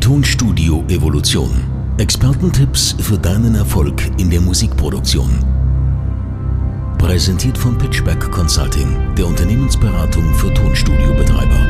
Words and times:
Tonstudio 0.00 0.82
Evolution. 0.88 1.50
Expertentipps 1.98 2.96
für 3.00 3.18
deinen 3.18 3.54
Erfolg 3.54 4.02
in 4.18 4.30
der 4.30 4.40
Musikproduktion. 4.40 5.44
Präsentiert 6.98 7.58
von 7.58 7.76
Pitchback 7.76 8.30
Consulting, 8.30 9.14
der 9.14 9.26
Unternehmensberatung 9.26 10.34
für 10.34 10.52
Tonstudiobetreiber. 10.54 11.66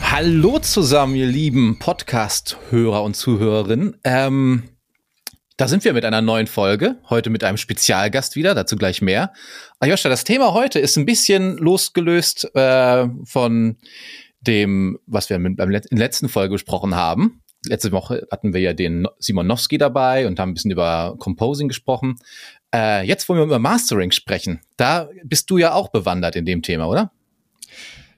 Hallo 0.00 0.60
zusammen, 0.60 1.16
ihr 1.16 1.26
lieben 1.26 1.78
Podcast-Hörer 1.80 3.02
und 3.02 3.16
Zuhörerinnen. 3.16 3.96
Ähm, 4.04 4.62
da 5.60 5.68
sind 5.68 5.84
wir 5.84 5.92
mit 5.92 6.06
einer 6.06 6.22
neuen 6.22 6.46
Folge, 6.46 6.96
heute 7.10 7.28
mit 7.28 7.44
einem 7.44 7.58
Spezialgast 7.58 8.34
wieder, 8.34 8.54
dazu 8.54 8.76
gleich 8.76 9.02
mehr. 9.02 9.34
Ayosha, 9.78 10.08
das 10.08 10.24
Thema 10.24 10.54
heute 10.54 10.78
ist 10.78 10.96
ein 10.96 11.04
bisschen 11.04 11.58
losgelöst 11.58 12.50
äh, 12.54 13.06
von 13.24 13.76
dem, 14.40 14.98
was 15.04 15.28
wir 15.28 15.36
in 15.36 15.56
der 15.56 15.82
letzten 15.90 16.30
Folge 16.30 16.54
besprochen 16.54 16.94
haben. 16.94 17.42
Letzte 17.66 17.92
Woche 17.92 18.26
hatten 18.32 18.54
wir 18.54 18.60
ja 18.62 18.72
den 18.72 19.06
Simonowski 19.18 19.76
dabei 19.76 20.26
und 20.26 20.40
haben 20.40 20.52
ein 20.52 20.54
bisschen 20.54 20.70
über 20.70 21.16
Composing 21.18 21.68
gesprochen. 21.68 22.16
Äh, 22.74 23.06
jetzt 23.06 23.28
wollen 23.28 23.40
wir 23.40 23.44
über 23.44 23.58
Mastering 23.58 24.12
sprechen. 24.12 24.62
Da 24.78 25.10
bist 25.24 25.50
du 25.50 25.58
ja 25.58 25.74
auch 25.74 25.90
bewandert 25.90 26.36
in 26.36 26.46
dem 26.46 26.62
Thema, 26.62 26.88
oder? 26.88 27.12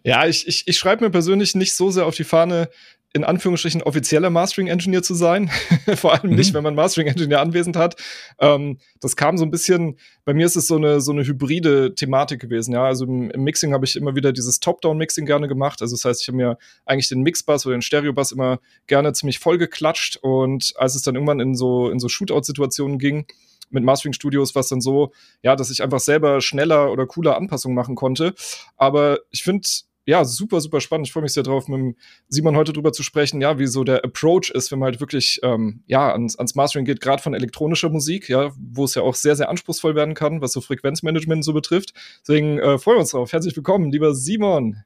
Ja, 0.05 0.27
ich, 0.27 0.47
ich, 0.47 0.69
ich 0.69 0.79
schreibe 0.79 1.05
mir 1.05 1.11
persönlich 1.11 1.57
nicht 1.57 1.75
so 1.75 1.91
sehr 1.91 2.07
auf 2.07 2.15
die 2.15 2.23
Fahne, 2.23 2.69
in 3.15 3.25
Anführungsstrichen 3.25 3.83
offizieller 3.83 4.31
Mastering 4.31 4.69
Engineer 4.69 5.03
zu 5.03 5.15
sein. 5.15 5.51
Vor 5.97 6.13
allem 6.15 6.31
mhm. 6.31 6.37
nicht, 6.37 6.55
wenn 6.55 6.63
man 6.63 6.75
Mastering 6.75 7.09
Engineer 7.09 7.41
anwesend 7.41 7.77
hat. 7.77 7.97
Ähm, 8.39 8.79
das 9.01 9.17
kam 9.17 9.37
so 9.37 9.45
ein 9.45 9.51
bisschen, 9.51 9.99
bei 10.25 10.33
mir 10.33 10.47
ist 10.47 10.57
es 10.57 10.67
so 10.67 10.77
eine, 10.77 11.01
so 11.01 11.13
eine 11.13 11.25
hybride 11.25 11.95
Thematik 11.95 12.41
gewesen. 12.41 12.73
Ja, 12.73 12.85
also 12.85 13.05
im, 13.05 13.31
im 13.31 13.45
Mixing 13.45 13.75
habe 13.75 13.85
ich 13.85 13.97
immer 13.97 14.17
wieder 14.17 14.33
dieses 14.33 14.61
Top-Down-Mixing 14.61 15.27
gerne 15.27 15.47
gemacht. 15.47 15.83
Also 15.83 15.95
das 15.95 16.05
heißt, 16.05 16.23
ich 16.23 16.29
habe 16.29 16.37
mir 16.37 16.59
eigentlich 16.87 17.09
den 17.09 17.23
Mixbass 17.23 17.67
oder 17.67 17.77
den 17.77 17.83
Stereo-Bass 17.83 18.33
immer 18.33 18.61
gerne 18.87 19.13
ziemlich 19.13 19.39
voll 19.39 19.59
geklatscht. 19.59 20.17
Und 20.17 20.73
als 20.77 20.95
es 20.95 21.03
dann 21.03 21.15
irgendwann 21.15 21.41
in 21.41 21.55
so, 21.55 21.91
in 21.91 22.01
so 22.01 22.09
Shootout-Situationen 22.09 22.99
ging, 22.99 23.27
mit 23.69 23.85
Mastering 23.85 24.13
Studios 24.13 24.55
war 24.55 24.61
es 24.61 24.69
dann 24.69 24.81
so, 24.81 25.13
ja, 25.43 25.57
dass 25.57 25.71
ich 25.71 25.83
einfach 25.83 26.01
selber 26.01 26.41
schneller 26.41 26.93
oder 26.93 27.07
cooler 27.07 27.37
Anpassungen 27.37 27.75
machen 27.75 27.95
konnte. 27.95 28.35
Aber 28.77 29.19
ich 29.31 29.43
finde, 29.43 29.67
ja, 30.05 30.25
super, 30.25 30.61
super 30.61 30.81
spannend. 30.81 31.07
Ich 31.07 31.13
freue 31.13 31.23
mich 31.23 31.33
sehr 31.33 31.43
drauf, 31.45 31.69
mit 31.69 31.97
Simon 32.29 32.57
heute 32.57 32.73
drüber 32.73 32.93
zu 32.93 33.03
sprechen, 33.03 33.41
ja, 33.41 33.59
wie 33.59 33.67
so 33.67 33.85
der 33.85 34.05
Approach 34.05 34.51
ist, 34.51 34.73
wenn 34.73 34.81
man 34.81 34.87
halt 34.87 35.01
wirklich, 35.01 35.39
ähm, 35.43 35.83
ja, 35.87 36.13
ans, 36.13 36.37
ans 36.37 36.55
Mastering 36.55 36.85
geht, 36.85 37.01
gerade 37.01 37.23
von 37.23 37.35
elektronischer 37.35 37.89
Musik, 37.89 38.29
ja, 38.29 38.51
wo 38.59 38.85
es 38.85 38.95
ja 38.95 39.03
auch 39.03 39.15
sehr, 39.15 39.37
sehr 39.37 39.49
anspruchsvoll 39.49 39.95
werden 39.95 40.15
kann, 40.15 40.41
was 40.41 40.53
so 40.53 40.61
Frequenzmanagement 40.61 41.45
so 41.45 41.53
betrifft. 41.53 41.95
Deswegen 42.23 42.59
äh, 42.59 42.79
freuen 42.79 42.97
wir 42.97 43.01
uns 43.01 43.13
drauf. 43.13 43.33
Herzlich 43.33 43.55
willkommen, 43.57 43.93
lieber 43.93 44.15
Simon. 44.15 44.83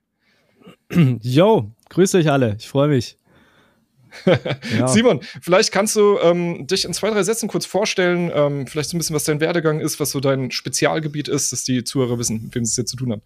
Yo, 1.23 1.71
grüße 1.89 2.19
euch 2.19 2.31
alle. 2.31 2.57
Ich 2.59 2.69
freue 2.69 2.89
mich. 2.89 3.17
ja. 4.79 4.89
Simon, 4.89 5.21
vielleicht 5.41 5.73
kannst 5.73 5.97
du 5.97 6.19
ähm, 6.23 6.67
dich 6.67 6.85
in 6.85 6.93
zwei, 6.93 7.11
drei 7.11 7.23
Sätzen 7.23 7.49
kurz 7.49 7.67
vorstellen, 7.67 8.31
ähm, 8.35 8.67
vielleicht 8.67 8.91
so 8.91 8.97
ein 8.97 8.99
bisschen, 8.99 9.17
was 9.17 9.25
dein 9.25 9.41
Werdegang 9.41 9.81
ist, 9.81 10.01
was 10.01 10.11
so 10.11 10.21
dein 10.21 10.51
Spezialgebiet 10.51 11.29
ist, 11.29 11.53
dass 11.53 11.65
die 11.65 11.85
Zuhörer 11.85 12.19
wissen, 12.19 12.45
mit 12.45 12.55
wem 12.55 12.65
sie 12.65 12.71
es 12.71 12.77
jetzt 12.77 12.91
zu 12.91 12.97
tun 12.97 13.13
haben. 13.13 13.23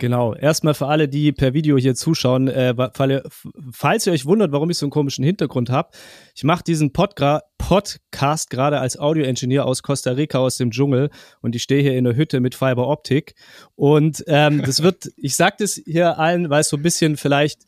Genau. 0.00 0.34
Erstmal 0.34 0.72
für 0.72 0.86
alle, 0.86 1.08
die 1.08 1.30
per 1.30 1.52
Video 1.52 1.76
hier 1.76 1.94
zuschauen, 1.94 2.48
äh, 2.48 2.74
falls 3.70 4.06
ihr 4.06 4.14
euch 4.14 4.24
wundert, 4.24 4.50
warum 4.50 4.70
ich 4.70 4.78
so 4.78 4.86
einen 4.86 4.90
komischen 4.90 5.22
Hintergrund 5.22 5.68
habe, 5.68 5.90
ich 6.34 6.42
mache 6.42 6.64
diesen 6.64 6.94
Podgra 6.94 7.42
Podcast 7.58 8.48
gerade 8.48 8.80
als 8.80 8.98
Audio-Engineer 8.98 9.66
aus 9.66 9.82
Costa 9.82 10.12
Rica 10.12 10.38
aus 10.38 10.56
dem 10.56 10.70
Dschungel 10.70 11.10
und 11.42 11.54
ich 11.54 11.62
stehe 11.62 11.82
hier 11.82 11.98
in 11.98 12.04
der 12.04 12.16
Hütte 12.16 12.40
mit 12.40 12.54
Fiber 12.54 12.88
Optik 12.88 13.34
und 13.76 14.24
ähm, 14.26 14.62
das 14.64 14.82
wird, 14.82 15.10
ich 15.16 15.36
sag 15.36 15.58
das 15.58 15.74
hier 15.74 16.18
allen, 16.18 16.48
weil 16.48 16.62
es 16.62 16.70
so 16.70 16.78
ein 16.78 16.82
bisschen 16.82 17.18
vielleicht 17.18 17.64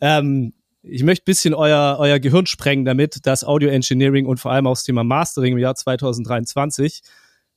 ähm, 0.00 0.54
ich 0.82 1.02
möchte 1.02 1.24
ein 1.24 1.26
bisschen 1.26 1.52
euer, 1.52 1.96
euer 1.98 2.18
Gehirn 2.20 2.46
sprengen 2.46 2.86
damit, 2.86 3.26
dass 3.26 3.44
Audio 3.44 3.68
Engineering 3.68 4.24
und 4.24 4.40
vor 4.40 4.52
allem 4.52 4.66
auch 4.66 4.74
das 4.74 4.84
Thema 4.84 5.04
Mastering 5.04 5.52
im 5.52 5.58
Jahr 5.58 5.74
2023 5.74 7.02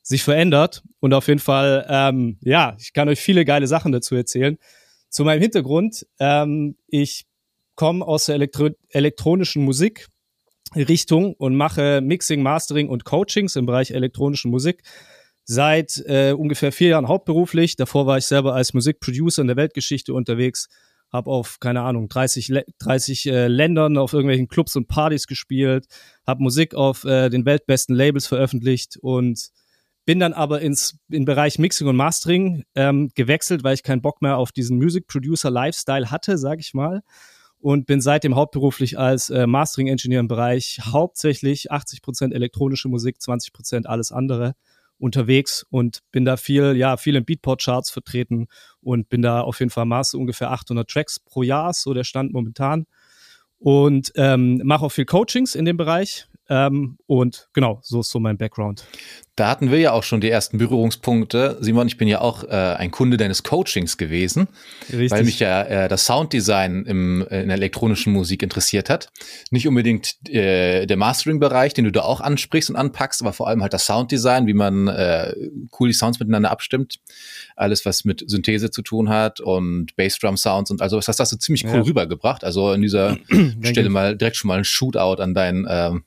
sich 0.10 0.24
verändert. 0.24 0.84
Und 1.00 1.14
auf 1.14 1.28
jeden 1.28 1.40
Fall, 1.40 1.86
ähm, 1.88 2.38
ja, 2.42 2.76
ich 2.80 2.94
kann 2.94 3.08
euch 3.08 3.20
viele 3.20 3.46
geile 3.46 3.68
Sachen 3.68 3.92
dazu 3.92 4.16
erzählen. 4.16 4.58
Zu 5.10 5.24
meinem 5.24 5.42
Hintergrund, 5.42 6.06
ähm, 6.20 6.76
ich 6.88 7.26
komme 7.76 8.06
aus 8.06 8.26
der 8.26 8.36
Elektro 8.36 8.70
elektronischen 8.90 9.64
Musik. 9.64 10.08
Richtung 10.76 11.34
und 11.34 11.56
mache 11.56 12.00
Mixing, 12.00 12.44
Mastering 12.44 12.90
und 12.90 13.04
Coachings 13.04 13.56
im 13.56 13.66
Bereich 13.66 13.90
elektronische 13.90 14.48
Musik 14.50 14.84
seit 15.44 15.98
äh, 16.06 16.34
ungefähr 16.34 16.72
vier 16.72 16.90
Jahren 16.90 17.08
hauptberuflich. 17.08 17.76
Davor 17.76 18.06
war 18.06 18.20
ich 18.20 18.26
selber 18.26 18.54
als 18.54 18.76
Musikproducer 18.76 19.42
in 19.42 19.48
der 19.48 19.58
Weltgeschichte 19.58 20.14
unterwegs, 20.14 20.68
habe 21.12 21.32
auf, 21.32 21.60
keine 21.60 21.82
Ahnung, 21.82 22.08
30, 22.08 22.54
30 22.78 23.26
äh, 23.26 23.48
Ländern 23.48 23.98
auf 23.98 24.14
irgendwelchen 24.14 24.48
Clubs 24.48 24.76
und 24.76 24.88
Partys 24.88 25.26
gespielt, 25.26 25.88
habe 26.28 26.44
Musik 26.44 26.76
auf 26.76 27.04
äh, 27.04 27.30
den 27.30 27.46
weltbesten 27.46 27.96
Labels 27.96 28.28
veröffentlicht 28.28 28.98
und 29.02 29.50
bin 30.10 30.18
dann 30.18 30.34
aber 30.34 30.60
ins 30.62 30.98
in 31.12 31.24
Bereich 31.24 31.60
Mixing 31.60 31.86
und 31.86 31.96
Mastering 31.96 32.64
ähm, 32.74 33.12
gewechselt, 33.14 33.64
weil 33.64 33.76
ich 33.76 33.84
keinen 33.84 34.02
Bock 34.02 34.24
mehr 34.24 34.38
auf 34.38 34.52
diesen 34.52 34.80
Music 34.80 35.06
Producer 35.06 35.52
Lifestyle 35.52 36.10
hatte, 36.10 36.40
sag 36.40 36.60
ich 36.60 36.74
mal. 36.74 37.04
Und 37.60 37.86
bin 37.86 38.02
seitdem 38.02 38.36
hauptberuflich 38.36 38.98
als 38.98 39.30
äh, 39.30 39.46
Mastering 39.46 39.86
Engineer 39.86 40.22
im 40.22 40.28
Bereich 40.28 40.80
hauptsächlich 40.84 41.72
80 41.72 42.02
Prozent 42.02 42.34
elektronische 42.34 42.90
Musik, 42.90 43.22
20 43.22 43.54
Prozent 43.54 43.86
alles 43.86 44.12
andere 44.12 44.56
unterwegs 44.98 45.64
und 45.70 46.00
bin 46.12 46.26
da 46.26 46.38
viel, 46.38 46.76
ja, 46.76 46.98
viel 46.98 47.16
in 47.16 47.24
Beatport 47.24 47.62
Charts 47.62 47.92
vertreten 47.92 48.48
und 48.82 49.10
bin 49.10 49.22
da 49.22 49.42
auf 49.42 49.60
jeden 49.60 49.70
Fall 49.70 49.86
Master 49.86 50.18
ungefähr 50.18 50.50
800 50.50 50.90
Tracks 50.90 51.20
pro 51.20 51.44
Jahr, 51.44 51.72
so 51.72 51.94
der 51.94 52.04
Stand 52.04 52.34
momentan. 52.34 52.88
Und 53.60 54.12
ähm, 54.16 54.60
mache 54.64 54.86
auch 54.86 54.92
viel 54.92 55.06
Coachings 55.06 55.54
in 55.54 55.66
dem 55.66 55.78
Bereich, 55.78 56.29
ähm, 56.50 56.98
und 57.06 57.48
genau, 57.54 57.80
so 57.84 58.00
ist 58.00 58.10
so 58.10 58.20
mein 58.20 58.38
Background. 58.38 58.86
Da 59.36 59.48
hatten 59.48 59.72
wir 59.72 59.80
ja 59.80 59.94
auch 59.94 60.04
schon 60.04 60.20
die 60.20 60.30
ersten 60.30 60.58
Berührungspunkte. 60.58 61.58
Simon, 61.62 61.88
ich 61.88 61.96
bin 61.96 62.10
ja 62.10 62.20
auch 62.20 62.44
äh, 62.44 62.48
ein 62.48 62.92
Kunde 62.92 63.16
deines 63.16 63.44
Coachings 63.44 63.98
gewesen, 63.98 64.50
Richtig. 64.90 65.12
weil 65.12 65.24
mich 65.24 65.40
ja 65.40 65.62
äh, 65.64 65.88
das 65.88 66.06
Sounddesign 66.06 66.86
im, 66.86 67.26
äh, 67.30 67.44
in 67.44 67.48
der 67.48 67.56
elektronischen 67.56 68.12
Musik 68.12 68.44
interessiert 68.44 68.90
hat. 68.90 69.10
Nicht 69.50 69.66
unbedingt 69.66 70.28
äh, 70.28 70.88
der 70.88 70.98
Mastering-Bereich, 70.98 71.74
den 71.74 71.86
du 71.86 71.92
da 71.92 72.02
auch 72.02 72.20
ansprichst 72.20 72.70
und 72.70 72.76
anpackst, 72.76 73.22
aber 73.22 73.32
vor 73.32 73.48
allem 73.48 73.62
halt 73.62 73.72
das 73.72 73.86
Sounddesign, 73.86 74.46
wie 74.46 74.54
man 74.54 74.90
äh, 74.90 75.34
cool 75.80 75.88
die 75.88 75.94
Sounds 75.94 76.20
miteinander 76.20 76.52
abstimmt. 76.52 77.00
Alles, 77.56 77.86
was 77.86 78.04
mit 78.04 78.24
Synthese 78.28 78.72
zu 78.72 78.82
tun 78.82 79.08
hat 79.08 79.40
und 79.40 79.96
Bassdrum-Sounds 79.96 80.72
und 80.72 80.82
also 80.82 81.00
das 81.00 81.18
hast 81.18 81.32
du 81.32 81.38
ziemlich 81.38 81.64
cool 81.66 81.76
ja. 81.76 81.82
rübergebracht. 81.82 82.44
Also 82.44 82.68
an 82.68 82.82
dieser 82.82 83.18
Stelle 83.64 83.90
mal 83.90 84.18
direkt 84.18 84.36
schon 84.36 84.50
mal 84.50 84.58
ein 84.58 84.66
Shootout 84.66 85.22
an 85.22 85.34
deinen 85.34 85.66
ähm, 85.70 86.04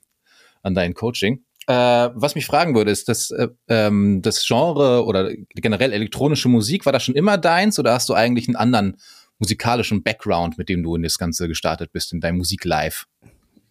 an 0.62 0.74
dein 0.74 0.94
Coaching. 0.94 1.44
Äh, 1.66 1.74
was 2.14 2.34
mich 2.34 2.46
fragen 2.46 2.74
würde, 2.74 2.90
ist 2.90 3.08
das, 3.08 3.30
äh, 3.30 3.48
ähm, 3.68 4.20
das 4.22 4.44
Genre 4.44 5.04
oder 5.04 5.32
generell 5.50 5.92
elektronische 5.92 6.48
Musik, 6.48 6.86
war 6.86 6.92
das 6.92 7.04
schon 7.04 7.14
immer 7.14 7.38
deins 7.38 7.78
oder 7.78 7.92
hast 7.92 8.08
du 8.08 8.14
eigentlich 8.14 8.48
einen 8.48 8.56
anderen 8.56 8.96
musikalischen 9.38 10.02
Background, 10.02 10.58
mit 10.58 10.68
dem 10.68 10.82
du 10.82 10.96
in 10.96 11.02
das 11.02 11.18
Ganze 11.18 11.48
gestartet 11.48 11.92
bist, 11.92 12.12
in 12.12 12.20
deinem 12.20 12.38
Musiklife? 12.38 13.06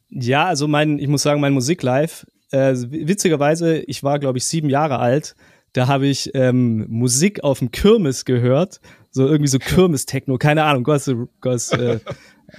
Ja, 0.10 0.46
also 0.46 0.68
mein, 0.68 1.00
ich 1.00 1.08
muss 1.08 1.24
sagen, 1.24 1.42
mein 1.42 1.54
Musiklife, 1.54 2.28
äh, 2.52 2.74
witzigerweise, 2.76 3.80
ich 3.80 4.04
war, 4.04 4.20
glaube 4.20 4.38
ich, 4.38 4.46
sieben 4.46 4.70
Jahre 4.70 5.00
alt. 5.00 5.36
Da 5.74 5.88
habe 5.88 6.08
ich 6.08 6.32
ähm, 6.34 6.86
Musik 6.90 7.44
auf 7.44 7.60
dem 7.60 7.72
Kirmes 7.72 8.26
gehört, 8.26 8.82
so 9.10 9.26
irgendwie 9.26 9.48
so 9.48 9.60
Kirmes-Techno, 9.60 10.38
keine 10.38 10.64
Ahnung, 10.64 10.84
Gott, 10.84 11.04
Gott, 11.40 11.72
äh, 11.72 12.00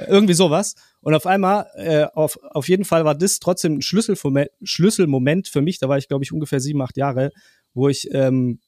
irgendwie 0.08 0.34
sowas. 0.34 0.74
Und 1.02 1.14
auf 1.14 1.26
einmal, 1.26 1.66
äh, 1.75 2.04
auf, 2.14 2.38
auf 2.43 2.69
jeden 2.69 2.84
Fall 2.84 3.04
war 3.04 3.14
das 3.14 3.40
trotzdem 3.40 3.78
ein 3.78 3.82
Schlüsselmoment, 3.82 4.50
Schlüsselmoment 4.62 5.49
für 5.49 5.60
mich. 5.60 5.78
Da 5.78 5.88
war 5.88 5.99
ich, 5.99 6.08
glaube 6.08 6.25
ich, 6.25 6.32
ungefähr 6.32 6.60
sieben, 6.60 6.81
acht 6.81 6.96
Jahre, 6.96 7.32
wo 7.75 7.88
ich, 7.88 8.08
ähm, 8.12 8.60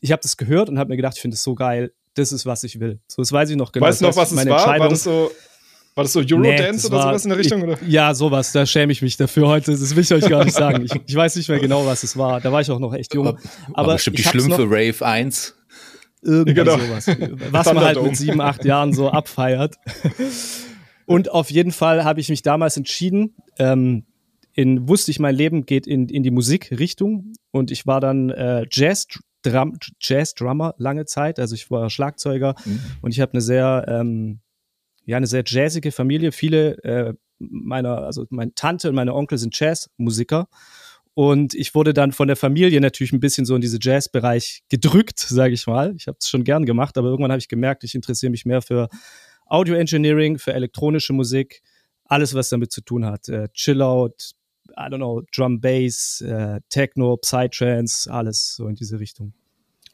ich 0.00 0.12
habe 0.12 0.20
das 0.20 0.36
gehört 0.36 0.68
und 0.68 0.78
habe 0.78 0.90
mir 0.90 0.96
gedacht, 0.96 1.14
ich 1.16 1.22
finde 1.22 1.36
das 1.36 1.42
so 1.42 1.54
geil. 1.54 1.92
Das 2.14 2.32
ist, 2.32 2.44
was 2.44 2.64
ich 2.64 2.80
will. 2.80 3.00
So, 3.06 3.22
das 3.22 3.30
weiß 3.30 3.50
ich 3.50 3.56
noch 3.56 3.72
genau. 3.72 3.86
Weißt 3.86 4.00
du 4.00 4.06
noch, 4.06 4.16
was 4.16 4.32
es 4.32 4.46
war? 4.46 4.78
War 4.78 4.88
das 4.88 5.04
so, 5.04 5.30
war 5.94 6.04
das 6.04 6.12
so 6.12 6.20
Eurodance 6.20 6.88
nee, 6.88 6.94
oder 6.94 6.96
war, 6.96 7.08
sowas 7.08 7.24
in 7.24 7.28
der 7.30 7.38
Richtung? 7.38 7.62
Oder? 7.62 7.78
ja, 7.86 8.14
sowas. 8.14 8.52
Da 8.52 8.66
schäme 8.66 8.92
ich 8.92 9.00
mich 9.00 9.16
dafür 9.16 9.48
heute. 9.48 9.70
Das 9.70 9.94
will 9.94 10.02
ich 10.02 10.12
euch 10.12 10.28
gar 10.28 10.44
nicht 10.44 10.56
sagen. 10.56 10.84
Ich, 10.84 10.92
ich 11.06 11.14
weiß 11.14 11.36
nicht 11.36 11.48
mehr 11.48 11.58
genau, 11.58 11.86
was 11.86 12.02
es 12.02 12.16
war. 12.16 12.40
Da 12.40 12.50
war 12.52 12.60
ich 12.60 12.70
auch 12.70 12.80
noch 12.80 12.94
echt 12.94 13.14
jung. 13.14 13.28
Aber, 13.28 13.38
aber 13.74 13.92
bestimmt 13.94 14.18
die 14.18 14.24
Schlümpfe 14.24 14.64
Rave 14.64 15.06
1. 15.06 15.54
Irgendwie 16.22 16.54
genau. 16.54 16.78
sowas. 16.78 17.06
Was 17.50 17.66
man 17.72 17.80
halt 17.80 18.02
mit 18.02 18.16
sieben, 18.16 18.40
acht 18.40 18.64
Jahren 18.64 18.92
so 18.92 19.10
abfeiert. 19.10 19.76
Und 21.06 21.30
auf 21.30 21.50
jeden 21.50 21.72
Fall 21.72 22.04
habe 22.04 22.20
ich 22.20 22.28
mich 22.28 22.42
damals 22.42 22.76
entschieden, 22.76 23.36
ähm, 23.58 24.04
in, 24.52 24.88
wusste 24.88 25.10
ich, 25.10 25.18
mein 25.18 25.34
Leben 25.34 25.66
geht 25.66 25.86
in, 25.86 26.08
in 26.08 26.22
die 26.22 26.30
Musikrichtung 26.30 27.32
und 27.50 27.70
ich 27.70 27.86
war 27.86 28.00
dann 28.00 28.30
äh, 28.30 28.66
Jazz, 28.70 29.06
Drum, 29.42 29.78
Jazz 30.00 30.34
Drummer 30.34 30.74
lange 30.78 31.04
Zeit, 31.04 31.38
also 31.38 31.54
ich 31.54 31.70
war 31.70 31.90
Schlagzeuger 31.90 32.54
mhm. 32.64 32.80
und 33.02 33.12
ich 33.12 33.20
habe 33.20 33.32
eine 33.32 33.42
sehr, 33.42 33.84
ähm, 33.86 34.40
ja, 35.04 35.18
eine 35.18 35.26
sehr 35.26 35.44
jazzige 35.46 35.92
Familie. 35.92 36.32
Viele 36.32 36.82
äh, 36.84 37.14
meiner, 37.38 37.98
also 37.98 38.24
meine 38.30 38.54
Tante 38.54 38.88
und 38.88 38.94
meine 38.94 39.14
Onkel 39.14 39.38
sind 39.38 39.58
Jazzmusiker 39.58 40.48
Und 41.14 41.54
ich 41.54 41.74
wurde 41.74 41.94
dann 41.94 42.12
von 42.12 42.28
der 42.28 42.36
Familie 42.36 42.80
natürlich 42.80 43.12
ein 43.12 43.20
bisschen 43.20 43.46
so 43.46 43.54
in 43.54 43.60
diese 43.60 43.78
Jazz-Bereich 43.80 44.64
gedrückt, 44.68 45.18
sage 45.20 45.54
ich 45.54 45.66
mal. 45.66 45.94
Ich 45.96 46.08
habe 46.08 46.18
es 46.20 46.28
schon 46.28 46.44
gern 46.44 46.66
gemacht, 46.66 46.98
aber 46.98 47.08
irgendwann 47.08 47.30
habe 47.30 47.40
ich 47.40 47.48
gemerkt, 47.48 47.84
ich 47.84 47.94
interessiere 47.94 48.30
mich 48.30 48.46
mehr 48.46 48.62
für 48.62 48.88
Audio 49.46 49.74
Engineering, 49.76 50.38
für 50.38 50.52
elektronische 50.52 51.12
Musik, 51.12 51.62
alles, 52.04 52.34
was 52.34 52.48
damit 52.48 52.72
zu 52.72 52.80
tun 52.80 53.04
hat. 53.04 53.28
Äh, 53.28 53.48
Chillout, 53.52 54.14
I 54.70 54.88
don't 54.90 54.96
know, 54.96 55.22
Drum 55.34 55.60
Bass, 55.60 56.20
äh, 56.20 56.60
Techno, 56.68 57.16
Psytrance, 57.16 58.10
alles 58.12 58.56
so 58.56 58.68
in 58.68 58.74
diese 58.74 59.00
Richtung. 59.00 59.32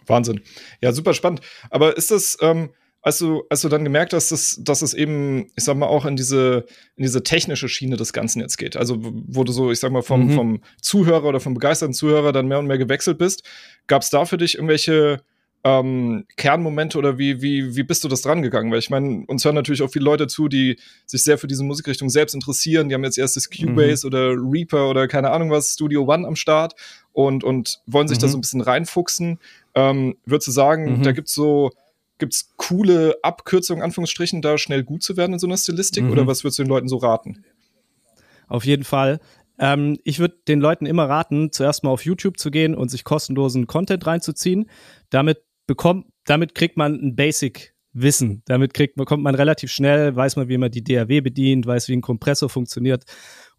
Wahnsinn. 0.06 0.40
Ja, 0.80 0.92
super 0.92 1.14
spannend. 1.14 1.40
Aber 1.70 1.96
ist 1.96 2.10
das, 2.10 2.36
ähm, 2.40 2.70
als 3.02 3.18
du, 3.18 3.44
als 3.50 3.62
du 3.62 3.68
dann 3.68 3.84
gemerkt 3.84 4.12
hast, 4.12 4.30
dass, 4.30 4.58
dass 4.60 4.82
es 4.82 4.94
eben, 4.94 5.46
ich 5.56 5.64
sag 5.64 5.76
mal, 5.76 5.86
auch 5.86 6.06
in 6.06 6.16
diese, 6.16 6.66
in 6.96 7.02
diese 7.02 7.22
technische 7.22 7.68
Schiene 7.68 7.96
des 7.96 8.12
Ganzen 8.12 8.40
jetzt 8.40 8.58
geht. 8.58 8.76
Also, 8.76 8.98
wo 9.00 9.44
du 9.44 9.52
so, 9.52 9.72
ich 9.72 9.80
sag 9.80 9.90
mal, 9.92 10.02
vom, 10.02 10.28
mhm. 10.28 10.34
vom 10.34 10.62
Zuhörer 10.80 11.24
oder 11.24 11.40
vom 11.40 11.54
begeisterten 11.54 11.94
Zuhörer 11.94 12.32
dann 12.32 12.46
mehr 12.46 12.58
und 12.58 12.66
mehr 12.66 12.78
gewechselt 12.78 13.18
bist, 13.18 13.42
gab 13.88 14.02
es 14.02 14.10
da 14.10 14.24
für 14.24 14.38
dich 14.38 14.54
irgendwelche 14.54 15.22
ähm, 15.64 16.24
Kernmomente 16.36 16.98
oder 16.98 17.18
wie, 17.18 17.40
wie, 17.40 17.76
wie 17.76 17.82
bist 17.84 18.02
du 18.02 18.08
das 18.08 18.22
dran 18.22 18.42
gegangen? 18.42 18.72
Weil 18.72 18.80
ich 18.80 18.90
meine, 18.90 19.24
uns 19.26 19.44
hören 19.44 19.54
natürlich 19.54 19.82
auch 19.82 19.90
viele 19.90 20.04
Leute 20.04 20.26
zu, 20.26 20.48
die 20.48 20.76
sich 21.06 21.22
sehr 21.22 21.38
für 21.38 21.46
diese 21.46 21.62
Musikrichtung 21.62 22.10
selbst 22.10 22.34
interessieren. 22.34 22.88
Die 22.88 22.94
haben 22.94 23.04
jetzt 23.04 23.18
erstes 23.18 23.48
Cubase 23.48 24.06
mhm. 24.06 24.08
oder 24.08 24.30
Reaper 24.32 24.88
oder 24.88 25.06
keine 25.06 25.30
Ahnung 25.30 25.50
was, 25.50 25.72
Studio 25.72 26.02
One 26.02 26.26
am 26.26 26.34
Start 26.34 26.74
und, 27.12 27.44
und 27.44 27.80
wollen 27.86 28.08
sich 28.08 28.18
mhm. 28.18 28.22
da 28.22 28.28
so 28.28 28.38
ein 28.38 28.40
bisschen 28.40 28.60
reinfuchsen. 28.60 29.38
Ähm, 29.74 30.16
würdest 30.24 30.48
du 30.48 30.52
sagen, 30.52 30.98
mhm. 30.98 31.02
da 31.04 31.12
gibt's 31.12 31.32
so, 31.32 31.70
gibt's 32.18 32.50
coole 32.56 33.16
Abkürzungen, 33.22 33.84
Anführungsstrichen, 33.84 34.42
da 34.42 34.58
schnell 34.58 34.82
gut 34.82 35.04
zu 35.04 35.16
werden 35.16 35.34
in 35.34 35.38
so 35.38 35.46
einer 35.46 35.56
Stilistik? 35.56 36.10
Oder 36.10 36.24
mhm. 36.24 36.26
was 36.26 36.42
würdest 36.42 36.58
du 36.58 36.64
den 36.64 36.70
Leuten 36.70 36.88
so 36.88 36.96
raten? 36.96 37.44
Auf 38.48 38.64
jeden 38.64 38.84
Fall. 38.84 39.20
Ähm, 39.60 39.98
ich 40.02 40.18
würde 40.18 40.38
den 40.48 40.60
Leuten 40.60 40.86
immer 40.86 41.08
raten, 41.08 41.52
zuerst 41.52 41.84
mal 41.84 41.90
auf 41.90 42.04
YouTube 42.04 42.38
zu 42.38 42.50
gehen 42.50 42.74
und 42.74 42.90
sich 42.90 43.04
kostenlosen 43.04 43.68
Content 43.68 44.04
reinzuziehen. 44.06 44.68
Damit 45.10 45.38
bekommt, 45.66 46.06
damit 46.24 46.54
kriegt 46.54 46.76
man 46.76 46.94
ein 46.94 47.16
Basic 47.16 47.74
Wissen. 47.92 48.42
Damit 48.46 48.74
kriegt, 48.74 48.96
bekommt 48.96 49.22
man 49.22 49.34
relativ 49.34 49.70
schnell, 49.70 50.16
weiß 50.16 50.36
man, 50.36 50.48
wie 50.48 50.58
man 50.58 50.70
die 50.70 50.82
DAW 50.82 51.20
bedient, 51.20 51.66
weiß, 51.66 51.88
wie 51.88 51.96
ein 51.96 52.00
Kompressor 52.00 52.48
funktioniert. 52.48 53.04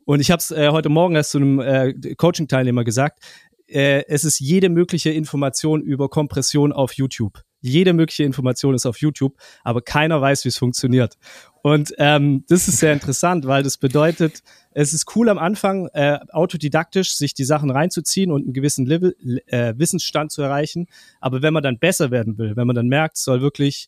Und 0.05 0.19
ich 0.19 0.31
habe 0.31 0.39
es 0.39 0.51
äh, 0.51 0.69
heute 0.69 0.89
Morgen 0.89 1.15
erst 1.15 1.31
zu 1.31 1.37
einem 1.37 1.59
äh, 1.59 1.93
Coaching-Teilnehmer 2.15 2.83
gesagt. 2.83 3.19
Äh, 3.67 4.03
es 4.07 4.23
ist 4.23 4.39
jede 4.39 4.69
mögliche 4.69 5.11
Information 5.11 5.81
über 5.81 6.09
Kompression 6.09 6.73
auf 6.73 6.93
YouTube. 6.93 7.43
Jede 7.63 7.93
mögliche 7.93 8.23
Information 8.23 8.75
ist 8.75 8.85
auf 8.85 8.97
YouTube, 8.97 9.37
aber 9.63 9.81
keiner 9.81 10.19
weiß, 10.19 10.43
wie 10.43 10.49
es 10.49 10.57
funktioniert. 10.57 11.17
Und 11.61 11.93
ähm, 11.97 12.43
das 12.49 12.67
ist 12.67 12.79
sehr 12.79 12.91
interessant, 12.91 13.47
weil 13.47 13.63
das 13.63 13.77
bedeutet, 13.77 14.43
es 14.71 14.93
ist 14.93 15.15
cool 15.15 15.29
am 15.29 15.37
Anfang, 15.37 15.87
äh, 15.93 16.19
autodidaktisch 16.29 17.13
sich 17.13 17.33
die 17.33 17.45
Sachen 17.45 17.71
reinzuziehen 17.71 18.31
und 18.31 18.43
einen 18.43 18.53
gewissen 18.53 18.85
Level, 18.85 19.15
äh, 19.47 19.73
Wissensstand 19.77 20.33
zu 20.33 20.41
erreichen. 20.41 20.87
Aber 21.21 21.41
wenn 21.41 21.53
man 21.53 21.63
dann 21.63 21.79
besser 21.79 22.11
werden 22.11 22.37
will, 22.37 22.57
wenn 22.57 22.67
man 22.67 22.75
dann 22.75 22.87
merkt, 22.87 23.15
soll 23.15 23.41
wirklich, 23.41 23.87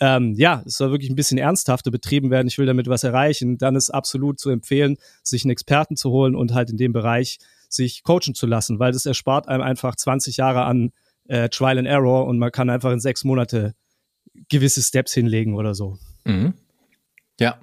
ähm, 0.00 0.34
ja, 0.34 0.64
es 0.66 0.78
soll 0.78 0.90
wirklich 0.90 1.10
ein 1.10 1.16
bisschen 1.16 1.38
ernsthafter 1.38 1.92
betrieben 1.92 2.32
werden, 2.32 2.48
ich 2.48 2.58
will 2.58 2.66
damit 2.66 2.88
was 2.88 3.04
erreichen, 3.04 3.56
dann 3.56 3.76
ist 3.76 3.90
absolut 3.90 4.40
zu 4.40 4.50
empfehlen, 4.50 4.96
sich 5.22 5.44
einen 5.44 5.52
Experten 5.52 5.94
zu 5.94 6.10
holen 6.10 6.34
und 6.34 6.54
halt 6.54 6.70
in 6.70 6.76
dem 6.76 6.92
Bereich 6.92 7.38
sich 7.68 8.02
coachen 8.02 8.34
zu 8.34 8.46
lassen, 8.46 8.80
weil 8.80 8.90
das 8.90 9.06
erspart 9.06 9.46
einem 9.46 9.62
einfach 9.62 9.94
20 9.94 10.38
Jahre 10.38 10.64
an 10.64 10.90
äh, 11.28 11.48
Trial 11.48 11.78
and 11.78 11.88
Error 11.88 12.26
und 12.26 12.38
man 12.38 12.52
kann 12.52 12.70
einfach 12.70 12.92
in 12.92 13.00
sechs 13.00 13.24
Monate 13.24 13.74
gewisse 14.48 14.82
Steps 14.82 15.12
hinlegen 15.12 15.54
oder 15.54 15.74
so. 15.74 15.98
Mhm. 16.24 16.54
Ja, 17.40 17.58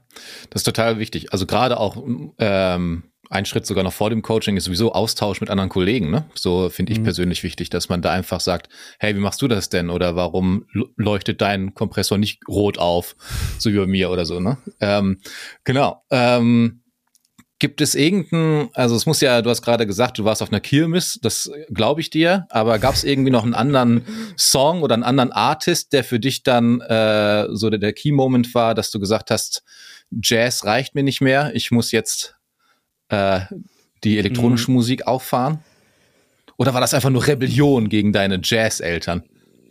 das 0.49 0.61
ist 0.61 0.65
total 0.65 0.99
wichtig. 0.99 1.31
Also 1.31 1.45
gerade 1.45 1.79
auch 1.79 2.03
ähm, 2.37 3.03
ein 3.29 3.45
Schritt 3.45 3.65
sogar 3.65 3.83
noch 3.83 3.93
vor 3.93 4.09
dem 4.09 4.21
Coaching 4.21 4.57
ist 4.57 4.65
sowieso 4.65 4.93
Austausch 4.93 5.39
mit 5.39 5.49
anderen 5.49 5.69
Kollegen. 5.69 6.09
Ne? 6.09 6.25
So 6.33 6.69
finde 6.69 6.91
ich 6.91 6.99
mhm. 6.99 7.03
persönlich 7.03 7.43
wichtig, 7.43 7.69
dass 7.69 7.87
man 7.87 8.01
da 8.01 8.11
einfach 8.11 8.39
sagt, 8.39 8.69
hey, 8.99 9.15
wie 9.15 9.19
machst 9.19 9.41
du 9.41 9.47
das 9.47 9.69
denn? 9.69 9.89
Oder 9.89 10.15
warum 10.15 10.65
leuchtet 10.97 11.41
dein 11.41 11.75
Kompressor 11.75 12.17
nicht 12.17 12.41
rot 12.47 12.79
auf, 12.79 13.15
so 13.59 13.71
wie 13.71 13.77
bei 13.77 13.85
mir 13.85 14.09
oder 14.09 14.25
so. 14.25 14.39
Ne? 14.39 14.57
Ähm, 14.79 15.19
genau. 15.63 16.03
Ähm, 16.09 16.81
Gibt 17.59 17.81
es 17.81 17.93
irgendeinen, 17.93 18.69
also 18.73 18.95
es 18.95 19.05
muss 19.05 19.19
ja, 19.19 19.41
du 19.41 19.49
hast 19.49 19.61
gerade 19.61 19.85
gesagt, 19.85 20.17
du 20.17 20.23
warst 20.23 20.41
auf 20.41 20.49
einer 20.49 20.61
Kirmes, 20.61 21.19
das 21.21 21.51
glaube 21.69 21.99
ich 21.99 22.09
dir, 22.09 22.47
aber 22.49 22.79
gab 22.79 22.95
es 22.95 23.03
irgendwie 23.03 23.31
noch 23.31 23.43
einen 23.43 23.53
anderen 23.53 24.05
Song 24.37 24.81
oder 24.81 24.93
einen 24.93 25.03
anderen 25.03 25.33
Artist, 25.33 25.91
der 25.91 26.05
für 26.05 26.21
dich 26.21 26.43
dann 26.43 26.79
äh, 26.79 27.47
so 27.51 27.69
der, 27.69 27.79
der 27.79 27.91
Key-Moment 27.91 28.55
war, 28.55 28.75
dass 28.75 28.91
du 28.91 28.99
gesagt 28.99 29.29
hast, 29.29 29.63
Jazz 30.23 30.63
reicht 30.63 30.95
mir 30.95 31.03
nicht 31.03 31.19
mehr, 31.19 31.51
ich 31.53 31.69
muss 31.69 31.91
jetzt 31.91 32.35
äh, 33.09 33.41
die 34.03 34.17
elektronische 34.17 34.71
mhm. 34.71 34.75
Musik 34.75 35.05
auffahren? 35.07 35.59
Oder 36.57 36.73
war 36.73 36.81
das 36.81 36.93
einfach 36.93 37.09
nur 37.09 37.25
Rebellion 37.27 37.89
gegen 37.89 38.11
deine 38.11 38.39
Jazz-Eltern? 38.43 39.23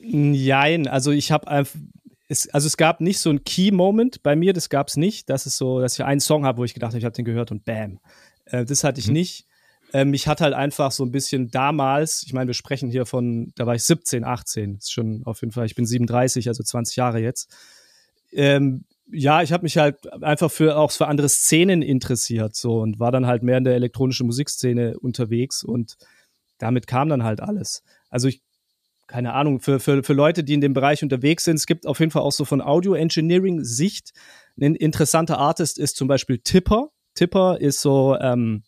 Nein, 0.02 0.88
also 0.88 1.10
ich 1.10 1.32
habe 1.32 1.48
einfach, 1.48 1.78
es, 2.28 2.48
also 2.50 2.66
es 2.66 2.76
gab 2.76 3.00
nicht 3.00 3.18
so 3.18 3.30
ein 3.30 3.42
Key-Moment 3.42 4.22
bei 4.22 4.36
mir, 4.36 4.52
das 4.52 4.68
gab 4.68 4.88
es 4.88 4.96
nicht. 4.96 5.30
Das 5.30 5.46
ist 5.46 5.56
so, 5.56 5.80
dass 5.80 5.98
ich 5.98 6.04
einen 6.04 6.20
Song 6.20 6.44
habe, 6.44 6.58
wo 6.58 6.64
ich 6.64 6.74
gedacht 6.74 6.90
habe, 6.90 6.98
ich 6.98 7.04
habe 7.04 7.14
den 7.14 7.24
gehört 7.24 7.50
und 7.50 7.64
bam. 7.64 8.00
Äh, 8.44 8.64
das 8.64 8.84
hatte 8.84 9.00
ich 9.00 9.08
mhm. 9.08 9.14
nicht. 9.14 9.46
Ähm, 9.94 10.10
mich 10.10 10.28
hat 10.28 10.42
halt 10.42 10.52
einfach 10.52 10.92
so 10.92 11.02
ein 11.04 11.10
bisschen 11.10 11.50
damals, 11.50 12.22
ich 12.22 12.34
meine, 12.34 12.48
wir 12.48 12.54
sprechen 12.54 12.90
hier 12.90 13.06
von, 13.06 13.52
da 13.56 13.66
war 13.66 13.74
ich 13.74 13.84
17, 13.84 14.22
18, 14.22 14.76
ist 14.76 14.92
schon 14.92 15.22
auf 15.24 15.40
jeden 15.40 15.52
Fall, 15.52 15.64
ich 15.64 15.74
bin 15.74 15.86
37, 15.86 16.48
also 16.48 16.62
20 16.62 16.96
Jahre 16.96 17.20
jetzt. 17.20 17.50
Ähm, 18.32 18.84
ja, 19.10 19.40
ich 19.40 19.52
habe 19.52 19.62
mich 19.62 19.78
halt 19.78 20.12
einfach 20.22 20.50
für 20.50 20.76
auch 20.76 20.90
für 20.90 21.06
andere 21.06 21.30
Szenen 21.30 21.80
interessiert 21.80 22.54
so 22.54 22.80
und 22.80 23.00
war 23.00 23.10
dann 23.10 23.26
halt 23.26 23.42
mehr 23.42 23.56
in 23.56 23.64
der 23.64 23.74
elektronischen 23.74 24.26
Musikszene 24.26 24.98
unterwegs 24.98 25.62
und 25.62 25.96
damit 26.58 26.86
kam 26.86 27.08
dann 27.08 27.22
halt 27.22 27.40
alles. 27.40 27.82
Also 28.10 28.28
ich 28.28 28.42
keine 29.08 29.32
Ahnung, 29.32 29.60
für, 29.60 29.80
für, 29.80 30.04
für 30.04 30.12
Leute, 30.12 30.44
die 30.44 30.54
in 30.54 30.60
dem 30.60 30.74
Bereich 30.74 31.02
unterwegs 31.02 31.44
sind, 31.44 31.56
es 31.56 31.66
gibt 31.66 31.86
auf 31.86 31.98
jeden 31.98 32.12
Fall 32.12 32.22
auch 32.22 32.32
so 32.32 32.44
von 32.44 32.60
Audio 32.60 32.94
Engineering 32.94 33.64
Sicht 33.64 34.12
ein 34.60 34.74
interessanter 34.74 35.38
Artist 35.38 35.78
ist 35.78 35.96
zum 35.96 36.08
Beispiel 36.08 36.38
Tipper. 36.38 36.90
Tipper 37.14 37.60
ist 37.60 37.80
so, 37.80 38.16
ähm, 38.20 38.62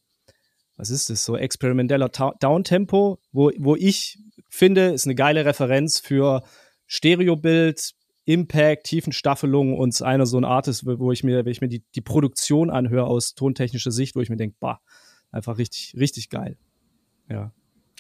was 0.77 0.91
ist 0.91 1.11
das, 1.11 1.25
so 1.25 1.37
experimenteller 1.37 2.09
Downtempo, 2.09 3.19
wo, 3.33 3.51
wo 3.59 3.77
ich 3.77 4.19
finde, 4.49 4.89
ist 4.93 5.05
eine 5.05 5.15
geile 5.15 5.45
Referenz 5.45 6.01
für 6.01 6.43
Stereobild, 6.87 7.93
Impact, 8.25 8.85
Tiefenstaffelung 8.85 9.77
und 9.77 10.01
einer 10.03 10.27
so 10.27 10.39
ein 10.39 10.45
Artist, 10.45 10.87
wo 10.87 11.13
ich 11.13 11.25
mir, 11.25 11.45
wenn 11.45 11.53
ich 11.53 11.61
mir 11.61 11.69
die, 11.69 11.85
die 11.95 12.01
Produktion 12.01 12.71
anhöre 12.71 13.07
aus 13.07 13.35
tontechnischer 13.35 13.91
Sicht, 13.91 14.15
wo 14.15 14.21
ich 14.21 14.31
mir 14.31 14.37
denke, 14.37 14.57
bah, 14.61 14.81
einfach 15.33 15.59
richtig, 15.59 15.95
richtig 15.99 16.31
geil. 16.31 16.57
Ja. 17.29 17.53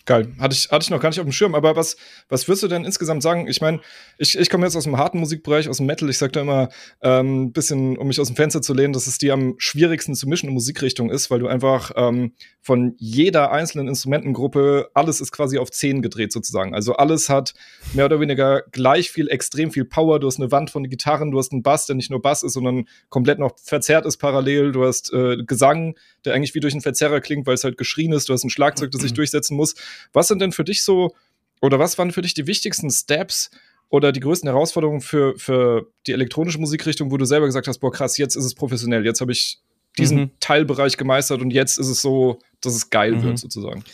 Geil. 0.06 0.32
Hatte 0.38 0.54
ich, 0.54 0.70
hatte 0.70 0.84
ich 0.84 0.90
noch 0.90 1.00
gar 1.00 1.10
nicht 1.10 1.20
auf 1.20 1.26
dem 1.26 1.32
Schirm. 1.32 1.54
Aber 1.54 1.76
was, 1.76 1.96
was 2.28 2.48
würdest 2.48 2.62
du 2.62 2.68
denn 2.68 2.84
insgesamt 2.84 3.22
sagen? 3.22 3.46
Ich 3.48 3.60
meine, 3.60 3.80
ich, 4.18 4.38
ich 4.38 4.48
komme 4.48 4.66
jetzt 4.66 4.76
aus 4.76 4.84
dem 4.84 4.96
harten 4.96 5.18
Musikbereich, 5.18 5.68
aus 5.68 5.76
dem 5.76 5.86
Metal. 5.86 6.08
Ich 6.08 6.18
sage 6.18 6.32
da 6.32 6.40
immer 6.40 6.68
ein 7.00 7.26
ähm, 7.26 7.52
bisschen, 7.52 7.98
um 7.98 8.06
mich 8.06 8.18
aus 8.20 8.28
dem 8.28 8.36
Fenster 8.36 8.62
zu 8.62 8.72
lehnen, 8.72 8.92
dass 8.92 9.06
es 9.06 9.18
die 9.18 9.30
am 9.30 9.54
schwierigsten 9.58 10.14
zu 10.14 10.28
mischen 10.28 10.48
in 10.48 10.54
Musikrichtung 10.54 11.10
ist, 11.10 11.30
weil 11.30 11.40
du 11.40 11.48
einfach 11.48 11.92
ähm, 11.96 12.32
von 12.62 12.94
jeder 12.98 13.52
einzelnen 13.52 13.88
Instrumentengruppe, 13.88 14.90
alles 14.94 15.20
ist 15.20 15.32
quasi 15.32 15.58
auf 15.58 15.70
10 15.70 16.02
gedreht 16.02 16.32
sozusagen. 16.32 16.74
Also 16.74 16.94
alles 16.94 17.28
hat 17.28 17.54
mehr 17.94 18.06
oder 18.06 18.20
weniger 18.20 18.62
gleich 18.72 19.10
viel, 19.10 19.28
extrem 19.28 19.70
viel 19.70 19.84
Power. 19.84 20.18
Du 20.20 20.26
hast 20.26 20.38
eine 20.38 20.50
Wand 20.50 20.70
von 20.70 20.88
Gitarren, 20.88 21.30
du 21.30 21.38
hast 21.38 21.52
einen 21.52 21.62
Bass, 21.62 21.86
der 21.86 21.96
nicht 21.96 22.10
nur 22.10 22.22
Bass 22.22 22.42
ist, 22.42 22.54
sondern 22.54 22.86
komplett 23.08 23.38
noch 23.38 23.52
verzerrt 23.62 24.06
ist 24.06 24.18
parallel. 24.18 24.72
Du 24.72 24.84
hast 24.84 25.12
äh, 25.12 25.38
Gesang, 25.44 25.94
der 26.24 26.34
eigentlich 26.34 26.54
wie 26.54 26.60
durch 26.60 26.74
einen 26.74 26.82
Verzerrer 26.82 27.20
klingt, 27.20 27.46
weil 27.46 27.54
es 27.54 27.64
halt 27.64 27.78
geschrien 27.78 28.12
ist. 28.12 28.28
Du 28.28 28.32
hast 28.32 28.44
ein 28.44 28.50
Schlagzeug, 28.50 28.90
das 28.90 29.02
sich 29.02 29.12
durchsetzen 29.14 29.56
muss. 29.56 29.74
Was 30.12 30.28
sind 30.28 30.40
denn 30.40 30.52
für 30.52 30.64
dich 30.64 30.82
so, 30.82 31.14
oder 31.60 31.78
was 31.78 31.98
waren 31.98 32.12
für 32.12 32.22
dich 32.22 32.34
die 32.34 32.46
wichtigsten 32.46 32.90
Steps 32.90 33.50
oder 33.88 34.12
die 34.12 34.20
größten 34.20 34.48
Herausforderungen 34.48 35.00
für, 35.00 35.36
für 35.36 35.88
die 36.06 36.12
elektronische 36.12 36.58
Musikrichtung, 36.58 37.10
wo 37.10 37.16
du 37.16 37.24
selber 37.24 37.46
gesagt 37.46 37.68
hast, 37.68 37.78
boah, 37.78 37.92
krass, 37.92 38.18
jetzt 38.18 38.36
ist 38.36 38.44
es 38.44 38.54
professionell, 38.54 39.04
jetzt 39.04 39.20
habe 39.20 39.32
ich 39.32 39.60
diesen 39.98 40.18
mhm. 40.18 40.30
Teilbereich 40.40 40.96
gemeistert 40.96 41.42
und 41.42 41.50
jetzt 41.50 41.78
ist 41.78 41.88
es 41.88 42.00
so, 42.00 42.38
dass 42.60 42.74
es 42.74 42.90
geil 42.90 43.16
mhm. 43.16 43.22
wird, 43.22 43.38
sozusagen. 43.38 43.84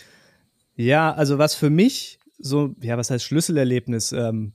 Ja, 0.76 1.12
also 1.12 1.38
was 1.38 1.54
für 1.54 1.70
mich 1.70 2.18
so, 2.38 2.74
ja, 2.82 2.98
was 2.98 3.10
heißt 3.10 3.24
Schlüsselerlebnis? 3.24 4.12
Ähm, 4.12 4.52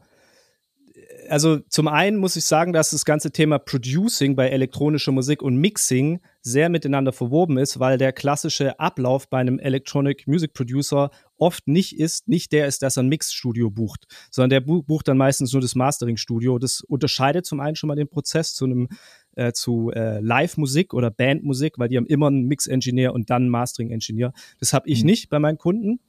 also 1.32 1.60
zum 1.70 1.88
einen 1.88 2.18
muss 2.18 2.36
ich 2.36 2.44
sagen, 2.44 2.74
dass 2.74 2.90
das 2.90 3.06
ganze 3.06 3.32
Thema 3.32 3.58
Producing 3.58 4.36
bei 4.36 4.50
elektronischer 4.50 5.14
Musik 5.14 5.42
und 5.42 5.56
Mixing 5.56 6.20
sehr 6.42 6.68
miteinander 6.68 7.14
verwoben 7.14 7.58
ist, 7.58 7.80
weil 7.80 7.98
der 7.98 8.12
klassische 8.12 8.80
Ablauf 8.80 9.30
bei 9.30 9.40
einem 9.40 9.58
Electronic 9.58 10.28
Music 10.28 10.54
Producer 10.54 11.10
oft 11.38 11.68
nicht 11.68 11.98
ist, 11.98 12.28
nicht 12.28 12.52
der 12.52 12.68
ist, 12.68 12.82
dass 12.82 12.98
er 12.98 13.04
ein 13.04 13.10
Mixstudio 13.10 13.70
bucht, 13.70 14.08
sondern 14.30 14.50
der 14.50 14.60
bucht 14.60 15.08
dann 15.08 15.18
meistens 15.18 15.54
nur 15.54 15.62
das 15.62 15.74
Mastering-Studio. 15.74 16.60
Das 16.60 16.82
unterscheidet 16.82 17.46
zum 17.46 17.62
einen 17.62 17.78
schon 17.78 17.88
mal 17.88 17.96
den 17.96 18.10
Prozess 18.10 18.54
zu 18.54 18.66
einem 18.66 18.90
äh, 19.36 19.54
zu 19.54 19.90
äh, 19.92 20.20
Live-Musik 20.20 20.94
oder 20.94 21.12
Bandmusik, 21.12 21.80
weil 21.80 21.88
die 21.88 21.96
haben 21.96 22.08
immer 22.08 22.28
einen 22.28 22.48
Mix-Engineer 22.48 23.14
und 23.14 23.30
dann 23.30 23.44
einen 23.44 23.52
Mastering-Engineer. 23.52 24.34
Das 24.60 24.74
habe 24.74 24.90
ich 24.90 25.02
mhm. 25.02 25.06
nicht 25.06 25.30
bei 25.30 25.40
meinen 25.40 25.58
Kunden. 25.58 26.02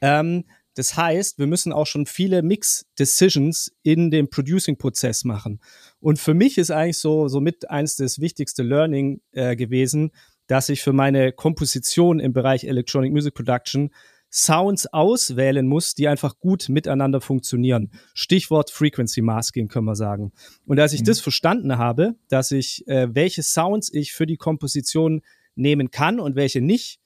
Ähm, 0.00 0.44
das 0.78 0.96
heißt, 0.96 1.40
wir 1.40 1.48
müssen 1.48 1.72
auch 1.72 1.88
schon 1.88 2.06
viele 2.06 2.42
Mix-Decisions 2.42 3.72
in 3.82 4.12
dem 4.12 4.30
Producing-Prozess 4.30 5.24
machen. 5.24 5.60
Und 5.98 6.20
für 6.20 6.34
mich 6.34 6.56
ist 6.56 6.70
eigentlich 6.70 6.98
so, 6.98 7.26
so 7.26 7.40
mit 7.40 7.68
eins 7.68 7.96
das 7.96 8.20
wichtigste 8.20 8.62
Learning 8.62 9.20
äh, 9.32 9.56
gewesen, 9.56 10.12
dass 10.46 10.68
ich 10.68 10.82
für 10.84 10.92
meine 10.92 11.32
Komposition 11.32 12.20
im 12.20 12.32
Bereich 12.32 12.62
Electronic 12.62 13.12
Music 13.12 13.34
Production 13.34 13.90
Sounds 14.30 14.86
auswählen 14.86 15.66
muss, 15.66 15.96
die 15.96 16.06
einfach 16.06 16.38
gut 16.38 16.68
miteinander 16.68 17.20
funktionieren. 17.20 17.90
Stichwort 18.14 18.70
Frequency 18.70 19.20
Masking 19.20 19.66
können 19.66 19.86
wir 19.86 19.96
sagen. 19.96 20.30
Und 20.64 20.78
als 20.78 20.92
ich 20.92 21.00
mhm. 21.00 21.06
das 21.06 21.18
verstanden 21.18 21.76
habe, 21.76 22.14
dass 22.28 22.52
ich 22.52 22.86
äh, 22.86 23.12
welche 23.12 23.42
Sounds 23.42 23.92
ich 23.92 24.12
für 24.12 24.26
die 24.26 24.36
Komposition 24.36 25.22
nehmen 25.56 25.90
kann 25.90 26.20
und 26.20 26.36
welche 26.36 26.60
nicht, 26.60 27.00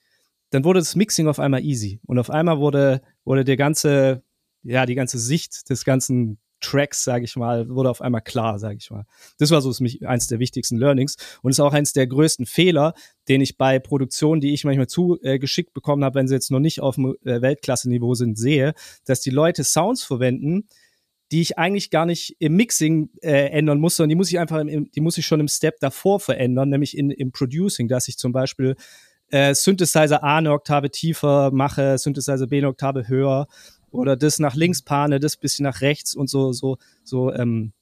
dann 0.51 0.63
wurde 0.63 0.79
das 0.79 0.95
Mixing 0.95 1.27
auf 1.27 1.39
einmal 1.39 1.63
easy 1.63 1.99
und 2.05 2.19
auf 2.19 2.29
einmal 2.29 2.59
wurde 2.59 3.01
wurde 3.25 3.43
der 3.43 3.57
ganze 3.57 4.23
ja 4.63 4.85
die 4.85 4.95
ganze 4.95 5.19
Sicht 5.19 5.69
des 5.69 5.83
ganzen 5.85 6.39
Tracks, 6.63 7.03
sage 7.03 7.25
ich 7.25 7.35
mal, 7.35 7.69
wurde 7.69 7.89
auf 7.89 8.01
einmal 8.01 8.21
klar, 8.21 8.57
sage 8.57 8.77
ich 8.79 8.89
mal. 8.89 9.05
Das 9.37 9.51
war 9.51 9.61
so 9.61 9.71
eins 10.05 10.27
der 10.27 10.39
wichtigsten 10.39 10.77
Learnings 10.77 11.17
und 11.41 11.51
ist 11.51 11.59
auch 11.59 11.73
eins 11.73 11.93
der 11.93 12.07
größten 12.07 12.45
Fehler, 12.45 12.93
den 13.27 13.41
ich 13.41 13.57
bei 13.57 13.79
Produktionen, 13.79 14.41
die 14.41 14.53
ich 14.53 14.63
manchmal 14.63 14.87
zugeschickt 14.87 15.69
äh, 15.69 15.73
bekommen 15.73 16.03
habe, 16.03 16.15
wenn 16.15 16.27
sie 16.27 16.33
jetzt 16.33 16.51
noch 16.51 16.61
nicht 16.61 16.79
auf 16.79 16.95
dem 16.95 17.17
äh, 17.25 17.41
Weltklasse-Niveau 17.41 18.15
sind, 18.15 18.37
sehe, 18.37 18.73
dass 19.05 19.19
die 19.19 19.29
Leute 19.29 19.63
Sounds 19.63 20.03
verwenden, 20.03 20.69
die 21.31 21.41
ich 21.41 21.57
eigentlich 21.57 21.89
gar 21.89 22.05
nicht 22.05 22.37
im 22.39 22.55
Mixing 22.55 23.09
äh, 23.21 23.49
ändern 23.49 23.79
muss, 23.79 23.97
sondern 23.97 24.09
die 24.09 24.15
muss 24.15 24.31
ich 24.31 24.39
einfach, 24.39 24.59
im, 24.59 24.89
die 24.89 25.01
muss 25.01 25.17
ich 25.17 25.25
schon 25.25 25.41
im 25.41 25.47
Step 25.49 25.79
davor 25.81 26.19
verändern, 26.19 26.69
nämlich 26.69 26.97
in, 26.97 27.11
im 27.11 27.31
Producing, 27.31 27.87
dass 27.89 28.07
ich 28.07 28.17
zum 28.17 28.31
Beispiel 28.31 28.75
äh, 29.33 29.55
Synthesizer 29.55 30.23
A 30.23 30.37
eine 30.37 30.51
Oktave 30.51 30.91
tiefer 30.91 31.49
mache, 31.51 31.97
Synthesizer 31.97 32.45
B 32.45 32.59
eine 32.59 32.67
Oktave 32.67 33.07
höher 33.07 33.47
oder 33.89 34.15
das 34.15 34.37
nach 34.37 34.53
links 34.53 34.83
pane, 34.83 35.19
das 35.19 35.37
bisschen 35.37 35.63
nach 35.63 35.81
rechts 35.81 36.13
und 36.13 36.29
so, 36.29 36.53
so, 36.53 36.77
so 37.03 37.33
ähm, 37.33 37.73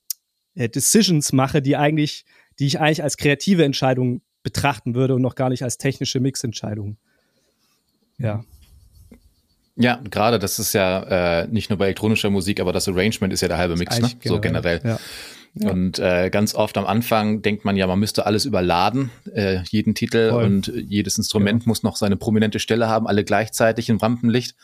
äh, 0.55 0.69
Decisions 0.69 1.33
mache, 1.33 1.61
die 1.61 1.75
eigentlich, 1.75 2.23
die 2.57 2.67
ich 2.67 2.79
eigentlich 2.79 3.03
als 3.03 3.17
kreative 3.17 3.65
Entscheidung 3.65 4.21
betrachten 4.43 4.95
würde 4.95 5.15
und 5.15 5.21
noch 5.21 5.35
gar 5.35 5.49
nicht 5.49 5.63
als 5.63 5.77
technische 5.77 6.21
Mixentscheidung. 6.21 6.95
Ja. 8.17 8.45
Ja, 9.75 9.99
gerade 10.09 10.39
das 10.39 10.57
ist 10.57 10.71
ja 10.71 11.41
äh, 11.41 11.47
nicht 11.49 11.69
nur 11.69 11.79
bei 11.79 11.85
elektronischer 11.85 12.29
Musik, 12.29 12.61
aber 12.61 12.71
das 12.71 12.87
Arrangement 12.87 13.33
ist 13.33 13.41
ja 13.41 13.49
der 13.49 13.57
halbe 13.57 13.75
Mix, 13.75 13.99
ne? 13.99 14.07
Generell, 14.07 14.27
so 14.29 14.39
generell. 14.39 14.81
Ja. 14.85 14.99
Ja. 15.53 15.71
Und 15.71 15.99
äh, 15.99 16.29
ganz 16.29 16.55
oft 16.55 16.77
am 16.77 16.85
Anfang 16.85 17.41
denkt 17.41 17.65
man 17.65 17.75
ja, 17.75 17.85
man 17.85 17.99
müsste 17.99 18.25
alles 18.25 18.45
überladen, 18.45 19.11
äh, 19.33 19.59
jeden 19.69 19.95
Titel 19.95 20.29
Voll. 20.29 20.45
und 20.45 20.71
jedes 20.73 21.17
Instrument 21.17 21.63
ja. 21.63 21.67
muss 21.67 21.83
noch 21.83 21.97
seine 21.97 22.15
prominente 22.15 22.59
Stelle 22.59 22.87
haben, 22.87 23.05
alle 23.05 23.23
gleichzeitig 23.25 23.89
im 23.89 23.97
Rampenlicht. 23.97 24.55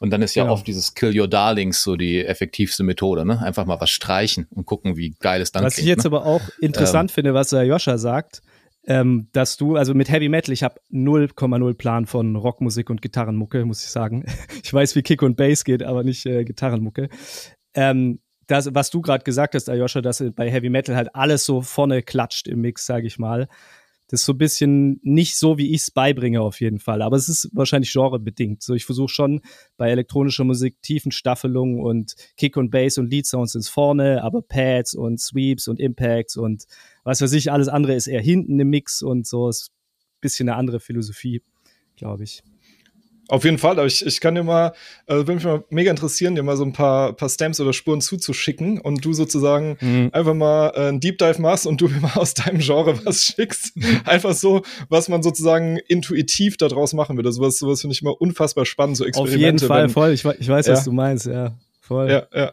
Und 0.00 0.10
dann 0.10 0.22
ist 0.22 0.34
ja 0.34 0.44
genau. 0.44 0.54
oft 0.54 0.66
dieses 0.66 0.94
Kill 0.94 1.18
Your 1.18 1.28
Darlings 1.28 1.82
so 1.82 1.94
die 1.94 2.24
effektivste 2.24 2.82
Methode, 2.82 3.26
ne? 3.26 3.42
Einfach 3.42 3.66
mal 3.66 3.78
was 3.82 3.90
streichen 3.90 4.46
und 4.50 4.64
gucken, 4.64 4.96
wie 4.96 5.14
geil 5.20 5.42
es 5.42 5.52
dann 5.52 5.62
Was 5.62 5.74
klingt, 5.74 5.84
ich 5.84 5.90
jetzt 5.90 6.04
ne? 6.04 6.06
aber 6.06 6.24
auch 6.24 6.40
interessant 6.58 7.10
ähm, 7.10 7.14
finde, 7.14 7.34
was 7.34 7.50
der 7.50 7.64
Joscha 7.64 7.98
sagt, 7.98 8.40
ähm, 8.86 9.28
dass 9.32 9.58
du, 9.58 9.76
also 9.76 9.92
mit 9.92 10.10
Heavy 10.10 10.30
Metal, 10.30 10.54
ich 10.54 10.62
habe 10.62 10.80
0,0 10.90 11.74
Plan 11.74 12.06
von 12.06 12.34
Rockmusik 12.34 12.88
und 12.88 13.02
Gitarrenmucke, 13.02 13.66
muss 13.66 13.84
ich 13.84 13.90
sagen. 13.90 14.24
Ich 14.64 14.72
weiß, 14.72 14.94
wie 14.94 15.02
Kick 15.02 15.22
und 15.22 15.36
Bass 15.36 15.64
geht, 15.64 15.82
aber 15.82 16.02
nicht 16.02 16.24
äh, 16.26 16.44
Gitarrenmucke. 16.44 17.08
Ähm, 17.74 18.20
das, 18.50 18.74
was 18.74 18.90
du 18.90 19.00
gerade 19.00 19.24
gesagt 19.24 19.54
hast, 19.54 19.68
Ayosha, 19.68 20.00
dass 20.00 20.22
bei 20.34 20.50
Heavy 20.50 20.70
Metal 20.70 20.96
halt 20.96 21.14
alles 21.14 21.44
so 21.44 21.60
vorne 21.60 22.02
klatscht 22.02 22.48
im 22.48 22.60
Mix, 22.60 22.86
sage 22.86 23.06
ich 23.06 23.18
mal. 23.18 23.48
Das 24.08 24.22
ist 24.22 24.26
so 24.26 24.32
ein 24.32 24.38
bisschen 24.38 24.98
nicht 25.04 25.38
so, 25.38 25.56
wie 25.56 25.70
ich 25.72 25.82
es 25.82 25.90
beibringe 25.92 26.40
auf 26.40 26.60
jeden 26.60 26.80
Fall. 26.80 27.00
Aber 27.00 27.16
es 27.16 27.28
ist 27.28 27.48
wahrscheinlich 27.52 27.92
genrebedingt. 27.92 28.60
So, 28.60 28.74
ich 28.74 28.84
versuche 28.84 29.08
schon 29.08 29.40
bei 29.76 29.88
elektronischer 29.88 30.42
Musik 30.42 30.82
Tiefenstaffelung 30.82 31.78
und 31.80 32.16
Kick 32.36 32.56
und 32.56 32.72
Bass 32.72 32.98
und 32.98 33.08
Lead 33.08 33.26
Sounds 33.26 33.54
ins 33.54 33.68
vorne, 33.68 34.24
aber 34.24 34.42
Pads 34.42 34.94
und 34.94 35.20
Sweeps 35.20 35.68
und 35.68 35.78
Impacts 35.78 36.36
und 36.36 36.64
was 37.04 37.20
weiß 37.20 37.32
ich, 37.34 37.52
alles 37.52 37.68
andere 37.68 37.94
ist 37.94 38.08
eher 38.08 38.20
hinten 38.20 38.58
im 38.58 38.68
Mix 38.68 39.00
und 39.00 39.28
so 39.28 39.48
ist 39.48 39.70
ein 39.70 40.20
bisschen 40.20 40.48
eine 40.48 40.58
andere 40.58 40.80
Philosophie, 40.80 41.42
glaube 41.96 42.24
ich. 42.24 42.42
Auf 43.30 43.44
jeden 43.44 43.58
Fall, 43.58 43.72
aber 43.72 43.86
ich, 43.86 44.04
ich 44.04 44.20
kann 44.20 44.34
dir 44.34 44.42
mal, 44.42 44.72
äh, 45.06 45.14
würde 45.14 45.34
mich 45.34 45.44
mal 45.44 45.62
mega 45.70 45.90
interessieren, 45.90 46.34
dir 46.34 46.42
mal 46.42 46.56
so 46.56 46.64
ein 46.64 46.72
paar, 46.72 47.12
paar 47.12 47.28
Stamps 47.28 47.60
oder 47.60 47.72
Spuren 47.72 48.00
zuzuschicken 48.00 48.80
und 48.80 49.04
du 49.04 49.12
sozusagen 49.12 49.76
mhm. 49.80 50.10
einfach 50.12 50.34
mal 50.34 50.72
äh, 50.74 50.88
einen 50.88 50.98
Deep 50.98 51.18
Dive 51.18 51.40
machst 51.40 51.64
und 51.64 51.80
du 51.80 51.86
mir 51.86 52.00
mal 52.00 52.14
aus 52.14 52.34
deinem 52.34 52.58
Genre 52.58 52.98
was 53.04 53.24
schickst. 53.24 53.74
einfach 54.04 54.34
so, 54.34 54.62
was 54.88 55.08
man 55.08 55.22
sozusagen 55.22 55.76
intuitiv 55.76 56.56
daraus 56.56 56.92
machen 56.92 57.16
würde. 57.16 57.30
Sowas, 57.30 57.58
sowas 57.58 57.82
finde 57.82 57.94
ich 57.94 58.02
immer 58.02 58.20
unfassbar 58.20 58.66
spannend, 58.66 58.96
so 58.96 59.04
Experimente. 59.04 59.36
Auf 59.36 59.44
jeden 59.44 59.58
Fall, 59.60 59.82
wenn, 59.84 59.90
voll. 59.90 60.12
Ich, 60.12 60.24
ich 60.24 60.48
weiß, 60.48 60.66
ja. 60.66 60.72
was 60.72 60.84
du 60.84 60.90
meinst, 60.90 61.26
ja. 61.26 61.56
Voll. 61.80 62.10
Ja, 62.10 62.26
ja. 62.34 62.52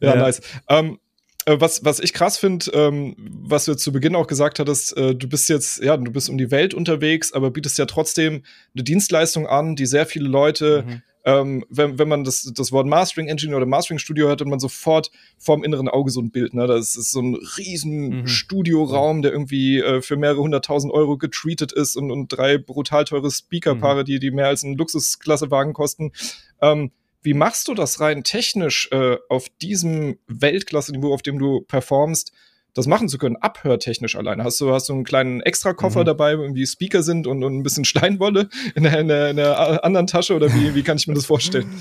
Ja, 0.00 0.14
ja. 0.14 0.16
nice. 0.16 0.40
Ähm, 0.68 0.94
äh, 0.94 1.07
was, 1.56 1.84
was 1.84 2.00
ich 2.00 2.12
krass 2.12 2.36
finde, 2.36 2.70
ähm, 2.72 3.14
was 3.18 3.64
du 3.64 3.74
zu 3.74 3.92
Beginn 3.92 4.14
auch 4.14 4.26
gesagt 4.26 4.58
hattest, 4.58 4.96
äh, 4.96 5.14
du 5.14 5.28
bist 5.28 5.48
jetzt, 5.48 5.82
ja, 5.82 5.96
du 5.96 6.10
bist 6.10 6.28
um 6.28 6.36
die 6.36 6.50
Welt 6.50 6.74
unterwegs, 6.74 7.32
aber 7.32 7.50
bietest 7.50 7.78
ja 7.78 7.86
trotzdem 7.86 8.42
eine 8.74 8.84
Dienstleistung 8.84 9.46
an, 9.46 9.76
die 9.76 9.86
sehr 9.86 10.06
viele 10.06 10.28
Leute, 10.28 10.84
mhm. 10.86 11.02
ähm, 11.24 11.64
wenn, 11.70 11.98
wenn 11.98 12.08
man 12.08 12.24
das, 12.24 12.52
das 12.54 12.72
Wort 12.72 12.86
Mastering 12.86 13.28
Engineer 13.28 13.56
oder 13.56 13.66
Mastering 13.66 13.98
Studio 13.98 14.28
hört, 14.28 14.40
hat 14.40 14.48
man 14.48 14.60
sofort 14.60 15.10
vorm 15.38 15.64
inneren 15.64 15.88
Auge 15.88 16.10
so 16.10 16.20
ein 16.20 16.30
Bild. 16.30 16.54
Ne? 16.54 16.66
Das 16.66 16.96
ist 16.96 17.12
so 17.12 17.20
ein 17.20 17.36
riesen 17.56 18.20
mhm. 18.20 18.26
Studioraum, 18.26 19.22
der 19.22 19.32
irgendwie 19.32 19.78
äh, 19.78 20.02
für 20.02 20.16
mehrere 20.16 20.40
hunderttausend 20.40 20.92
Euro 20.92 21.16
getreatet 21.16 21.72
ist 21.72 21.96
und, 21.96 22.10
und 22.10 22.28
drei 22.28 22.58
brutal 22.58 23.04
teure 23.04 23.30
Speakerpaare, 23.30 24.00
mhm. 24.00 24.04
die, 24.06 24.18
die 24.18 24.30
mehr 24.30 24.48
als 24.48 24.64
ein 24.64 24.76
Luxusklassewagen 24.76 25.72
kosten. 25.72 26.12
Ähm, 26.60 26.90
wie 27.28 27.34
machst 27.34 27.68
du 27.68 27.74
das 27.74 28.00
rein 28.00 28.24
technisch 28.24 28.88
äh, 28.90 29.18
auf 29.28 29.48
diesem 29.60 30.16
Weltklasse-Niveau, 30.28 31.12
auf 31.12 31.20
dem 31.20 31.38
du 31.38 31.60
performst, 31.60 32.32
das 32.72 32.86
machen 32.86 33.10
zu 33.10 33.18
können, 33.18 33.36
abhörtechnisch 33.36 34.16
alleine? 34.16 34.44
Hast 34.44 34.58
du, 34.62 34.72
hast 34.72 34.88
du 34.88 34.94
einen 34.94 35.04
kleinen 35.04 35.42
Extrakoffer 35.42 36.00
mhm. 36.00 36.06
dabei, 36.06 36.38
wo 36.38 36.42
irgendwie 36.42 36.66
Speaker 36.66 37.02
sind 37.02 37.26
und, 37.26 37.44
und 37.44 37.54
ein 37.54 37.62
bisschen 37.62 37.84
Steinwolle 37.84 38.48
in 38.74 38.84
der, 38.84 38.98
in, 38.98 39.10
in 39.10 39.36
der 39.36 39.84
anderen 39.84 40.06
Tasche 40.06 40.34
oder 40.34 40.54
wie, 40.54 40.74
wie 40.74 40.82
kann 40.82 40.96
ich 40.96 41.06
mir 41.06 41.12
das 41.12 41.26
vorstellen? 41.26 41.70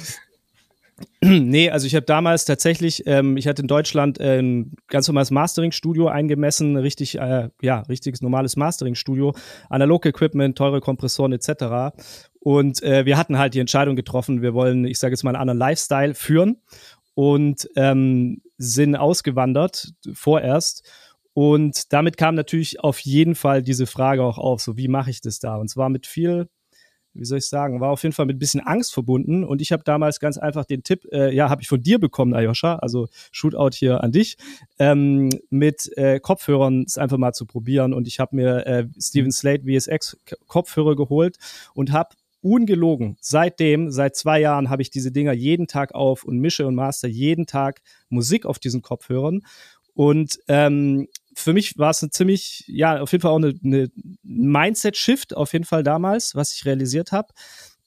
Nee, 1.22 1.70
also 1.70 1.86
ich 1.86 1.94
habe 1.94 2.06
damals 2.08 2.46
tatsächlich, 2.46 3.04
ähm, 3.06 3.38
ich 3.38 3.48
hatte 3.48 3.62
in 3.62 3.68
Deutschland 3.68 4.20
äh, 4.20 4.40
ein 4.40 4.76
ganz 4.88 5.08
normales 5.08 5.30
Mastering-Studio 5.30 6.08
eingemessen, 6.08 6.76
richtig, 6.76 7.20
äh, 7.20 7.50
ja, 7.62 7.82
richtiges 7.82 8.22
normales 8.22 8.56
Mastering-Studio, 8.56 9.36
Analog-Equipment, 9.70 10.58
teure 10.58 10.80
Kompressoren 10.80 11.34
etc. 11.34 11.96
Und 12.48 12.82
äh, 12.82 13.06
wir 13.06 13.18
hatten 13.18 13.38
halt 13.38 13.56
die 13.56 13.60
Entscheidung 13.60 13.98
getroffen, 13.98 14.42
wir 14.42 14.54
wollen, 14.54 14.86
ich 14.86 15.00
sage 15.00 15.12
jetzt 15.12 15.24
mal, 15.24 15.32
einen 15.32 15.42
anderen 15.42 15.58
Lifestyle 15.58 16.14
führen 16.14 16.62
und 17.14 17.70
ähm, 17.76 18.42
sind 18.58 18.96
ausgewandert 18.96 19.92
vorerst. 20.14 20.90
Und 21.34 21.92
damit 21.92 22.16
kam 22.16 22.36
natürlich 22.36 22.80
auf 22.80 23.00
jeden 23.00 23.36
Fall 23.36 23.64
diese 23.64 23.86
Frage 23.86 24.24
auch 24.24 24.38
auf, 24.38 24.62
so 24.62 24.78
wie 24.78 24.88
mache 24.88 25.10
ich 25.10 25.20
das 25.20 25.40
da? 25.40 25.58
Und 25.58 25.68
zwar 25.68 25.90
mit 25.90 26.08
viel 26.08 26.48
wie 27.14 27.26
soll 27.26 27.40
ich 27.40 27.48
sagen, 27.48 27.82
war 27.82 27.90
auf 27.90 28.04
jeden 28.04 28.14
Fall 28.14 28.28
mit 28.28 28.36
ein 28.36 28.40
bisschen 28.40 28.62
Angst 28.62 28.94
verbunden. 28.94 29.44
Und 29.44 29.60
ich 29.60 29.72
habe 29.72 29.84
damals 29.84 30.20
ganz 30.20 30.38
einfach 30.38 30.66
den 30.66 30.84
Tipp, 30.84 31.06
äh, 31.12 31.34
ja, 31.34 31.50
habe 31.50 31.64
ich 31.64 31.68
von 31.68 31.82
dir 31.82 32.00
bekommen, 32.00 32.36
Ayosha, 32.36 32.76
also 32.76 33.08
Shootout 33.32 33.72
hier 33.74 34.04
an 34.04 34.12
dich, 34.12 34.38
ähm, 34.78 35.30
mit 35.50 35.92
äh, 35.98 36.20
Kopfhörern 36.20 36.84
es 36.86 37.00
einfach 37.00 37.18
mal 37.18 37.34
zu 37.34 37.48
probieren. 37.48 37.94
Und 37.94 38.08
ich 38.08 38.20
habe 38.20 38.36
mir 38.36 38.68
äh, 38.68 38.88
Steven 39.00 39.32
Slate 39.32 39.64
VSX 39.64 40.18
Kopfhörer 40.46 40.96
geholt 40.96 41.38
und 41.74 41.92
habe 41.92 42.10
ungelogen, 42.48 43.18
seitdem, 43.20 43.92
seit 43.92 44.16
zwei 44.16 44.40
Jahren 44.40 44.70
habe 44.70 44.82
ich 44.82 44.90
diese 44.90 45.12
Dinger 45.12 45.34
jeden 45.34 45.68
Tag 45.68 45.94
auf 45.94 46.24
und 46.24 46.40
mische 46.40 46.66
und 46.66 46.76
master 46.76 47.08
jeden 47.08 47.46
Tag 47.46 47.82
Musik 48.10 48.46
auf 48.46 48.60
diesen 48.60 48.82
Kopfhörern. 48.82 49.42
Und 49.94 50.40
ähm, 50.48 51.08
für 51.34 51.54
mich 51.54 51.78
war 51.78 51.90
es 51.90 52.02
eine 52.02 52.12
ziemlich, 52.12 52.64
ja, 52.68 53.02
auf 53.02 53.12
jeden 53.12 53.22
Fall 53.22 53.32
auch 53.32 53.38
eine, 53.38 53.54
eine 53.64 53.90
Mindset-Shift, 54.24 55.36
auf 55.36 55.54
jeden 55.54 55.66
Fall 55.66 55.84
damals, 55.84 56.36
was 56.36 56.54
ich 56.54 56.66
realisiert 56.66 57.12
habe, 57.12 57.34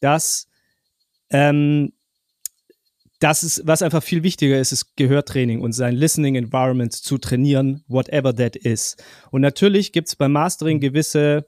dass 0.01 0.49
ähm, 1.31 1.93
das 3.21 3.43
ist, 3.43 3.63
was 3.67 3.83
einfach 3.83 4.03
viel 4.03 4.23
wichtiger 4.23 4.59
ist, 4.59 4.73
ist 4.73 4.97
Gehörtraining 4.97 5.61
und 5.61 5.73
sein 5.73 5.95
Listening 5.95 6.37
Environment 6.37 6.93
zu 6.93 7.19
trainieren, 7.19 7.85
whatever 7.87 8.35
that 8.35 8.57
is. 8.57 8.97
Und 9.31 9.43
natürlich 9.43 9.93
gibt 9.93 10.09
es 10.09 10.17
beim 10.17 10.33
Mastering 10.33 10.81
gewisse 10.81 11.47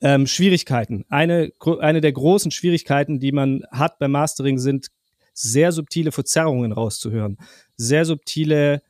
ähm, 0.00 0.26
Schwierigkeiten. 0.26 1.04
Eine, 1.08 1.52
eine 1.80 2.00
der 2.00 2.12
großen 2.12 2.50
Schwierigkeiten, 2.50 3.20
die 3.20 3.32
man 3.32 3.64
hat 3.70 3.98
beim 3.98 4.12
Mastering, 4.12 4.58
sind 4.58 4.88
sehr 5.32 5.72
subtile 5.72 6.12
Verzerrungen 6.12 6.72
rauszuhören, 6.72 7.38
sehr 7.76 8.04
subtile 8.04 8.82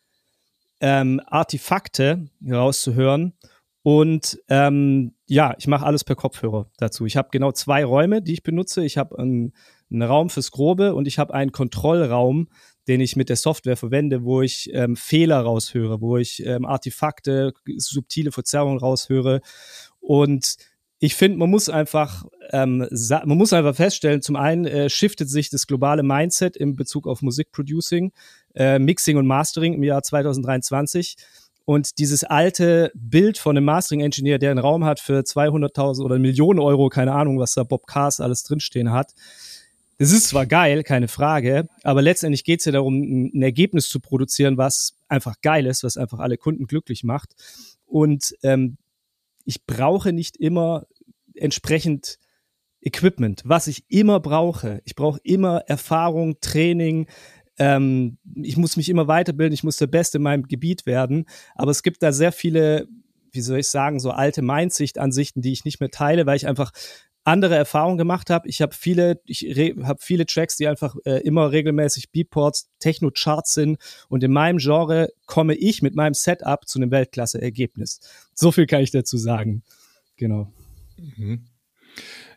ähm, 0.80 1.20
Artefakte 1.26 2.28
rauszuhören. 2.48 3.34
Und 3.82 4.38
ähm, 4.48 5.14
ja, 5.26 5.54
ich 5.58 5.66
mache 5.66 5.86
alles 5.86 6.04
per 6.04 6.16
Kopfhörer 6.16 6.70
dazu. 6.78 7.06
Ich 7.06 7.16
habe 7.16 7.28
genau 7.30 7.52
zwei 7.52 7.84
Räume, 7.84 8.22
die 8.22 8.32
ich 8.32 8.42
benutze. 8.42 8.84
Ich 8.84 8.98
habe 8.98 9.18
einen, 9.18 9.54
einen, 9.90 10.02
Raum 10.02 10.30
fürs 10.30 10.50
Grobe 10.50 10.94
und 10.94 11.06
ich 11.06 11.18
habe 11.18 11.32
einen 11.32 11.52
Kontrollraum, 11.52 12.48
den 12.86 13.00
ich 13.00 13.16
mit 13.16 13.28
der 13.28 13.36
Software 13.36 13.76
verwende, 13.76 14.24
wo 14.24 14.42
ich 14.42 14.70
ähm, 14.72 14.96
Fehler 14.96 15.40
raushöre, 15.40 16.00
wo 16.00 16.16
ich 16.16 16.44
ähm, 16.44 16.64
Artefakte, 16.64 17.52
subtile 17.76 18.32
Verzerrungen 18.32 18.78
raushöre. 18.78 19.40
Und 20.00 20.56
ich 21.00 21.14
finde, 21.14 21.38
man 21.38 21.50
muss 21.50 21.68
einfach, 21.68 22.24
ähm, 22.50 22.86
man 22.88 23.38
muss 23.38 23.52
einfach 23.52 23.76
feststellen, 23.76 24.20
zum 24.20 24.36
einen 24.36 24.64
äh, 24.66 24.90
shiftet 24.90 25.30
sich 25.30 25.48
das 25.48 25.66
globale 25.66 26.02
Mindset 26.02 26.56
in 26.56 26.74
Bezug 26.74 27.06
auf 27.06 27.22
Musikproducing, 27.22 28.12
äh, 28.54 28.78
Mixing 28.78 29.16
und 29.16 29.26
Mastering 29.26 29.74
im 29.74 29.84
Jahr 29.84 30.02
2023. 30.02 31.16
Und 31.64 31.98
dieses 31.98 32.24
alte 32.24 32.90
Bild 32.94 33.38
von 33.38 33.56
einem 33.56 33.66
Mastering-Engineer, 33.66 34.38
der 34.38 34.50
einen 34.50 34.58
Raum 34.58 34.84
hat 34.84 35.00
für 35.00 35.20
200.000 35.20 36.02
oder 36.02 36.18
Millionen 36.18 36.58
Euro, 36.58 36.88
keine 36.88 37.12
Ahnung, 37.12 37.38
was 37.38 37.54
da 37.54 37.62
Bob 37.62 37.86
Cars 37.86 38.20
alles 38.20 38.42
drinstehen 38.42 38.90
hat, 38.90 39.12
das 39.98 40.12
ist 40.12 40.28
zwar 40.28 40.46
geil, 40.46 40.84
keine 40.84 41.08
Frage, 41.08 41.68
aber 41.82 42.02
letztendlich 42.02 42.44
geht 42.44 42.60
es 42.60 42.66
ja 42.66 42.72
darum, 42.72 43.02
ein 43.34 43.42
Ergebnis 43.42 43.88
zu 43.88 43.98
produzieren, 43.98 44.56
was 44.56 44.94
einfach 45.08 45.40
geil 45.42 45.66
ist, 45.66 45.82
was 45.82 45.96
einfach 45.96 46.20
alle 46.20 46.36
Kunden 46.36 46.66
glücklich 46.66 47.02
macht. 47.02 47.34
Und 47.84 48.32
ähm, 48.44 48.78
ich 49.48 49.64
brauche 49.64 50.12
nicht 50.12 50.36
immer 50.36 50.86
entsprechend 51.34 52.18
Equipment, 52.82 53.40
was 53.46 53.66
ich 53.66 53.82
immer 53.88 54.20
brauche. 54.20 54.82
Ich 54.84 54.94
brauche 54.94 55.18
immer 55.22 55.62
Erfahrung, 55.66 56.38
Training, 56.42 57.06
ähm, 57.58 58.18
ich 58.42 58.58
muss 58.58 58.76
mich 58.76 58.90
immer 58.90 59.08
weiterbilden, 59.08 59.54
ich 59.54 59.64
muss 59.64 59.78
der 59.78 59.86
Beste 59.86 60.18
in 60.18 60.24
meinem 60.24 60.42
Gebiet 60.42 60.84
werden. 60.84 61.24
Aber 61.54 61.70
es 61.70 61.82
gibt 61.82 62.02
da 62.02 62.12
sehr 62.12 62.30
viele, 62.30 62.88
wie 63.32 63.40
soll 63.40 63.60
ich 63.60 63.68
sagen, 63.68 64.00
so 64.00 64.10
alte 64.10 64.42
Mindsicht-Ansichten, 64.42 65.40
die 65.40 65.52
ich 65.52 65.64
nicht 65.64 65.80
mehr 65.80 65.90
teile, 65.90 66.26
weil 66.26 66.36
ich 66.36 66.46
einfach 66.46 66.70
andere 67.28 67.54
Erfahrungen 67.56 67.98
gemacht 67.98 68.30
habe. 68.30 68.48
Ich 68.48 68.62
habe 68.62 68.74
viele, 68.74 69.20
ich 69.26 69.42
habe 69.42 69.98
viele 70.00 70.26
Tracks, 70.26 70.56
die 70.56 70.66
einfach 70.66 70.96
äh, 71.04 71.20
immer 71.20 71.52
regelmäßig 71.52 72.10
Beatports, 72.10 72.70
Techno-Charts 72.80 73.54
sind. 73.54 73.78
Und 74.08 74.24
in 74.24 74.32
meinem 74.32 74.58
Genre 74.58 75.10
komme 75.26 75.54
ich 75.54 75.82
mit 75.82 75.94
meinem 75.94 76.14
Setup 76.14 76.66
zu 76.66 76.78
einem 76.78 76.90
Weltklasse-Ergebnis. 76.90 78.00
So 78.34 78.50
viel 78.50 78.66
kann 78.66 78.82
ich 78.82 78.90
dazu 78.90 79.18
sagen. 79.18 79.62
Genau. 80.16 80.52
Mhm. 80.96 81.44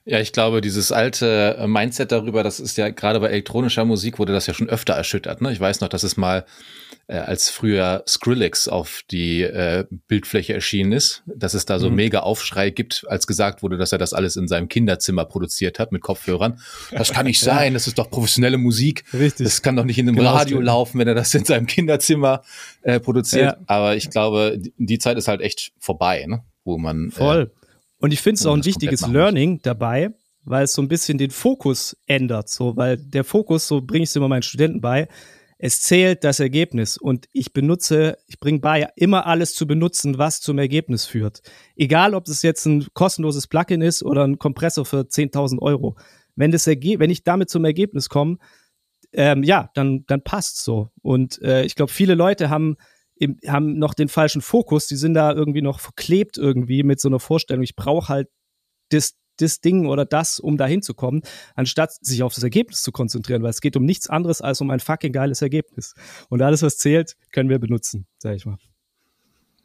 Ja, 0.03 0.19
ich 0.19 0.33
glaube, 0.33 0.61
dieses 0.61 0.91
alte 0.91 1.57
äh, 1.59 1.67
Mindset 1.67 2.11
darüber, 2.11 2.43
das 2.43 2.59
ist 2.59 2.77
ja 2.77 2.89
gerade 2.89 3.19
bei 3.19 3.27
elektronischer 3.27 3.85
Musik 3.85 4.19
wurde 4.19 4.33
das 4.33 4.47
ja 4.47 4.53
schon 4.53 4.69
öfter 4.69 4.93
erschüttert. 4.93 5.41
Ne? 5.41 5.51
Ich 5.51 5.59
weiß 5.59 5.79
noch, 5.81 5.89
dass 5.89 6.03
es 6.03 6.17
mal 6.17 6.45
äh, 7.07 7.17
als 7.17 7.49
früher 7.49 8.03
Skrillex 8.07 8.67
auf 8.67 9.01
die 9.11 9.41
äh, 9.41 9.85
Bildfläche 10.07 10.53
erschienen 10.53 10.91
ist, 10.91 11.23
dass 11.25 11.53
es 11.53 11.65
da 11.65 11.79
so 11.79 11.89
mhm. 11.89 11.95
mega 11.95 12.19
Aufschrei 12.19 12.69
gibt, 12.69 13.05
als 13.07 13.27
gesagt 13.27 13.63
wurde, 13.63 13.77
dass 13.77 13.91
er 13.91 13.97
das 13.97 14.13
alles 14.13 14.35
in 14.35 14.47
seinem 14.47 14.67
Kinderzimmer 14.67 15.25
produziert 15.25 15.79
hat 15.79 15.91
mit 15.91 16.01
Kopfhörern. 16.01 16.59
Das 16.91 17.11
kann 17.11 17.25
nicht 17.25 17.39
sein, 17.41 17.73
das 17.73 17.87
ist 17.87 17.97
doch 17.97 18.09
professionelle 18.09 18.57
Musik. 18.57 19.03
Richtig. 19.13 19.45
Das 19.45 19.61
kann 19.61 19.75
doch 19.75 19.85
nicht 19.85 19.97
in 19.97 20.07
einem 20.07 20.17
genau 20.17 20.33
Radio 20.33 20.59
laufen, 20.61 20.99
wenn 20.99 21.07
er 21.07 21.15
das 21.15 21.33
in 21.33 21.45
seinem 21.45 21.65
Kinderzimmer 21.67 22.43
äh, 22.81 22.99
produziert. 22.99 23.57
Ja. 23.57 23.57
Aber 23.67 23.95
ich 23.95 24.09
glaube, 24.09 24.59
die 24.77 24.99
Zeit 24.99 25.17
ist 25.17 25.27
halt 25.27 25.41
echt 25.41 25.71
vorbei, 25.79 26.25
ne? 26.27 26.43
wo 26.63 26.77
man 26.77 27.09
äh, 27.09 27.11
Voll. 27.11 27.51
Äh, 27.53 27.61
und 27.99 28.11
ich 28.11 28.21
finde 28.21 28.39
es 28.39 28.45
auch 28.45 28.55
ein 28.55 28.65
wichtiges 28.65 29.07
Learning 29.07 29.59
dabei, 29.61 30.09
weil 30.43 30.63
es 30.63 30.73
so 30.73 30.81
ein 30.81 30.87
bisschen 30.87 31.17
den 31.17 31.29
Fokus 31.29 31.95
ändert. 32.07 32.49
So, 32.49 32.75
weil 32.75 32.97
der 32.97 33.23
Fokus, 33.23 33.67
so 33.67 33.81
bringe 33.81 34.03
ich 34.03 34.09
es 34.09 34.15
immer 34.15 34.27
meinen 34.27 34.41
Studenten 34.41 34.81
bei, 34.81 35.07
es 35.63 35.79
zählt 35.79 36.23
das 36.23 36.39
Ergebnis 36.39 36.97
und 36.97 37.27
ich 37.33 37.53
benutze, 37.53 38.17
ich 38.25 38.39
bringe 38.39 38.59
bei, 38.59 38.89
immer 38.95 39.27
alles 39.27 39.53
zu 39.53 39.67
benutzen, 39.67 40.17
was 40.17 40.41
zum 40.41 40.57
Ergebnis 40.57 41.05
führt. 41.05 41.43
Egal, 41.75 42.15
ob 42.15 42.27
es 42.27 42.41
jetzt 42.41 42.65
ein 42.65 42.87
kostenloses 42.95 43.45
Plugin 43.45 43.83
ist 43.83 44.01
oder 44.01 44.25
ein 44.25 44.39
Kompressor 44.39 44.85
für 44.85 45.01
10.000 45.01 45.59
Euro. 45.59 45.97
Wenn, 46.35 46.49
das 46.49 46.65
wenn 46.65 47.11
ich 47.11 47.23
damit 47.23 47.51
zum 47.51 47.63
Ergebnis 47.63 48.09
komme, 48.09 48.37
ähm, 49.13 49.43
ja, 49.43 49.69
dann, 49.75 50.03
dann 50.07 50.23
passt 50.23 50.63
so. 50.63 50.89
Und 51.03 51.39
äh, 51.43 51.63
ich 51.63 51.75
glaube, 51.75 51.91
viele 51.91 52.15
Leute 52.15 52.49
haben 52.49 52.77
im, 53.15 53.37
haben 53.45 53.77
noch 53.77 53.93
den 53.93 54.07
falschen 54.07 54.41
Fokus, 54.41 54.87
die 54.87 54.95
sind 54.95 55.13
da 55.13 55.31
irgendwie 55.31 55.61
noch 55.61 55.79
verklebt 55.79 56.39
irgendwie 56.39 56.81
mit 56.81 56.99
so 56.99 57.07
einer 57.07 57.19
Vorstellung, 57.19 57.61
ich 57.61 57.75
brauche 57.75 58.09
halt 58.09 58.29
das, 58.89 59.13
das 59.41 59.61
Ding 59.61 59.87
oder 59.87 60.05
das, 60.05 60.39
um 60.39 60.57
da 60.57 60.65
hinzukommen, 60.65 61.21
anstatt 61.55 61.93
sich 62.01 62.23
auf 62.23 62.33
das 62.33 62.43
Ergebnis 62.43 62.81
zu 62.81 62.91
konzentrieren, 62.91 63.43
weil 63.43 63.49
es 63.49 63.61
geht 63.61 63.75
um 63.75 63.85
nichts 63.85 64.09
anderes 64.09 64.41
als 64.41 64.61
um 64.61 64.69
ein 64.69 64.79
fucking 64.79 65.13
geiles 65.13 65.41
Ergebnis. 65.41 65.93
Und 66.29 66.41
alles, 66.41 66.61
was 66.61 66.77
zählt, 66.77 67.15
können 67.31 67.49
wir 67.49 67.59
benutzen, 67.59 68.05
sag 68.17 68.35
ich 68.35 68.45
mal. 68.45 68.57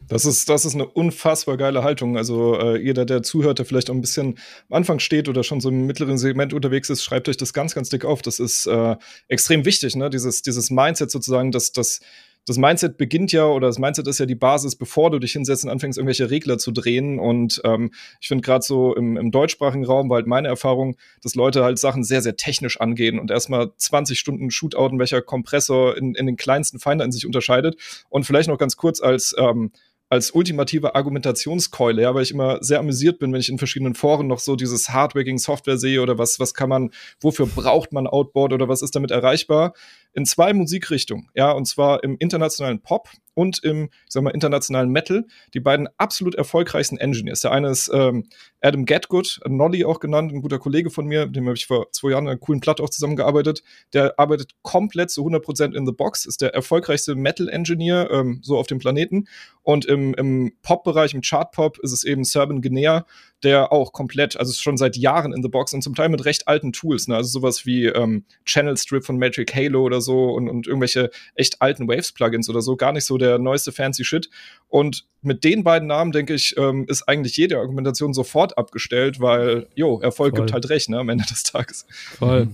Das 0.09 0.25
ist, 0.25 0.49
das 0.49 0.65
ist 0.65 0.75
eine 0.75 0.87
unfassbar 0.87 1.57
geile 1.57 1.83
Haltung. 1.83 2.17
Also 2.17 2.59
äh, 2.61 2.81
jeder, 2.81 3.05
der 3.05 3.23
zuhört, 3.23 3.59
der 3.59 3.67
vielleicht 3.67 3.91
auch 3.91 3.95
ein 3.95 4.01
bisschen 4.01 4.39
am 4.69 4.77
Anfang 4.77 5.01
steht 5.01 5.29
oder 5.29 5.43
schon 5.43 5.61
so 5.61 5.69
im 5.69 5.87
mittleren 5.87 6.17
Segment 6.17 6.53
unterwegs 6.53 6.91
ist, 6.91 7.03
schreibt 7.03 7.29
euch 7.29 7.37
das 7.37 7.53
ganz, 7.53 7.75
ganz 7.75 7.89
dick 7.89 8.05
auf. 8.05 8.23
Das 8.23 8.39
ist 8.39 8.67
äh, 8.67 8.97
extrem 9.27 9.65
wichtig, 9.65 9.97
ne? 9.97 10.09
Dieses, 10.09 10.43
dieses 10.43 10.71
Mindset 10.71 11.11
sozusagen, 11.11 11.51
dass 11.51 11.73
das 11.73 12.01
das 12.47 12.59
Mindset 12.59 12.97
beginnt 12.97 13.33
ja, 13.33 13.45
oder 13.45 13.67
das 13.67 13.79
Mindset 13.79 14.07
ist 14.07 14.21
ja 14.21 14.27
die 14.27 14.37
Basis, 14.37 14.77
bevor 14.77 15.11
du 15.11 15.19
dich 15.19 15.33
hinsetzt 15.33 15.65
und 15.65 15.71
anfängst, 15.71 15.99
irgendwelche 15.99 16.31
Regler 16.31 16.59
zu 16.59 16.71
drehen. 16.71 17.19
Und 17.19 17.61
ähm, 17.65 17.91
ich 18.21 18.29
finde 18.29 18.43
gerade 18.43 18.65
so 18.65 18.95
im, 18.95 19.17
im 19.17 19.33
deutschsprachigen 19.33 19.85
Raum 19.85 20.09
war 20.09 20.17
halt 20.17 20.29
meine 20.29 20.47
Erfahrung, 20.47 20.97
dass 21.23 21.35
Leute 21.35 21.65
halt 21.65 21.79
Sachen 21.79 22.05
sehr, 22.05 22.23
sehr 22.23 22.37
technisch 22.37 22.81
angehen 22.81 23.19
und 23.19 23.33
erstmal 23.33 23.73
20 23.77 24.19
Stunden 24.19 24.51
Shootouten, 24.53 25.01
welcher 25.01 25.23
Kompressor 25.23 25.97
in, 25.97 26.15
in 26.15 26.27
den 26.27 26.37
kleinsten 26.37 26.79
Feinheiten 26.79 27.11
sich 27.11 27.27
unterscheidet. 27.27 27.77
Und 28.09 28.25
vielleicht 28.25 28.49
noch 28.49 28.59
ganz 28.59 28.77
kurz 28.77 29.01
als 29.01 29.35
ähm, 29.39 29.73
als 30.09 30.31
ultimative 30.31 30.95
Argumentationskeule, 30.95 32.03
ja, 32.03 32.15
weil 32.15 32.23
ich 32.23 32.31
immer 32.31 32.63
sehr 32.63 32.79
amüsiert 32.79 33.19
bin, 33.19 33.33
wenn 33.33 33.41
ich 33.41 33.49
in 33.49 33.59
verschiedenen 33.59 33.95
Foren 33.95 34.27
noch 34.27 34.39
so 34.39 34.55
dieses 34.55 34.91
Hardware 34.91 35.25
gegen 35.25 35.39
Software 35.39 35.79
sehe 35.79 36.01
oder 36.01 36.19
was, 36.19 36.39
was 36.39 36.55
kann 36.55 36.69
man, 36.69 36.91
wofür 37.21 37.47
braucht 37.47 37.93
man 37.93 38.07
Outboard 38.07 38.53
oder 38.53 38.69
was 38.69 38.83
ist 38.83 38.95
damit 38.95 39.11
erreichbar? 39.11 39.75
In 40.13 40.25
zwei 40.25 40.53
Musikrichtungen, 40.53 41.29
ja, 41.35 41.51
und 41.51 41.67
zwar 41.67 42.05
im 42.05 42.17
internationalen 42.19 42.81
Pop 42.81 43.09
und 43.37 43.63
im, 43.63 43.91
sag 44.09 44.23
mal, 44.23 44.31
internationalen 44.31 44.91
Metal, 44.91 45.27
die 45.53 45.61
beiden 45.61 45.89
absolut 45.99 46.35
erfolgreichsten 46.35 46.97
Engineers. 46.97 47.43
Der 47.43 47.53
eine 47.53 47.69
ist 47.69 47.91
ähm, 47.93 48.25
Adam 48.63 48.87
Gatgood, 48.87 49.41
Nolly 49.47 49.85
auch 49.85 50.01
genannt, 50.01 50.33
ein 50.33 50.41
guter 50.41 50.59
Kollege 50.59 50.91
von 50.91 51.05
mir, 51.05 51.27
mit 51.27 51.37
dem 51.37 51.45
habe 51.45 51.57
ich 51.57 51.67
vor 51.67 51.93
zwei 51.93 52.11
Jahren 52.11 52.27
einer 52.27 52.39
coolen 52.39 52.61
Platte 52.61 52.83
auch 52.83 52.89
zusammengearbeitet. 52.89 53.63
Der 53.93 54.19
arbeitet 54.19 54.53
komplett 54.63 55.11
zu 55.11 55.23
100% 55.27 55.75
in 55.77 55.87
the 55.87 55.93
Box, 55.93 56.25
ist 56.25 56.41
der 56.41 56.55
erfolgreichste 56.55 57.15
Metal-Engineer 57.15 58.09
ähm, 58.11 58.41
so 58.43 58.57
auf 58.57 58.67
dem 58.67 58.79
Planeten. 58.79 59.29
Und 59.63 59.85
im, 59.85 60.15
im 60.15 60.53
Pop-Bereich, 60.63 61.13
im 61.13 61.21
Chart-Pop, 61.21 61.79
ist 61.81 61.93
es 61.93 62.05
eben 62.05 62.25
Serban 62.25 62.63
Guinea, 62.63 63.05
der 63.43 63.71
auch 63.73 63.93
komplett, 63.93 64.37
also 64.37 64.53
schon 64.53 64.77
seit 64.77 64.97
Jahren 64.97 65.33
in 65.33 65.43
the 65.43 65.49
Box 65.49 65.75
und 65.75 65.83
zum 65.83 65.95
Teil 65.95 66.09
mit 66.09 66.25
recht 66.25 66.49
alten 66.49 66.73
Tools, 66.73 67.07
ne? 67.07 67.17
also 67.17 67.29
sowas 67.29 67.67
wie 67.67 67.87
ähm, 67.87 68.25
Channel 68.45 68.77
Strip 68.77 69.05
von 69.05 69.19
Magic 69.19 69.55
Halo 69.55 69.83
oder 69.83 70.01
so 70.01 70.31
und, 70.31 70.49
und 70.49 70.67
irgendwelche 70.67 71.11
echt 71.35 71.61
alten 71.61 71.87
Waves-Plugins 71.87 72.49
oder 72.49 72.63
so, 72.63 72.77
gar 72.77 72.93
nicht 72.93 73.05
so 73.05 73.19
der 73.19 73.26
neueste 73.39 73.73
fancy 73.73 74.05
Shit. 74.05 74.31
Und 74.69 75.07
mit 75.23 75.45
den 75.45 75.65
beiden 75.65 75.89
Namen, 75.89 76.13
denke 76.13 76.35
ich, 76.35 76.57
ähm, 76.57 76.87
ist 76.89 77.09
eigentlich 77.09 77.37
jede 77.37 77.59
Argumentation 77.59 78.15
sofort 78.15 78.57
abgestellt, 78.59 79.21
weil, 79.21 79.67
jo, 79.75 80.01
Erfolg 80.01 80.37
Voll. 80.37 80.41
gibt 80.47 80.53
halt 80.53 80.69
recht, 80.71 80.89
ne, 80.89 80.99
am 80.99 81.09
Ende 81.09 81.25
des 81.25 81.43
Tages. 81.43 81.87
Voll. 82.19 82.49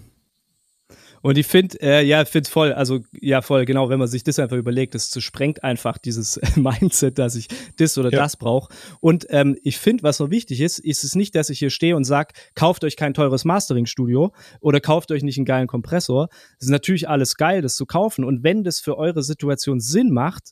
Und 1.23 1.39
ich 1.39 1.47
finde, 1.47 1.81
äh, 1.81 2.05
ja, 2.05 2.25
finde 2.25 2.51
voll, 2.51 2.73
also 2.73 3.01
ja, 3.13 3.43
voll, 3.43 3.65
genau, 3.65 3.89
wenn 3.89 3.99
man 3.99 4.09
sich 4.09 4.25
das 4.25 4.39
einfach 4.39 4.57
überlegt, 4.57 4.95
das 4.95 5.11
sprengt 5.23 5.63
einfach 5.63 5.99
dieses 5.99 6.41
Mindset, 6.57 7.19
dass 7.19 7.37
ich 7.37 7.49
das 7.79 7.97
oder 7.97 8.11
ja. 8.11 8.19
das 8.19 8.37
brauche. 8.37 8.73
Und 9.01 9.27
ähm, 9.31 9.57
ich 9.63 9.79
finde, 9.79 10.03
was 10.03 10.17
so 10.17 10.31
wichtig 10.31 10.61
ist, 10.61 10.79
ist 10.79 11.05
es 11.05 11.15
nicht, 11.15 11.35
dass 11.35 11.49
ich 11.49 11.61
hier 11.61 11.71
stehe 11.71 11.97
und 11.97 12.05
sage, 12.05 12.35
kauft 12.55 12.85
euch 12.85 12.97
kein 12.97 13.15
teures 13.15 13.45
Mastering-Studio 13.45 14.33
oder 14.61 14.81
kauft 14.81 15.13
euch 15.13 15.23
nicht 15.23 15.39
einen 15.39 15.47
geilen 15.47 15.69
Kompressor. 15.69 16.29
Das 16.59 16.67
ist 16.67 16.71
natürlich 16.71 17.09
alles 17.09 17.37
geil, 17.37 17.63
das 17.63 17.77
zu 17.77 17.87
kaufen. 17.87 18.25
Und 18.25 18.43
wenn 18.43 18.65
das 18.65 18.81
für 18.81 18.99
eure 18.99 19.23
Situation 19.23 19.81
Sinn 19.81 20.11
macht, 20.11 20.51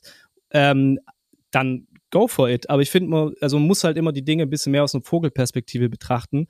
ähm, 0.51 0.99
dann 1.51 1.87
go 2.11 2.27
for 2.27 2.49
it. 2.49 2.69
Aber 2.69 2.81
ich 2.81 2.89
finde, 2.89 3.09
man, 3.09 3.33
also 3.41 3.57
man 3.59 3.67
muss 3.67 3.83
halt 3.83 3.97
immer 3.97 4.13
die 4.13 4.23
Dinge 4.23 4.43
ein 4.43 4.49
bisschen 4.49 4.71
mehr 4.71 4.83
aus 4.83 4.95
einer 4.95 5.03
Vogelperspektive 5.03 5.89
betrachten 5.89 6.47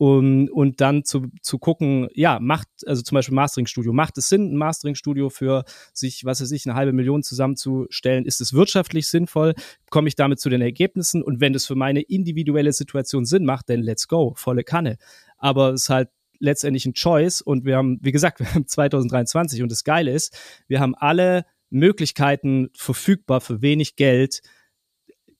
um, 0.00 0.48
und 0.50 0.80
dann 0.80 1.04
zu, 1.04 1.26
zu 1.42 1.58
gucken, 1.58 2.08
ja, 2.14 2.40
macht, 2.40 2.68
also 2.86 3.02
zum 3.02 3.16
Beispiel 3.16 3.34
Mastering-Studio, 3.34 3.92
macht 3.92 4.16
es 4.16 4.30
Sinn, 4.30 4.54
ein 4.54 4.56
Mastering-Studio 4.56 5.28
für 5.28 5.64
sich, 5.92 6.24
was 6.24 6.40
weiß 6.40 6.52
ich, 6.52 6.64
eine 6.64 6.74
halbe 6.74 6.94
Million 6.94 7.22
zusammenzustellen? 7.22 8.24
Ist 8.24 8.40
es 8.40 8.54
wirtschaftlich 8.54 9.08
sinnvoll? 9.08 9.52
Komme 9.90 10.08
ich 10.08 10.14
damit 10.14 10.40
zu 10.40 10.48
den 10.48 10.62
Ergebnissen? 10.62 11.22
Und 11.22 11.42
wenn 11.42 11.54
es 11.54 11.66
für 11.66 11.74
meine 11.74 12.00
individuelle 12.00 12.72
Situation 12.72 13.26
Sinn 13.26 13.44
macht, 13.44 13.68
dann 13.68 13.82
let's 13.82 14.08
go, 14.08 14.32
volle 14.36 14.64
Kanne. 14.64 14.96
Aber 15.36 15.74
es 15.74 15.82
ist 15.82 15.90
halt 15.90 16.08
letztendlich 16.38 16.86
ein 16.86 16.94
Choice 16.94 17.42
und 17.42 17.66
wir 17.66 17.76
haben, 17.76 17.98
wie 18.00 18.12
gesagt, 18.12 18.40
wir 18.40 18.54
haben 18.54 18.66
2023 18.66 19.62
und 19.62 19.70
das 19.70 19.84
Geile 19.84 20.12
ist, 20.12 20.34
wir 20.66 20.80
haben 20.80 20.94
alle 20.94 21.44
Möglichkeiten 21.68 22.70
verfügbar 22.74 23.42
für 23.42 23.60
wenig 23.60 23.96
Geld, 23.96 24.40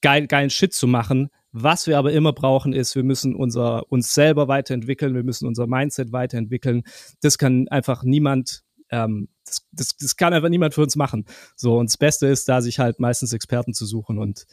geil, 0.02 0.26
geilen 0.26 0.50
Shit 0.50 0.74
zu 0.74 0.86
machen, 0.86 1.30
was 1.52 1.86
wir 1.86 1.98
aber 1.98 2.12
immer 2.12 2.32
brauchen, 2.32 2.72
ist, 2.72 2.94
wir 2.94 3.02
müssen 3.02 3.34
unser, 3.34 3.90
uns 3.90 4.14
selber 4.14 4.48
weiterentwickeln, 4.48 5.14
wir 5.14 5.24
müssen 5.24 5.46
unser 5.46 5.66
Mindset 5.66 6.12
weiterentwickeln. 6.12 6.84
Das 7.20 7.38
kann 7.38 7.68
einfach 7.68 8.04
niemand, 8.04 8.62
ähm, 8.90 9.28
das, 9.44 9.66
das, 9.72 9.96
das 9.96 10.16
kann 10.16 10.32
einfach 10.32 10.48
niemand 10.48 10.74
für 10.74 10.82
uns 10.82 10.96
machen. 10.96 11.26
So, 11.56 11.78
und 11.78 11.90
das 11.90 11.96
Beste 11.96 12.26
ist, 12.26 12.48
da 12.48 12.62
sich 12.62 12.78
halt 12.78 13.00
meistens 13.00 13.32
Experten 13.32 13.74
zu 13.74 13.84
suchen 13.86 14.18
und 14.18 14.46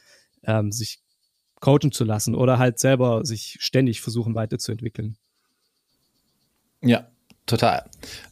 ähm, 0.44 0.72
sich 0.72 1.00
coachen 1.60 1.92
zu 1.92 2.04
lassen 2.04 2.36
oder 2.36 2.60
halt 2.60 2.80
selber 2.80 3.26
sich 3.26 3.58
ständig 3.60 4.02
versuchen 4.02 4.36
weiterzuentwickeln. 4.36 5.18
Ja, 6.82 7.08
total. 7.48 7.86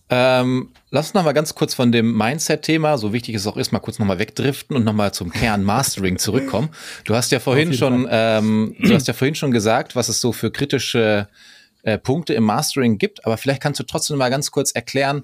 Ähm, 0.08 0.72
lass 0.92 1.08
uns 1.08 1.14
noch 1.16 1.24
mal 1.24 1.34
ganz 1.34 1.56
kurz 1.56 1.74
von 1.74 1.92
dem 1.92 2.16
Mindset-Thema, 2.16 3.00
so 3.00 3.12
wichtig 3.12 3.36
es 3.36 3.48
auch 3.48 3.58
ist, 3.58 3.72
mal 3.72 3.80
kurz 3.80 3.98
noch 3.98 4.06
mal 4.06 4.20
wegdriften 4.20 4.76
und 4.76 4.84
noch 4.84 4.94
mal 4.94 5.12
zum 5.12 5.32
Kern 5.32 5.64
Mastering 5.64 6.20
zurückkommen. 6.20 6.70
Du 7.06 7.16
hast 7.16 7.32
ja 7.32 7.40
vorhin 7.40 7.74
schon, 7.74 8.08
ähm, 8.12 8.76
du 8.80 8.94
hast 8.94 9.08
ja 9.08 9.16
vorhin 9.16 9.34
schon 9.34 9.50
gesagt, 9.50 9.96
was 9.96 10.10
es 10.10 10.22
so 10.22 10.32
für 10.32 10.52
kritische 10.52 11.28
äh, 11.82 11.98
Punkte 11.98 12.36
im 12.36 12.44
Mastering 12.44 13.00
gibt, 13.00 13.26
aber 13.26 13.38
vielleicht 13.38 13.62
kannst 13.62 13.80
du 13.80 13.84
trotzdem 13.84 14.18
mal 14.18 14.30
ganz 14.30 14.52
kurz 14.52 14.72
erklären, 14.72 15.24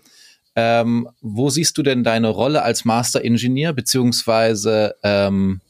ähm, 0.56 1.08
wo 1.22 1.52
siehst 1.52 1.78
du 1.78 1.84
denn 1.84 2.04
deine 2.04 2.30
Rolle 2.30 2.64
als 2.64 2.84
Master 2.84 3.24
Engineer, 3.24 3.74
beziehungsweise 3.74 4.96
ähm, 5.04 5.62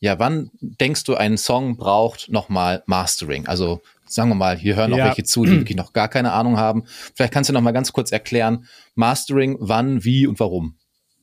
ja, 0.00 0.18
wann 0.18 0.50
denkst 0.60 1.04
du, 1.04 1.14
ein 1.14 1.38
Song 1.38 1.78
braucht 1.78 2.28
nochmal 2.28 2.82
Mastering? 2.84 3.46
Also 3.46 3.80
sagen 4.14 4.30
wir 4.30 4.34
mal, 4.34 4.56
hier 4.56 4.76
hören 4.76 4.90
noch 4.90 4.98
ja. 4.98 5.06
welche 5.06 5.24
zu, 5.24 5.44
die 5.44 5.52
wirklich 5.60 5.76
noch 5.76 5.92
gar 5.92 6.08
keine 6.08 6.32
Ahnung 6.32 6.56
haben. 6.56 6.84
Vielleicht 7.14 7.32
kannst 7.32 7.50
du 7.50 7.54
noch 7.54 7.60
mal 7.60 7.72
ganz 7.72 7.92
kurz 7.92 8.12
erklären, 8.12 8.66
Mastering, 8.94 9.56
wann, 9.60 10.04
wie 10.04 10.26
und 10.26 10.40
warum. 10.40 10.76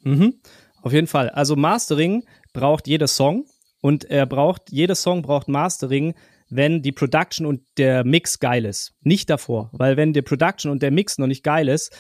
Mhm. 0.04 0.36
Auf 0.82 0.94
jeden 0.94 1.08
Fall. 1.08 1.30
Also 1.30 1.56
Mastering 1.56 2.24
braucht 2.54 2.88
jeder 2.88 3.08
Song 3.08 3.46
und 3.82 4.06
er 4.06 4.26
braucht, 4.26 4.72
jeder 4.72 4.96
Song 4.96 5.22
braucht 5.22 5.48
Mastering, 5.48 6.16
wenn 6.50 6.82
die 6.82 6.92
Production 6.92 7.46
und 7.46 7.62
der 7.78 8.04
Mix 8.04 8.40
geil 8.40 8.66
ist. 8.66 8.94
Nicht 9.02 9.30
davor, 9.30 9.70
weil 9.74 9.96
wenn 9.96 10.14
die 10.14 10.22
Production 10.22 10.72
und 10.72 10.84
der 10.84 10.92
Mix 10.92 11.18
noch 11.18 11.28
nicht 11.28 11.44
geil 11.44 11.70
ist, 11.70 11.96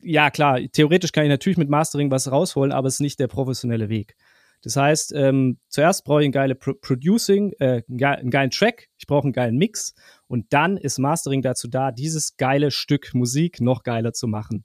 ja 0.00 0.30
klar, 0.30 0.60
theoretisch 0.72 1.12
kann 1.12 1.24
ich 1.24 1.30
natürlich 1.30 1.58
mit 1.58 1.68
Mastering 1.68 2.10
was 2.10 2.30
rausholen, 2.30 2.72
aber 2.72 2.88
es 2.88 2.94
ist 2.94 3.00
nicht 3.00 3.20
der 3.20 3.28
professionelle 3.28 3.88
Weg. 3.88 4.16
Das 4.62 4.76
heißt, 4.76 5.12
ähm, 5.14 5.58
zuerst 5.68 6.04
brauche 6.04 6.22
ich 6.22 6.28
ein 6.28 6.32
geiles 6.32 6.58
Pro 6.58 6.74
Producing, 6.74 7.52
äh, 7.58 7.82
einen 7.88 8.30
geilen 8.30 8.50
Track, 8.50 8.88
ich 8.96 9.06
brauche 9.06 9.24
einen 9.24 9.32
geilen 9.32 9.56
Mix 9.56 9.94
und 10.28 10.52
dann 10.52 10.76
ist 10.76 10.98
Mastering 10.98 11.42
dazu 11.42 11.68
da, 11.68 11.90
dieses 11.90 12.36
geile 12.36 12.70
Stück 12.70 13.12
Musik 13.12 13.60
noch 13.60 13.82
geiler 13.82 14.12
zu 14.12 14.28
machen. 14.28 14.64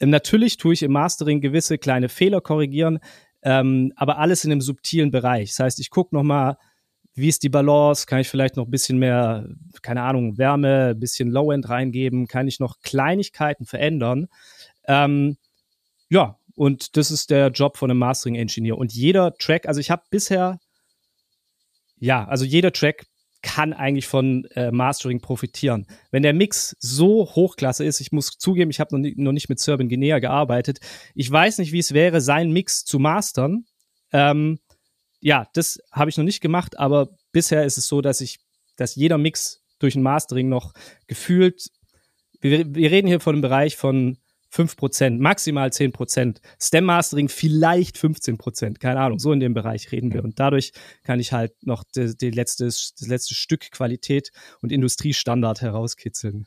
Ähm, 0.00 0.10
natürlich 0.10 0.56
tue 0.56 0.74
ich 0.74 0.82
im 0.82 0.92
Mastering 0.92 1.40
gewisse 1.40 1.78
kleine 1.78 2.08
Fehler 2.08 2.40
korrigieren, 2.40 2.98
ähm, 3.42 3.92
aber 3.96 4.18
alles 4.18 4.44
in 4.44 4.50
einem 4.50 4.60
subtilen 4.60 5.12
Bereich. 5.12 5.50
Das 5.50 5.60
heißt, 5.60 5.80
ich 5.80 5.90
gucke 5.90 6.14
nochmal, 6.14 6.56
wie 7.14 7.28
ist 7.28 7.42
die 7.42 7.48
Balance? 7.48 8.06
Kann 8.06 8.20
ich 8.20 8.28
vielleicht 8.28 8.56
noch 8.56 8.66
ein 8.66 8.70
bisschen 8.70 8.98
mehr, 8.98 9.48
keine 9.82 10.02
Ahnung, 10.02 10.38
Wärme, 10.38 10.90
ein 10.90 11.00
bisschen 11.00 11.30
Low-End 11.30 11.68
reingeben? 11.68 12.26
Kann 12.26 12.46
ich 12.46 12.60
noch 12.60 12.80
Kleinigkeiten 12.80 13.66
verändern? 13.66 14.28
Ähm, 14.86 15.36
ja, 16.08 16.38
und 16.58 16.96
das 16.96 17.12
ist 17.12 17.30
der 17.30 17.48
Job 17.50 17.76
von 17.76 17.88
einem 17.88 18.00
Mastering-Engineer. 18.00 18.76
Und 18.76 18.92
jeder 18.92 19.32
Track, 19.34 19.66
also 19.68 19.80
ich 19.80 19.92
habe 19.92 20.02
bisher, 20.10 20.58
ja, 21.96 22.26
also 22.26 22.44
jeder 22.44 22.72
Track 22.72 23.06
kann 23.42 23.72
eigentlich 23.72 24.08
von 24.08 24.44
äh, 24.56 24.72
Mastering 24.72 25.20
profitieren. 25.20 25.86
Wenn 26.10 26.24
der 26.24 26.32
Mix 26.32 26.74
so 26.80 27.26
hochklasse 27.26 27.84
ist, 27.84 28.00
ich 28.00 28.10
muss 28.10 28.38
zugeben, 28.38 28.72
ich 28.72 28.80
habe 28.80 28.98
noch, 28.98 29.08
noch, 29.14 29.32
nicht 29.32 29.48
mit 29.48 29.60
Serban 29.60 29.88
Guinea 29.88 30.18
gearbeitet. 30.18 30.80
Ich 31.14 31.30
weiß 31.30 31.58
nicht, 31.58 31.70
wie 31.70 31.78
es 31.78 31.94
wäre, 31.94 32.20
seinen 32.20 32.52
Mix 32.52 32.84
zu 32.84 32.98
mastern. 32.98 33.64
Ähm, 34.12 34.58
ja, 35.20 35.46
das 35.54 35.78
habe 35.92 36.10
ich 36.10 36.16
noch 36.16 36.24
nicht 36.24 36.40
gemacht, 36.40 36.76
aber 36.76 37.10
bisher 37.30 37.64
ist 37.64 37.78
es 37.78 37.86
so, 37.86 38.00
dass 38.00 38.20
ich, 38.20 38.40
dass 38.76 38.96
jeder 38.96 39.16
Mix 39.16 39.62
durch 39.78 39.94
ein 39.94 40.02
Mastering 40.02 40.48
noch 40.48 40.72
gefühlt, 41.06 41.68
wir, 42.40 42.74
wir 42.74 42.90
reden 42.90 43.06
hier 43.06 43.20
von 43.20 43.36
einem 43.36 43.42
Bereich 43.42 43.76
von 43.76 44.18
5%, 44.52 45.18
maximal 45.18 45.68
10%. 45.68 46.38
Stem 46.60 46.84
Mastering 46.84 47.28
vielleicht 47.28 47.96
15%, 47.96 48.78
keine 48.78 49.00
Ahnung, 49.00 49.18
so 49.18 49.32
in 49.32 49.40
dem 49.40 49.54
Bereich 49.54 49.92
reden 49.92 50.12
wir. 50.12 50.24
Und 50.24 50.38
dadurch 50.40 50.72
kann 51.04 51.20
ich 51.20 51.32
halt 51.32 51.52
noch 51.64 51.84
die, 51.84 52.16
die 52.16 52.30
letzte, 52.30 52.64
das 52.66 52.94
letzte 53.00 53.34
Stück 53.34 53.70
Qualität 53.70 54.32
und 54.62 54.72
Industriestandard 54.72 55.60
herauskitzeln. 55.60 56.46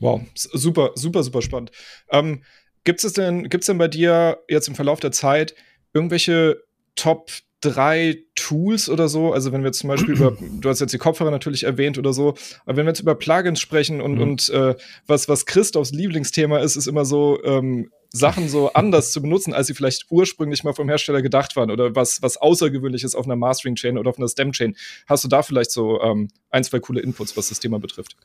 Wow, 0.00 0.22
super, 0.34 0.92
super, 0.94 1.22
super 1.22 1.42
spannend. 1.42 1.70
Ähm, 2.10 2.42
Gibt 2.84 3.02
es 3.02 3.14
denn, 3.14 3.48
gibt's 3.48 3.66
denn 3.66 3.78
bei 3.78 3.88
dir 3.88 4.42
jetzt 4.48 4.68
im 4.68 4.74
Verlauf 4.74 5.00
der 5.00 5.12
Zeit 5.12 5.54
irgendwelche 5.94 6.62
Top 6.96 7.30
drei 7.64 8.18
Tools 8.34 8.88
oder 8.88 9.08
so, 9.08 9.32
also 9.32 9.52
wenn 9.52 9.64
wir 9.64 9.72
zum 9.72 9.88
Beispiel 9.88 10.14
über, 10.14 10.36
du 10.60 10.68
hast 10.68 10.80
jetzt 10.80 10.92
die 10.92 10.98
Kopfhörer 10.98 11.30
natürlich 11.30 11.64
erwähnt 11.64 11.98
oder 11.98 12.12
so, 12.12 12.34
aber 12.66 12.76
wenn 12.76 12.86
wir 12.86 12.90
jetzt 12.90 13.00
über 13.00 13.14
Plugins 13.14 13.60
sprechen 13.60 14.00
und, 14.00 14.16
mhm. 14.16 14.20
und 14.20 14.48
äh, 14.50 14.74
was, 15.06 15.28
was 15.28 15.46
Christophs 15.46 15.92
Lieblingsthema 15.92 16.58
ist, 16.58 16.76
ist 16.76 16.86
immer 16.86 17.04
so, 17.04 17.42
ähm, 17.44 17.90
Sachen 18.16 18.48
so 18.48 18.72
anders 18.72 19.10
zu 19.10 19.20
benutzen, 19.20 19.52
als 19.52 19.66
sie 19.66 19.74
vielleicht 19.74 20.06
ursprünglich 20.08 20.62
mal 20.62 20.72
vom 20.72 20.88
Hersteller 20.88 21.20
gedacht 21.20 21.56
waren 21.56 21.72
oder 21.72 21.96
was, 21.96 22.22
was 22.22 22.36
Außergewöhnliches 22.36 23.16
auf 23.16 23.24
einer 23.24 23.34
Mastering-Chain 23.34 23.98
oder 23.98 24.08
auf 24.10 24.18
einer 24.18 24.28
Stem-Chain. 24.28 24.76
Hast 25.08 25.24
du 25.24 25.28
da 25.28 25.42
vielleicht 25.42 25.72
so 25.72 26.00
ähm, 26.00 26.28
ein, 26.50 26.62
zwei 26.62 26.78
coole 26.78 27.00
Inputs, 27.00 27.36
was 27.36 27.48
das 27.48 27.58
Thema 27.58 27.80
betrifft? 27.80 28.16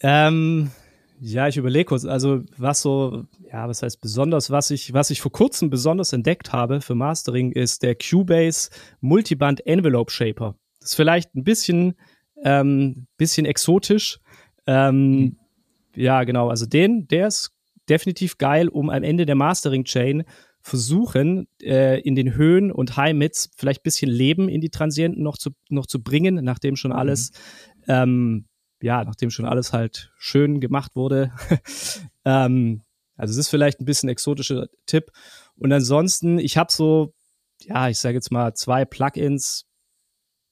Ähm, 0.00 0.72
ja, 1.20 1.48
ich 1.48 1.56
überlege 1.56 1.86
kurz. 1.86 2.04
Also, 2.04 2.42
was 2.56 2.80
so, 2.80 3.24
ja, 3.50 3.68
was 3.68 3.82
heißt 3.82 4.00
besonders, 4.00 4.50
was 4.50 4.70
ich, 4.70 4.92
was 4.92 5.10
ich 5.10 5.20
vor 5.20 5.32
kurzem 5.32 5.70
besonders 5.70 6.12
entdeckt 6.12 6.52
habe 6.52 6.80
für 6.80 6.94
Mastering, 6.94 7.52
ist 7.52 7.82
der 7.82 7.96
Cubase 7.96 8.70
Multiband 9.00 9.66
Envelope 9.66 10.10
Shaper. 10.10 10.54
Das 10.80 10.90
ist 10.90 10.96
vielleicht 10.96 11.34
ein 11.34 11.44
bisschen, 11.44 11.94
ähm, 12.44 13.06
bisschen 13.16 13.46
exotisch. 13.46 14.20
Ähm, 14.66 15.10
mhm. 15.10 15.36
Ja, 15.94 16.24
genau. 16.24 16.48
Also 16.48 16.66
den, 16.66 17.08
der 17.08 17.28
ist 17.28 17.50
definitiv 17.88 18.38
geil, 18.38 18.68
um 18.68 18.90
am 18.90 19.02
Ende 19.02 19.26
der 19.26 19.34
Mastering 19.34 19.84
Chain 19.84 20.24
versuchen, 20.60 21.48
äh, 21.62 22.00
in 22.00 22.14
den 22.14 22.34
Höhen 22.34 22.70
und 22.70 22.96
High-Mids 22.96 23.50
vielleicht 23.56 23.80
ein 23.80 23.84
bisschen 23.84 24.10
Leben 24.10 24.48
in 24.48 24.60
die 24.60 24.70
Transienten 24.70 25.22
noch 25.22 25.38
zu, 25.38 25.50
noch 25.68 25.86
zu 25.86 26.02
bringen, 26.02 26.44
nachdem 26.44 26.76
schon 26.76 26.92
mhm. 26.92 26.98
alles 26.98 27.32
ähm, 27.88 28.46
ja, 28.80 29.04
nachdem 29.04 29.30
schon 29.30 29.44
alles 29.44 29.72
halt 29.72 30.12
schön 30.18 30.60
gemacht 30.60 30.94
wurde. 30.94 31.32
ähm, 32.24 32.82
also 33.16 33.32
es 33.32 33.38
ist 33.38 33.48
vielleicht 33.48 33.80
ein 33.80 33.84
bisschen 33.84 34.08
exotischer 34.08 34.68
Tipp. 34.86 35.10
Und 35.56 35.72
ansonsten, 35.72 36.38
ich 36.38 36.56
habe 36.56 36.70
so, 36.70 37.12
ja, 37.60 37.88
ich 37.88 37.98
sage 37.98 38.14
jetzt 38.14 38.30
mal 38.30 38.54
zwei 38.54 38.84
Plugins, 38.84 39.66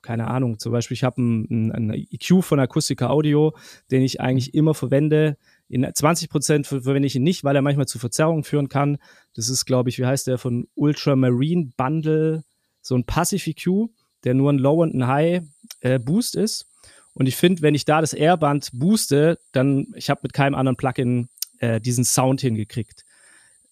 keine 0.03 0.29
Ahnung, 0.29 0.59
zum 0.59 0.73
Beispiel 0.73 0.95
ich 0.95 1.05
habe 1.05 1.19
einen, 1.19 1.73
einen 1.73 1.91
EQ 1.91 2.43
von 2.43 2.61
Akustika 2.61 3.09
Audio, 3.09 3.57
den 3.91 4.03
ich 4.03 4.21
eigentlich 4.21 4.55
immer 4.55 4.75
verwende. 4.75 5.37
In 5.69 5.89
20 5.93 6.29
Prozent 6.29 6.67
verwende 6.67 7.07
ich 7.07 7.17
ihn 7.17 7.25
nicht, 7.25 7.43
weil 7.43 7.57
er 7.57 7.63
manchmal 7.63 7.87
zu 7.87 7.99
Verzerrungen 7.99 8.45
führen 8.45 8.69
kann. 8.69 8.99
Das 9.35 9.49
ist, 9.49 9.65
glaube 9.65 9.89
ich, 9.89 9.99
wie 9.99 10.07
heißt 10.07 10.29
der 10.29 10.39
von 10.39 10.69
Ultramarine 10.75 11.73
Bundle, 11.77 12.45
so 12.83 12.95
ein 12.95 13.05
Passive 13.05 13.51
EQ, 13.51 13.91
der 14.23 14.35
nur 14.35 14.53
ein 14.53 14.59
Low 14.59 14.83
und 14.83 14.95
ein 14.95 15.07
High 15.07 15.43
äh, 15.81 15.99
Boost 15.99 16.37
ist. 16.37 16.69
Und 17.17 17.27
ich 17.27 17.37
finde, 17.37 17.63
wenn 17.63 17.75
ich 17.75 17.87
da 17.87 18.03
das 18.03 18.13
Airband 18.13 18.69
booste, 18.75 19.39
dann, 19.53 19.87
ich 19.95 20.11
habe 20.11 20.21
mit 20.23 20.35
keinem 20.35 20.55
anderen 20.55 20.77
Plugin 20.77 21.31
äh, 21.61 21.81
diesen 21.81 22.05
Sound 22.05 22.43
hingekriegt. 22.43 23.05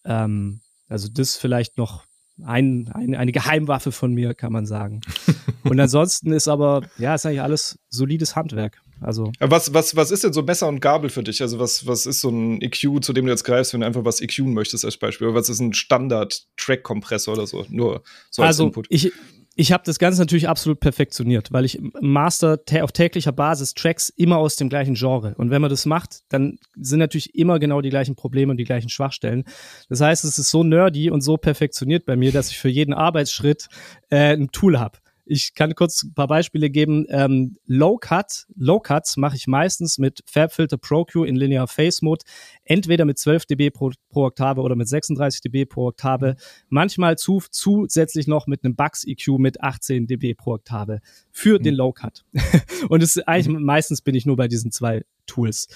Ähm, 0.07 0.61
also 0.89 1.09
das 1.09 1.37
vielleicht 1.37 1.77
noch 1.77 2.05
ein, 2.43 2.91
ein, 2.95 3.15
eine 3.15 3.33
Geheimwaffe 3.33 3.93
von 3.93 4.15
mir, 4.15 4.33
kann 4.33 4.51
man 4.51 4.65
sagen. 4.65 5.03
Und 5.63 5.79
ansonsten 5.79 6.33
ist 6.33 6.49
aber, 6.49 6.89
ja, 6.97 7.15
ist 7.15 7.27
eigentlich 7.27 7.43
alles 7.43 7.79
solides 7.91 8.35
Handwerk. 8.35 8.81
Also. 9.03 9.31
Was, 9.41 9.75
was, 9.75 9.95
was 9.95 10.11
ist 10.11 10.25
denn 10.25 10.33
so 10.33 10.43
Messer 10.43 10.67
und 10.67 10.81
Gabel 10.81 11.11
für 11.11 11.23
dich? 11.23 11.43
Also, 11.43 11.59
was, 11.59 11.87
was 11.87 12.07
ist 12.07 12.23
so 12.23 12.31
ein 12.31 12.63
EQ, 12.63 13.05
zu 13.05 13.13
dem 13.13 13.27
du 13.27 13.31
jetzt 13.31 13.45
greifst, 13.45 13.75
wenn 13.75 13.81
du 13.81 13.87
einfach 13.87 14.07
was 14.07 14.23
EQen 14.23 14.55
möchtest 14.55 14.87
als 14.87 14.97
Beispiel? 14.97 15.27
Oder 15.27 15.37
was 15.37 15.51
ist 15.51 15.61
ein 15.61 15.75
Standard-Track-Kompressor 15.75 17.35
oder 17.35 17.47
so? 17.47 17.67
Nur 17.69 18.03
so 18.31 18.41
als 18.41 18.49
also, 18.57 18.65
Input. 18.65 18.87
Ich, 18.89 19.13
ich 19.57 19.73
habe 19.73 19.85
das 19.87 19.99
Ganze 19.99 20.21
natürlich 20.21 20.49
absolut 20.49 20.81
perfektioniert, 20.81 21.53
weil 21.53 21.65
ich 21.65 21.81
master 22.01 22.59
auf 22.83 22.93
täglicher 22.93 23.33
Basis 23.33 23.75
Tracks 23.75 24.09
immer 24.09 24.39
aus 24.39 24.57
dem 24.57 24.69
gleichen 24.69 24.95
Genre. 24.95 25.35
Und 25.37 25.51
wenn 25.51 25.63
man 25.63 25.71
das 25.71 25.87
macht, 25.87 26.23
dann 26.29 26.59
sind 26.77 26.99
natürlich 26.99 27.35
immer 27.35 27.59
genau 27.59 27.81
die 27.81 27.91
gleichen 27.91 28.17
Probleme 28.17 28.51
und 28.51 28.57
die 28.57 28.65
gleichen 28.65 28.89
Schwachstellen. 28.89 29.45
Das 29.89 30.01
heißt, 30.01 30.25
es 30.25 30.39
ist 30.39 30.51
so 30.51 30.65
nerdy 30.65 31.11
und 31.11 31.21
so 31.21 31.37
perfektioniert 31.37 32.05
bei 32.05 32.17
mir, 32.17 32.33
dass 32.33 32.51
ich 32.51 32.59
für 32.59 32.69
jeden 32.69 32.95
Arbeitsschritt 32.95 33.69
äh, 34.11 34.35
ein 34.35 34.51
Tool 34.51 34.79
habe. 34.79 34.99
Ich 35.27 35.55
kann 35.55 35.75
kurz 35.75 36.03
ein 36.03 36.15
paar 36.15 36.29
Beispiele 36.29 36.69
geben. 36.69 37.07
Ähm, 37.09 37.57
Low 37.67 37.97
Cut, 37.97 38.47
Low 38.57 38.79
Cuts 38.81 39.17
mache 39.17 39.37
ich 39.37 39.47
meistens 39.47 39.99
mit 39.99 40.23
FabFilter 40.27 40.77
Pro 40.77 41.05
Q 41.05 41.25
in 41.25 41.37
Linear 41.37 41.67
Phase 41.67 42.05
Mode, 42.05 42.25
entweder 42.65 43.05
mit 43.05 43.19
12 43.19 43.47
dB 43.47 43.71
pro, 43.71 43.93
pro 44.11 44.27
Oktave 44.27 44.61
oder 44.61 44.77
mit 44.77 44.89
36 44.89 45.41
dB 45.41 45.65
pro 45.65 45.89
Oktave. 45.89 46.37
Manchmal 46.69 47.17
zu, 47.17 47.43
zusätzlich 47.51 48.27
noch 48.27 48.47
mit 48.47 48.65
einem 48.65 48.77
Bugs 48.77 49.05
EQ 49.07 49.39
mit 49.39 49.63
18 49.63 50.07
dB 50.07 50.35
pro 50.35 50.55
Oktave 50.55 51.01
für 51.31 51.59
mhm. 51.59 51.63
den 51.63 51.75
Low 51.75 51.93
Cut. 51.93 52.25
Und 52.89 53.03
es 53.03 53.19
eigentlich 53.19 53.49
mhm. 53.49 53.65
meistens 53.65 54.03
bin 54.03 54.15
ich 54.15 54.27
nur 54.27 54.37
bei 54.37 54.49
diesen 54.49 54.73
zwei 54.73 55.05
Tools. 55.27 55.69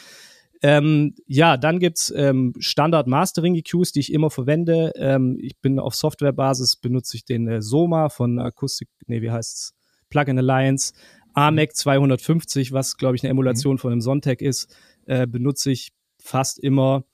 Ähm, 0.62 1.14
ja, 1.26 1.56
dann 1.56 1.78
gibt's 1.78 2.12
ähm, 2.14 2.52
Standard-Mastering-EQs, 2.58 3.92
die 3.92 4.00
ich 4.00 4.12
immer 4.12 4.30
verwende. 4.30 4.92
Ähm, 4.96 5.38
ich 5.40 5.58
bin 5.58 5.78
auf 5.78 5.94
Softwarebasis, 5.94 6.76
benutze 6.76 7.16
ich 7.16 7.24
den 7.24 7.46
äh, 7.48 7.62
Soma 7.62 8.08
von 8.08 8.38
Akustik, 8.38 8.88
nee, 9.06 9.22
wie 9.22 9.30
heißt's? 9.30 9.74
Plugin 10.08 10.38
Alliance. 10.38 10.94
AMEC 11.34 11.76
250, 11.76 12.72
was, 12.72 12.96
glaube 12.96 13.14
ich, 13.14 13.22
eine 13.22 13.30
Emulation 13.30 13.74
mhm. 13.74 13.78
von 13.78 13.92
einem 13.92 14.00
Sontec 14.00 14.42
ist, 14.42 14.74
äh, 15.06 15.26
benutze 15.26 15.70
ich 15.70 15.92
fast 16.18 16.58
immer. 16.58 17.04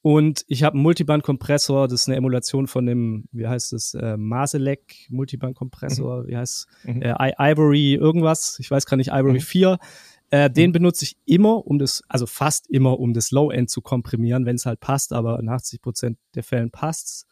Und 0.00 0.44
ich 0.46 0.62
habe 0.62 0.74
einen 0.74 0.84
Multiband-Kompressor, 0.84 1.88
das 1.88 2.02
ist 2.02 2.08
eine 2.08 2.16
Emulation 2.16 2.68
von 2.68 2.86
dem, 2.86 3.24
wie 3.32 3.48
heißt 3.48 3.72
es, 3.72 3.92
äh, 3.94 4.16
Maselec 4.16 5.08
Multiband-Kompressor, 5.10 6.22
mhm. 6.22 6.28
wie 6.28 6.36
heißt 6.36 6.68
mhm. 6.84 7.02
äh, 7.02 7.32
Ivory 7.38 7.94
irgendwas, 7.94 8.58
ich 8.60 8.70
weiß 8.70 8.86
gar 8.86 8.96
nicht, 8.96 9.10
Ivory 9.10 9.34
mhm. 9.34 9.40
4. 9.40 9.78
Äh, 10.30 10.50
den 10.50 10.70
mhm. 10.70 10.74
benutze 10.74 11.04
ich 11.04 11.16
immer, 11.24 11.66
um 11.66 11.78
das, 11.78 12.02
also 12.08 12.26
fast 12.26 12.68
immer, 12.68 12.98
um 12.98 13.14
das 13.14 13.30
Low-End 13.30 13.70
zu 13.70 13.80
komprimieren, 13.80 14.46
wenn 14.46 14.56
es 14.56 14.66
halt 14.66 14.80
passt, 14.80 15.12
aber 15.12 15.38
in 15.38 15.48
80 15.48 15.80
Prozent 15.80 16.18
der 16.34 16.42
Fällen 16.42 16.70
passt's. 16.70 17.26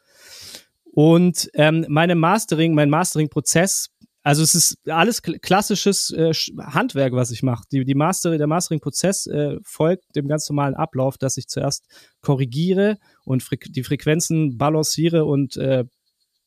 Und 0.92 1.50
ähm, 1.54 1.84
meine 1.88 2.14
Mastering, 2.14 2.74
mein 2.74 2.88
Mastering-Prozess, 2.88 3.90
also 4.22 4.42
es 4.42 4.54
ist 4.54 4.88
alles 4.88 5.22
klassisches 5.22 6.10
äh, 6.12 6.32
Handwerk, 6.32 7.12
was 7.12 7.30
ich 7.30 7.42
mache. 7.42 7.64
Die, 7.72 7.84
die 7.84 7.94
Master, 7.94 8.38
der 8.38 8.46
Mastering-Prozess 8.46 9.26
äh, 9.26 9.58
folgt 9.62 10.16
dem 10.16 10.28
ganz 10.28 10.48
normalen 10.48 10.74
Ablauf, 10.74 11.18
dass 11.18 11.36
ich 11.36 11.48
zuerst 11.48 11.84
korrigiere 12.22 12.96
und 13.24 13.42
Fre 13.42 13.56
die 13.58 13.82
Frequenzen 13.82 14.56
balanciere 14.56 15.24
und 15.24 15.56
äh, 15.56 15.84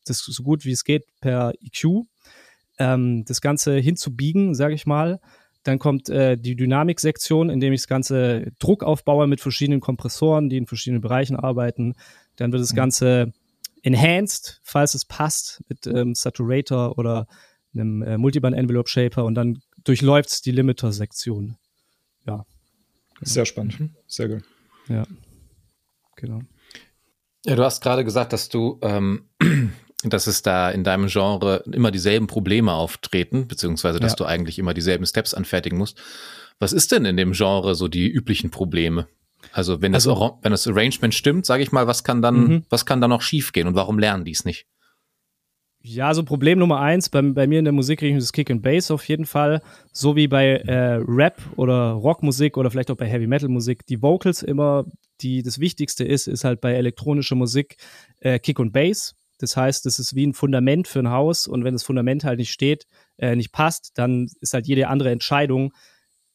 das 0.05 0.19
so 0.19 0.43
gut 0.43 0.63
wie 0.65 0.71
es 0.71 0.85
geht 0.85 1.03
per 1.19 1.53
EQ 1.61 2.07
ähm, 2.79 3.25
das 3.25 3.41
Ganze 3.41 3.75
hinzubiegen, 3.75 4.55
sage 4.55 4.73
ich 4.73 4.85
mal. 4.85 5.19
Dann 5.67 5.79
kommt 5.79 6.07
äh, 6.07 6.37
die 6.37 6.55
Dynamik-Sektion, 6.55 7.49
in 7.49 7.59
dem 7.59 7.73
ich 7.73 7.81
das 7.81 7.87
Ganze 7.89 8.53
Druck 8.57 8.83
aufbaue 8.83 9.27
mit 9.27 9.41
verschiedenen 9.41 9.81
Kompressoren, 9.81 10.47
die 10.47 10.55
in 10.55 10.65
verschiedenen 10.65 11.01
Bereichen 11.01 11.35
arbeiten. 11.35 11.95
Dann 12.37 12.53
wird 12.53 12.61
das 12.61 12.71
mhm. 12.71 12.77
Ganze 12.77 13.33
enhanced, 13.83 14.61
falls 14.63 14.93
es 14.93 15.03
passt, 15.03 15.61
mit 15.67 15.85
ähm, 15.85 16.15
Saturator 16.15 16.97
oder 16.97 17.27
einem 17.73 18.01
äh, 18.01 18.17
Multiband-Envelope 18.17 18.89
Shaper 18.89 19.25
und 19.25 19.35
dann 19.35 19.59
durchläuft 19.83 20.29
es 20.29 20.41
die 20.41 20.51
Limiter-Sektion. 20.51 21.57
Ja. 22.25 22.45
Sehr 23.19 23.45
spannend. 23.45 23.77
Mhm. 23.77 23.95
Sehr 24.07 24.29
gut. 24.29 24.43
Ja. 24.87 25.03
Genau. 26.15 26.43
Ja, 27.45 27.57
du 27.57 27.63
hast 27.65 27.83
gerade 27.83 28.05
gesagt, 28.05 28.31
dass 28.31 28.47
du, 28.47 28.79
ähm, 28.83 29.25
dass 30.09 30.27
es 30.27 30.41
da 30.41 30.69
in 30.69 30.83
deinem 30.83 31.07
Genre 31.07 31.63
immer 31.71 31.91
dieselben 31.91 32.27
Probleme 32.27 32.73
auftreten, 32.73 33.47
beziehungsweise 33.47 33.99
dass 33.99 34.13
ja. 34.13 34.17
du 34.17 34.25
eigentlich 34.25 34.59
immer 34.59 34.73
dieselben 34.73 35.05
Steps 35.05 35.33
anfertigen 35.33 35.77
musst. 35.77 35.99
Was 36.59 36.73
ist 36.73 36.91
denn 36.91 37.05
in 37.05 37.17
dem 37.17 37.33
Genre 37.33 37.75
so 37.75 37.87
die 37.87 38.07
üblichen 38.07 38.49
Probleme? 38.49 39.07
Also 39.51 39.81
wenn 39.81 39.91
das, 39.91 40.07
also, 40.07 40.39
wenn 40.41 40.51
das 40.51 40.67
Arrangement 40.67 41.13
stimmt, 41.13 41.45
sage 41.45 41.63
ich 41.63 41.71
mal, 41.71 41.87
was 41.87 42.03
kann 42.03 42.21
dann, 42.21 42.35
mhm. 42.35 42.65
was 42.69 42.85
kann 42.85 43.01
dann 43.01 43.09
noch 43.09 43.21
schiefgehen 43.21 43.67
und 43.67 43.75
warum 43.75 43.99
lernen 43.99 44.25
die 44.25 44.31
es 44.31 44.45
nicht? 44.45 44.65
Ja, 45.89 46.13
so 46.13 46.23
Problem 46.23 46.59
Nummer 46.59 46.81
eins 46.81 47.07
bei, 47.07 47.21
bei 47.21 47.47
mir 47.47 47.59
in 47.59 47.65
der 47.65 47.71
Musikrichtung 47.71 48.17
ist 48.17 48.33
Kick 48.33 48.51
and 48.51 48.61
Bass 48.61 48.91
auf 48.91 49.07
jeden 49.07 49.25
Fall. 49.25 49.61
So 49.93 50.15
wie 50.15 50.27
bei 50.27 50.57
äh, 50.57 50.99
Rap 51.07 51.41
oder 51.55 51.91
Rockmusik 51.91 52.57
oder 52.57 52.69
vielleicht 52.69 52.91
auch 52.91 52.97
bei 52.97 53.07
Heavy 53.07 53.27
Metal 53.27 53.47
Musik. 53.47 53.85
Die 53.85 54.01
Vocals 54.01 54.43
immer, 54.43 54.85
die 55.21 55.43
das 55.43 55.59
Wichtigste 55.59 56.03
ist, 56.03 56.27
ist 56.27 56.43
halt 56.43 56.59
bei 56.59 56.73
elektronischer 56.73 57.35
Musik 57.35 57.77
äh, 58.19 58.37
Kick 58.39 58.59
und 58.59 58.73
Bass. 58.73 59.15
Das 59.37 59.57
heißt, 59.57 59.85
das 59.85 59.99
ist 59.99 60.15
wie 60.15 60.25
ein 60.25 60.33
Fundament 60.33 60.87
für 60.87 60.99
ein 60.99 61.09
Haus 61.09 61.47
und 61.47 61.63
wenn 61.63 61.73
das 61.73 61.83
Fundament 61.83 62.23
halt 62.23 62.39
nicht 62.39 62.51
steht, 62.51 62.87
äh, 63.17 63.35
nicht 63.35 63.51
passt, 63.51 63.91
dann 63.95 64.29
ist 64.41 64.53
halt 64.53 64.67
jede 64.67 64.87
andere 64.87 65.11
Entscheidung 65.11 65.73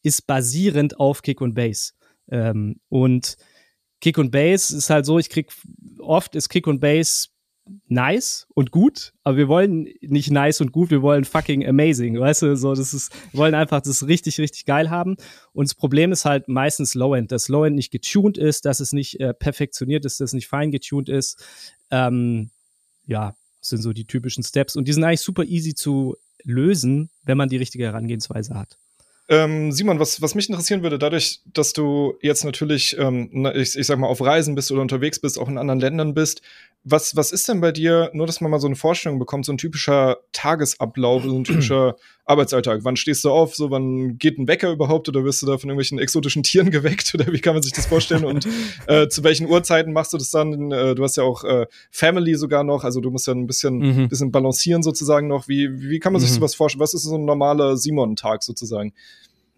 ist 0.03 0.27
basierend 0.27 0.99
auf 0.99 1.23
Kick 1.23 1.41
und 1.41 1.55
Bass. 1.55 1.95
Ähm, 2.31 2.81
und 2.89 3.37
Kick 4.01 4.19
und 4.19 4.31
Bass 4.31 4.71
ist 4.71 4.91
halt 4.91 5.07
so, 5.07 5.19
ich 5.19 5.31
krieg 5.31 5.53
oft 6.01 6.35
ist 6.35 6.49
Kick 6.49 6.67
und 6.67 6.81
Bass 6.81 7.33
nice 7.87 8.47
und 8.55 8.73
gut, 8.73 9.13
aber 9.23 9.37
wir 9.37 9.49
wollen 9.49 9.89
nicht 10.01 10.31
nice 10.31 10.61
und 10.61 10.73
gut, 10.73 10.91
wir 10.91 11.03
wollen 11.03 11.25
fucking 11.25 11.65
amazing, 11.67 12.19
weißt 12.19 12.43
du, 12.43 12.57
so, 12.57 12.75
das 12.75 12.93
ist, 12.93 13.13
wir 13.33 13.39
wollen 13.39 13.55
einfach 13.55 13.81
das 13.81 14.07
richtig, 14.07 14.39
richtig 14.41 14.65
geil 14.65 14.91
haben. 14.91 15.17
Und 15.53 15.69
das 15.69 15.75
Problem 15.75 16.11
ist 16.11 16.25
halt 16.25 16.49
meistens 16.49 16.95
Low-End, 16.95 17.31
dass 17.31 17.49
Low-End 17.49 17.77
nicht 17.77 17.93
getuned 17.93 18.39
ist, 18.39 18.65
dass 18.65 18.81
es 18.81 18.93
nicht 18.93 19.21
äh, 19.21 19.33
perfektioniert 19.33 20.05
ist, 20.05 20.21
dass 20.21 20.31
es 20.31 20.35
nicht 20.35 20.49
fein 20.49 20.73
getuned 20.73 21.09
ist. 21.09 21.45
Ähm, 21.91 22.51
ja, 23.07 23.35
sind 23.61 23.83
so 23.83 23.93
die 23.93 24.07
typischen 24.07 24.43
Steps 24.43 24.77
und 24.77 24.89
die 24.89 24.93
sind 24.93 25.05
eigentlich 25.05 25.21
super 25.21 25.45
easy 25.45 25.75
zu 25.75 26.17
lösen, 26.45 27.11
wenn 27.23 27.37
man 27.37 27.49
die 27.49 27.57
richtige 27.57 27.85
Herangehensweise 27.85 28.55
hat. 28.55 28.79
Ähm, 29.29 29.71
Simon, 29.71 30.01
was, 30.01 30.21
was 30.21 30.35
mich 30.35 30.49
interessieren 30.49 30.83
würde, 30.83 30.99
dadurch, 30.99 31.41
dass 31.47 31.73
du 31.73 32.15
jetzt 32.21 32.45
natürlich, 32.45 32.99
ähm, 32.99 33.47
ich, 33.55 33.79
ich 33.79 33.87
sag 33.87 33.99
mal, 33.99 34.09
auf 34.09 34.21
Reisen 34.21 34.55
bist 34.55 34.73
oder 34.73 34.83
unterwegs 34.83 35.21
bist, 35.21 35.39
auch 35.39 35.49
in 35.49 35.59
anderen 35.59 35.81
Ländern 35.81 36.13
bist, 36.13 36.43
was, 36.85 37.15
was 37.15 37.31
ist 37.31 37.49
denn 37.49 37.61
bei 37.61 37.71
dir, 37.71 38.11
nur 38.13 38.27
dass 38.27 38.41
man 38.41 38.51
mal 38.51 38.59
so 38.59 38.67
eine 38.67 38.77
Vorstellung 38.77 39.21
bekommt, 39.21 39.47
so 39.47 39.53
ein 39.53 39.59
typischer 39.59 40.19
Tagesablauf, 40.33 41.23
so 41.23 41.39
ein 41.39 41.45
typischer 41.45 41.97
Arbeitsalltag? 42.25 42.81
Wann 42.85 42.97
stehst 42.97 43.25
du 43.25 43.31
auf? 43.31 43.55
So, 43.57 43.71
wann 43.71 44.17
geht 44.19 44.39
ein 44.39 44.47
Wecker 44.47 44.71
überhaupt? 44.71 45.09
Oder 45.09 45.25
wirst 45.25 45.43
du 45.43 45.47
da 45.47 45.59
von 45.59 45.69
irgendwelchen 45.69 45.99
exotischen 45.99 46.43
Tieren 46.45 46.71
geweckt? 46.71 47.13
Oder 47.15 47.33
wie 47.33 47.41
kann 47.41 47.55
man 47.55 47.63
sich 47.63 47.73
das 47.73 47.87
vorstellen? 47.87 48.25
Und 48.25 48.47
äh, 48.87 49.09
zu 49.11 49.25
welchen 49.25 49.49
Uhrzeiten 49.49 49.93
machst 49.93 50.13
du 50.13 50.19
das 50.19 50.31
dann? 50.31 50.71
Äh, 50.71 50.95
du 50.95 51.03
hast 51.03 51.17
ja 51.17 51.25
auch 51.25 51.45
äh, 51.45 51.67
Family 51.91 52.35
sogar 52.37 52.65
noch, 52.65 52.85
also 52.85 53.01
du 53.01 53.11
musst 53.11 53.27
ja 53.27 53.35
ein 53.35 53.47
bisschen, 53.47 53.79
mhm. 53.79 54.09
bisschen 54.09 54.31
balancieren 54.31 54.83
sozusagen 54.83 55.27
noch. 55.29 55.49
Wie, 55.49 55.91
wie 55.91 55.99
kann 55.99 56.13
man 56.13 56.21
sich 56.21 56.31
mhm. 56.31 56.37
sowas 56.37 56.55
vorstellen? 56.55 56.81
Was 56.81 56.95
ist 56.95 57.03
so 57.03 57.17
ein 57.17 57.25
normaler 57.25 57.77
Simon-Tag 57.77 58.43
sozusagen? 58.43 58.93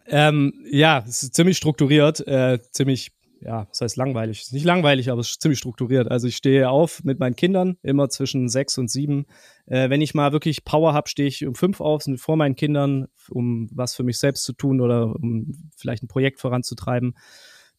Ähm, 0.06 0.52
ja, 0.70 1.04
es 1.06 1.22
ist 1.22 1.34
ziemlich 1.34 1.56
strukturiert, 1.56 2.26
äh, 2.26 2.58
ziemlich 2.70 3.12
ja, 3.40 3.66
das 3.66 3.80
heißt 3.80 3.96
langweilig. 3.96 4.40
Ist 4.40 4.52
nicht 4.52 4.64
langweilig, 4.64 5.10
aber 5.10 5.20
es 5.20 5.30
ist 5.30 5.42
ziemlich 5.42 5.58
strukturiert. 5.58 6.10
Also 6.10 6.28
ich 6.28 6.36
stehe 6.36 6.70
auf 6.70 7.04
mit 7.04 7.18
meinen 7.18 7.36
Kindern, 7.36 7.76
immer 7.82 8.08
zwischen 8.08 8.48
sechs 8.48 8.78
und 8.78 8.90
sieben. 8.90 9.26
Äh, 9.66 9.90
wenn 9.90 10.00
ich 10.00 10.14
mal 10.14 10.32
wirklich 10.32 10.64
Power 10.64 10.94
habe, 10.94 11.08
stehe 11.08 11.28
ich 11.28 11.46
um 11.46 11.54
fünf 11.54 11.80
auf, 11.80 12.04
vor 12.16 12.36
meinen 12.36 12.56
Kindern, 12.56 13.06
um 13.30 13.68
was 13.72 13.94
für 13.94 14.02
mich 14.02 14.18
selbst 14.18 14.44
zu 14.44 14.52
tun 14.54 14.80
oder 14.80 15.14
um 15.14 15.70
vielleicht 15.76 16.02
ein 16.02 16.08
Projekt 16.08 16.40
voranzutreiben. 16.40 17.14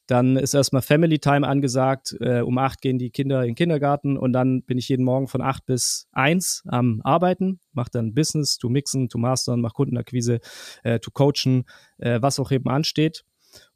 Dann 0.07 0.35
ist 0.37 0.53
erstmal 0.53 0.83
Family 0.83 1.17
Time 1.17 1.47
angesagt. 1.47 2.15
Äh, 2.19 2.41
um 2.41 2.57
acht 2.59 2.81
gehen 2.81 2.99
die 2.99 3.09
Kinder 3.09 3.41
in 3.41 3.49
den 3.49 3.55
Kindergarten 3.55 4.17
und 4.17 4.33
dann 4.33 4.61
bin 4.61 4.77
ich 4.77 4.89
jeden 4.89 5.03
Morgen 5.03 5.27
von 5.27 5.41
acht 5.41 5.65
bis 5.65 6.07
eins 6.11 6.63
am 6.67 7.01
Arbeiten, 7.03 7.59
mache 7.73 7.89
dann 7.91 8.13
Business, 8.13 8.57
to 8.57 8.69
mixen, 8.69 9.09
to 9.09 9.17
mastern, 9.17 9.61
mache 9.61 9.73
Kundenakquise, 9.73 10.41
äh, 10.83 10.99
to 10.99 11.09
coachen, 11.11 11.65
äh, 11.97 12.21
was 12.21 12.39
auch 12.39 12.51
eben 12.51 12.69
ansteht. 12.69 13.23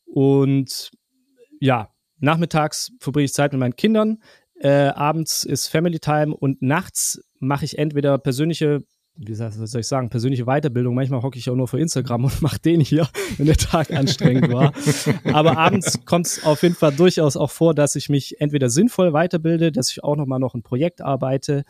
Und 0.05 0.91
ja, 1.59 1.89
nachmittags 2.19 2.91
verbringe 2.99 3.25
ich 3.25 3.33
Zeit 3.33 3.51
mit 3.51 3.59
meinen 3.59 3.75
Kindern, 3.75 4.21
äh, 4.59 4.89
abends 4.89 5.43
ist 5.43 5.67
Family 5.67 5.99
Time 5.99 6.35
und 6.35 6.61
nachts 6.61 7.21
mache 7.39 7.65
ich 7.65 7.77
entweder 7.77 8.17
persönliche 8.17 8.83
wie 9.21 9.35
soll 9.35 9.81
ich 9.81 9.87
sagen, 9.87 10.09
persönliche 10.09 10.45
Weiterbildung. 10.45 10.95
Manchmal 10.95 11.21
hocke 11.21 11.37
ich 11.37 11.49
auch 11.49 11.55
nur 11.55 11.67
für 11.67 11.79
Instagram 11.79 12.25
und 12.25 12.41
mache 12.41 12.59
den 12.59 12.79
hier, 12.79 13.07
wenn 13.37 13.47
der 13.47 13.57
Tag 13.57 13.91
anstrengend 13.91 14.51
war. 14.51 14.73
Aber 15.33 15.57
abends 15.57 16.05
kommt 16.05 16.27
es 16.27 16.43
auf 16.45 16.63
jeden 16.63 16.75
Fall 16.75 16.93
durchaus 16.93 17.35
auch 17.35 17.51
vor, 17.51 17.75
dass 17.75 17.95
ich 17.95 18.07
mich 18.07 18.39
entweder 18.39 18.69
sinnvoll 18.69 19.11
weiterbilde, 19.11 19.71
dass 19.71 19.91
ich 19.91 20.03
auch 20.03 20.15
nochmal 20.15 20.39
noch 20.39 20.53
ein 20.53 20.63
Projekt 20.63 21.01
arbeite 21.01 21.65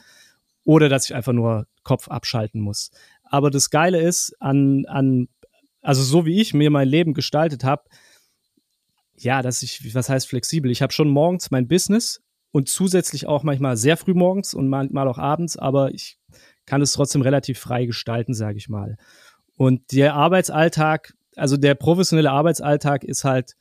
oder 0.63 0.89
dass 0.89 1.05
ich 1.05 1.15
einfach 1.15 1.33
nur 1.33 1.65
Kopf 1.83 2.07
abschalten 2.07 2.61
muss. 2.61 2.91
Aber 3.23 3.49
das 3.49 3.71
Geile 3.71 3.99
ist 3.99 4.35
an, 4.39 4.85
an 4.87 5.27
also 5.81 6.03
so 6.03 6.25
wie 6.25 6.39
ich 6.39 6.53
mir 6.53 6.69
mein 6.69 6.87
Leben 6.87 7.13
gestaltet 7.13 7.63
habe, 7.63 7.83
ja, 9.23 9.41
dass 9.41 9.63
ich, 9.63 9.93
was 9.93 10.09
heißt 10.09 10.27
flexibel? 10.27 10.71
Ich 10.71 10.81
habe 10.81 10.93
schon 10.93 11.09
morgens 11.09 11.51
mein 11.51 11.67
Business 11.67 12.21
und 12.51 12.69
zusätzlich 12.69 13.27
auch 13.27 13.43
manchmal 13.43 13.77
sehr 13.77 13.97
früh 13.97 14.13
morgens 14.13 14.53
und 14.53 14.69
manchmal 14.69 15.07
auch 15.07 15.17
abends, 15.17 15.57
aber 15.57 15.93
ich 15.93 16.17
kann 16.65 16.81
es 16.81 16.93
trotzdem 16.93 17.21
relativ 17.21 17.59
frei 17.59 17.85
gestalten, 17.85 18.33
sage 18.33 18.57
ich 18.57 18.69
mal. 18.69 18.97
Und 19.55 19.91
der 19.91 20.13
Arbeitsalltag, 20.13 21.13
also 21.35 21.57
der 21.57 21.75
professionelle 21.75 22.31
Arbeitsalltag 22.31 23.03
ist 23.03 23.23
halt, 23.23 23.55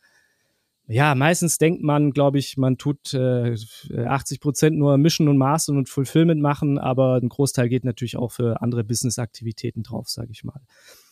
ja, 0.86 1.14
meistens 1.14 1.58
denkt 1.58 1.82
man, 1.82 2.12
glaube 2.12 2.38
ich, 2.38 2.56
man 2.56 2.78
tut 2.78 3.12
äh, 3.12 3.54
80 3.94 4.40
Prozent 4.40 4.78
nur 4.78 4.96
Mission 4.96 5.28
und 5.28 5.36
Mastern 5.36 5.76
und 5.76 5.88
Fulfillment 5.88 6.40
machen, 6.40 6.78
aber 6.78 7.16
ein 7.16 7.28
Großteil 7.28 7.68
geht 7.68 7.84
natürlich 7.84 8.16
auch 8.16 8.32
für 8.32 8.62
andere 8.62 8.84
Business-Aktivitäten 8.84 9.82
drauf, 9.82 10.08
sage 10.08 10.30
ich 10.30 10.44
mal. 10.44 10.60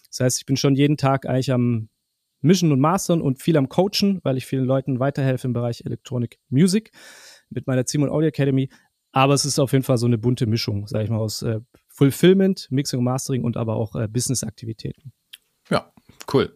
Das 0.08 0.20
heißt, 0.20 0.38
ich 0.38 0.46
bin 0.46 0.56
schon 0.56 0.76
jeden 0.76 0.96
Tag 0.96 1.26
eigentlich 1.26 1.52
am 1.52 1.90
Mischen 2.46 2.72
und 2.72 2.80
Mastern 2.80 3.20
und 3.20 3.42
viel 3.42 3.56
am 3.56 3.68
Coachen, 3.68 4.20
weil 4.22 4.36
ich 4.36 4.46
vielen 4.46 4.64
Leuten 4.64 4.98
weiterhelfe 4.98 5.46
im 5.46 5.52
Bereich 5.52 5.82
Electronic 5.84 6.38
Music 6.48 6.90
mit 7.50 7.66
meiner 7.66 7.84
Simon 7.86 8.08
Audio 8.08 8.28
Academy. 8.28 8.70
Aber 9.12 9.34
es 9.34 9.44
ist 9.44 9.58
auf 9.58 9.72
jeden 9.72 9.84
Fall 9.84 9.98
so 9.98 10.06
eine 10.06 10.18
bunte 10.18 10.46
Mischung, 10.46 10.86
sage 10.86 11.04
ich 11.04 11.10
mal, 11.10 11.18
aus 11.18 11.42
äh, 11.42 11.60
Fulfillment, 11.88 12.68
Mixing 12.70 12.98
und 12.98 13.04
Mastering 13.04 13.44
und 13.44 13.56
aber 13.56 13.76
auch 13.76 13.94
äh, 13.96 14.08
Business-Aktivitäten. 14.08 15.12
Ja, 15.70 15.92
cool. 16.32 16.54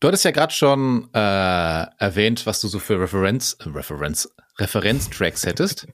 Du 0.00 0.08
hattest 0.08 0.24
ja 0.24 0.30
gerade 0.32 0.52
schon 0.52 1.08
äh, 1.12 1.18
erwähnt, 1.18 2.46
was 2.46 2.60
du 2.60 2.68
so 2.68 2.78
für 2.78 2.98
Referenz, 2.98 3.56
äh, 3.60 3.68
Referenz, 3.68 4.28
Referenztracks 4.58 5.46
hättest. 5.46 5.86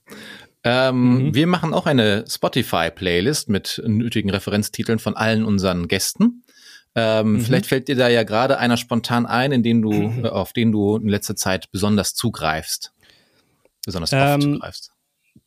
Ähm, 0.63 1.27
mhm. 1.27 1.35
Wir 1.35 1.47
machen 1.47 1.73
auch 1.73 1.85
eine 1.85 2.25
Spotify-Playlist 2.27 3.49
mit 3.49 3.81
nötigen 3.85 4.29
Referenztiteln 4.29 4.99
von 4.99 5.15
allen 5.15 5.45
unseren 5.45 5.87
Gästen. 5.87 6.43
Ähm, 6.95 7.33
mhm. 7.33 7.41
Vielleicht 7.41 7.67
fällt 7.67 7.87
dir 7.87 7.95
da 7.95 8.07
ja 8.07 8.23
gerade 8.23 8.57
einer 8.57 8.77
spontan 8.77 9.25
ein, 9.25 9.51
in 9.51 9.63
den 9.63 9.81
du, 9.81 9.91
mhm. 9.91 10.25
äh, 10.25 10.29
auf 10.29 10.53
den 10.53 10.71
du 10.71 10.97
in 10.97 11.07
letzter 11.07 11.35
Zeit 11.35 11.71
besonders 11.71 12.15
zugreifst. 12.15 12.93
Besonders 13.85 14.13
oft 14.13 14.21
ähm, 14.21 14.53
zugreifst. 14.53 14.91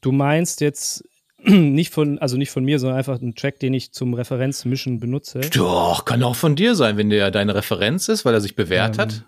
Du 0.00 0.12
meinst 0.12 0.60
jetzt 0.60 1.04
nicht 1.44 1.92
von, 1.92 2.18
also 2.18 2.36
nicht 2.36 2.50
von 2.50 2.64
mir, 2.64 2.78
sondern 2.78 2.98
einfach 2.98 3.20
ein 3.20 3.34
Track, 3.34 3.58
den 3.58 3.74
ich 3.74 3.92
zum 3.92 4.14
Referenzmischen 4.14 5.00
benutze. 5.00 5.40
Doch, 5.40 6.04
kann 6.04 6.22
auch 6.22 6.36
von 6.36 6.56
dir 6.56 6.74
sein, 6.74 6.96
wenn 6.96 7.10
der 7.10 7.30
deine 7.30 7.54
Referenz 7.54 8.08
ist, 8.08 8.24
weil 8.24 8.34
er 8.34 8.40
sich 8.40 8.54
bewährt 8.54 8.96
ähm, 8.96 9.02
hat. 9.02 9.24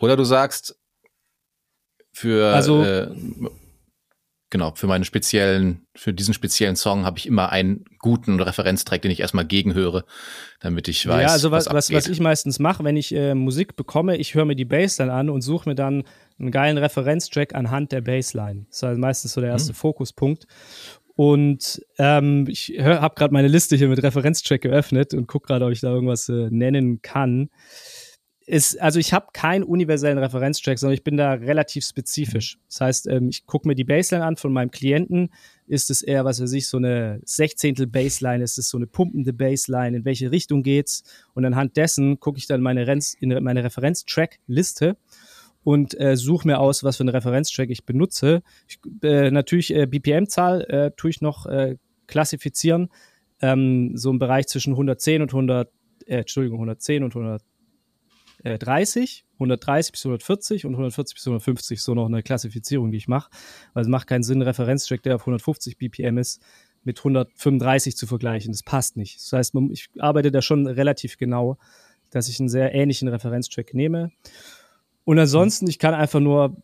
Oder 0.00 0.16
du 0.16 0.24
sagst, 0.24 0.78
für 2.12 2.52
also, 2.54 2.82
äh, 2.82 3.08
genau, 4.50 4.72
für 4.74 4.86
meinen 4.86 5.04
speziellen, 5.04 5.86
für 5.94 6.12
diesen 6.12 6.34
speziellen 6.34 6.76
Song 6.76 7.04
habe 7.04 7.18
ich 7.18 7.26
immer 7.26 7.50
einen 7.50 7.84
guten 7.98 8.40
Referenztrack, 8.40 9.02
den 9.02 9.10
ich 9.10 9.20
erstmal 9.20 9.44
gegenhöre, 9.44 10.04
damit 10.60 10.88
ich 10.88 11.06
weiß. 11.06 11.22
Ja, 11.22 11.28
also 11.28 11.50
was, 11.50 11.66
was, 11.66 11.92
was 11.92 12.08
ich 12.08 12.20
meistens 12.20 12.58
mache, 12.58 12.84
wenn 12.84 12.96
ich 12.96 13.14
äh, 13.14 13.34
Musik 13.34 13.76
bekomme, 13.76 14.16
ich 14.16 14.34
höre 14.34 14.44
mir 14.44 14.56
die 14.56 14.64
Bassline 14.64 15.12
an 15.12 15.30
und 15.30 15.42
suche 15.42 15.68
mir 15.68 15.74
dann 15.74 16.04
einen 16.38 16.50
geilen 16.50 16.78
Referenztrack 16.78 17.54
anhand 17.54 17.92
der 17.92 18.00
Bassline. 18.00 18.66
Das 18.68 18.78
ist 18.78 18.82
halt 18.82 18.98
meistens 18.98 19.32
so 19.32 19.40
der 19.40 19.50
erste 19.50 19.70
hm. 19.70 19.76
Fokuspunkt. 19.76 20.46
Und 21.18 21.82
ähm, 21.98 22.46
ich 22.48 22.78
habe 22.78 23.16
gerade 23.16 23.34
meine 23.34 23.48
Liste 23.48 23.74
hier 23.74 23.88
mit 23.88 24.00
Referenztrack 24.00 24.60
geöffnet 24.60 25.14
und 25.14 25.26
gucke 25.26 25.48
gerade, 25.48 25.64
ob 25.64 25.72
ich 25.72 25.80
da 25.80 25.88
irgendwas 25.92 26.28
äh, 26.28 26.48
nennen 26.50 27.02
kann. 27.02 27.50
Ist, 28.48 28.80
also 28.80 28.98
ich 28.98 29.12
habe 29.12 29.26
keinen 29.32 29.62
universellen 29.62 30.16
Referenztrack, 30.16 30.78
sondern 30.78 30.94
ich 30.94 31.04
bin 31.04 31.18
da 31.18 31.34
relativ 31.34 31.84
spezifisch. 31.84 32.58
Das 32.68 32.80
heißt, 32.80 33.06
ähm, 33.08 33.28
ich 33.28 33.46
gucke 33.46 33.68
mir 33.68 33.74
die 33.74 33.84
Baseline 33.84 34.24
an 34.24 34.36
von 34.36 34.52
meinem 34.52 34.70
Klienten. 34.70 35.30
Ist 35.66 35.90
es 35.90 36.02
eher, 36.02 36.24
was 36.24 36.40
weiß 36.40 36.52
ich, 36.54 36.66
so 36.66 36.78
eine 36.78 37.20
Sechzehntel 37.24 37.86
Baseline? 37.86 38.42
Ist 38.42 38.56
es 38.56 38.70
so 38.70 38.78
eine 38.78 38.86
pumpende 38.86 39.34
Baseline? 39.34 39.98
In 39.98 40.04
welche 40.06 40.30
Richtung 40.30 40.62
geht's? 40.62 41.02
Und 41.34 41.44
anhand 41.44 41.76
dessen 41.76 42.20
gucke 42.20 42.38
ich 42.38 42.46
dann 42.46 42.62
meine, 42.62 42.86
Renz, 42.86 43.14
in 43.20 43.28
meine 43.44 43.64
Referenztrack-Liste 43.64 44.96
und 45.62 46.00
äh, 46.00 46.16
suche 46.16 46.48
mir 46.48 46.58
aus, 46.58 46.82
was 46.82 46.96
für 46.96 47.02
einen 47.02 47.10
Referenztrack 47.10 47.68
ich 47.68 47.84
benutze. 47.84 48.42
Ich, 48.66 48.78
äh, 49.02 49.30
natürlich 49.30 49.74
äh, 49.74 49.86
BPM-Zahl 49.86 50.62
äh, 50.62 50.90
tue 50.96 51.10
ich 51.10 51.20
noch 51.20 51.44
äh, 51.44 51.76
klassifizieren. 52.06 52.88
Ähm, 53.42 53.94
so 53.94 54.10
im 54.10 54.18
Bereich 54.18 54.46
zwischen 54.46 54.72
110 54.72 55.20
und 55.20 55.28
100, 55.28 55.70
äh, 56.06 56.20
Entschuldigung, 56.20 56.58
110 56.58 57.04
und 57.04 57.14
130, 58.44 59.24
130 59.34 59.92
bis 59.92 60.04
140 60.04 60.66
und 60.66 60.72
140 60.74 61.14
bis 61.14 61.26
150, 61.26 61.82
so 61.82 61.94
noch 61.94 62.06
eine 62.06 62.22
Klassifizierung, 62.22 62.90
die 62.90 62.98
ich 62.98 63.08
mache. 63.08 63.30
Weil 63.74 63.82
es 63.82 63.88
macht 63.88 64.06
keinen 64.06 64.22
Sinn, 64.22 64.36
einen 64.36 64.48
Referenztrack, 64.48 65.02
der 65.02 65.16
auf 65.16 65.22
150 65.22 65.78
BPM 65.78 66.18
ist, 66.18 66.42
mit 66.84 66.98
135 66.98 67.96
zu 67.96 68.06
vergleichen. 68.06 68.52
Das 68.52 68.62
passt 68.62 68.96
nicht. 68.96 69.16
Das 69.16 69.32
heißt, 69.32 69.54
ich 69.70 69.88
arbeite 69.98 70.30
da 70.30 70.42
schon 70.42 70.66
relativ 70.66 71.18
genau, 71.18 71.58
dass 72.10 72.28
ich 72.28 72.40
einen 72.40 72.48
sehr 72.48 72.74
ähnlichen 72.74 73.08
Referenztrack 73.08 73.74
nehme. 73.74 74.10
Und 75.04 75.18
ansonsten, 75.18 75.68
ich 75.68 75.78
kann 75.78 75.94
einfach 75.94 76.20
nur, 76.20 76.56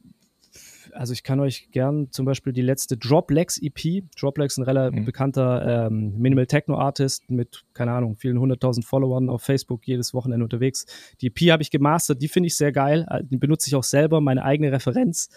also 0.94 1.12
ich 1.12 1.22
kann 1.22 1.40
euch 1.40 1.68
gern 1.70 2.10
zum 2.10 2.24
Beispiel 2.24 2.52
die 2.52 2.62
letzte 2.62 2.96
Droplex 2.96 3.58
EP, 3.60 4.04
Droplex 4.18 4.56
ein 4.56 4.62
relativ 4.62 5.00
mhm. 5.00 5.04
bekannter 5.04 5.86
ähm, 5.86 6.18
Minimal 6.18 6.46
Techno 6.46 6.78
Artist 6.78 7.28
mit, 7.30 7.64
keine 7.74 7.92
Ahnung, 7.92 8.16
vielen 8.16 8.38
hunderttausend 8.38 8.86
Followern 8.86 9.28
auf 9.28 9.42
Facebook 9.42 9.86
jedes 9.86 10.14
Wochenende 10.14 10.44
unterwegs. 10.44 10.86
Die 11.20 11.26
EP 11.26 11.50
habe 11.50 11.62
ich 11.62 11.70
gemastert, 11.70 12.22
die 12.22 12.28
finde 12.28 12.46
ich 12.46 12.56
sehr 12.56 12.72
geil, 12.72 13.06
äh, 13.10 13.22
die 13.24 13.36
benutze 13.36 13.68
ich 13.68 13.74
auch 13.74 13.84
selber, 13.84 14.20
meine 14.20 14.44
eigene 14.44 14.72
Referenz. 14.72 15.28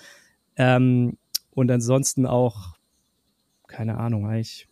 Ähm, 0.55 1.17
und 1.51 1.71
ansonsten 1.71 2.25
auch, 2.25 2.75
keine 3.67 3.97
Ahnung, 3.97 4.27
eigentlich, 4.27 4.67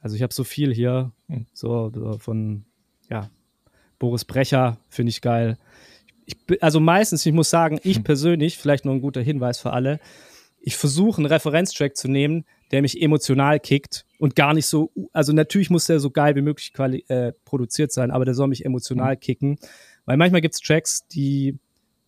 also 0.00 0.16
ich 0.16 0.22
habe 0.22 0.32
so 0.32 0.44
viel 0.44 0.72
hier, 0.74 1.12
mhm. 1.28 1.46
so, 1.52 1.90
so 1.94 2.18
von, 2.18 2.64
ja, 3.08 3.30
Boris 3.98 4.24
Brecher 4.24 4.78
finde 4.88 5.10
ich 5.10 5.20
geil 5.20 5.58
ich, 6.26 6.36
also 6.62 6.80
meistens, 6.80 7.24
ich 7.24 7.32
muss 7.32 7.50
sagen, 7.50 7.78
ich 7.82 7.96
hm. 7.96 8.04
persönlich, 8.04 8.58
vielleicht 8.58 8.84
noch 8.84 8.92
ein 8.92 9.00
guter 9.00 9.22
Hinweis 9.22 9.58
für 9.58 9.72
alle, 9.72 10.00
ich 10.60 10.76
versuche 10.76 11.18
einen 11.18 11.26
Referenztrack 11.26 11.96
zu 11.96 12.08
nehmen, 12.08 12.44
der 12.72 12.82
mich 12.82 13.00
emotional 13.00 13.60
kickt 13.60 14.04
und 14.18 14.34
gar 14.34 14.52
nicht 14.52 14.66
so, 14.66 14.90
also 15.12 15.32
natürlich 15.32 15.70
muss 15.70 15.86
der 15.86 16.00
so 16.00 16.10
geil 16.10 16.34
wie 16.34 16.42
möglich 16.42 16.72
äh, 17.08 17.32
produziert 17.44 17.92
sein, 17.92 18.10
aber 18.10 18.24
der 18.24 18.34
soll 18.34 18.48
mich 18.48 18.64
emotional 18.64 19.14
mhm. 19.14 19.20
kicken. 19.20 19.58
Weil 20.04 20.16
manchmal 20.16 20.40
gibt 20.40 20.54
es 20.54 20.60
Tracks, 20.60 21.06
die, 21.06 21.58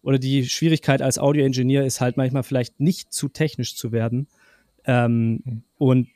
oder 0.03 0.19
die 0.19 0.49
Schwierigkeit 0.49 1.03
als 1.03 1.19
Audio-Engineer 1.19 1.85
ist 1.85 2.01
halt 2.01 2.17
manchmal 2.17 2.43
vielleicht 2.43 2.81
nicht 2.81 3.13
zu 3.13 3.29
technisch 3.29 3.77
zu 3.77 3.93
werden. 3.93 4.27
Ähm, 4.85 5.43
mhm. 5.45 5.63
Und 5.77 6.09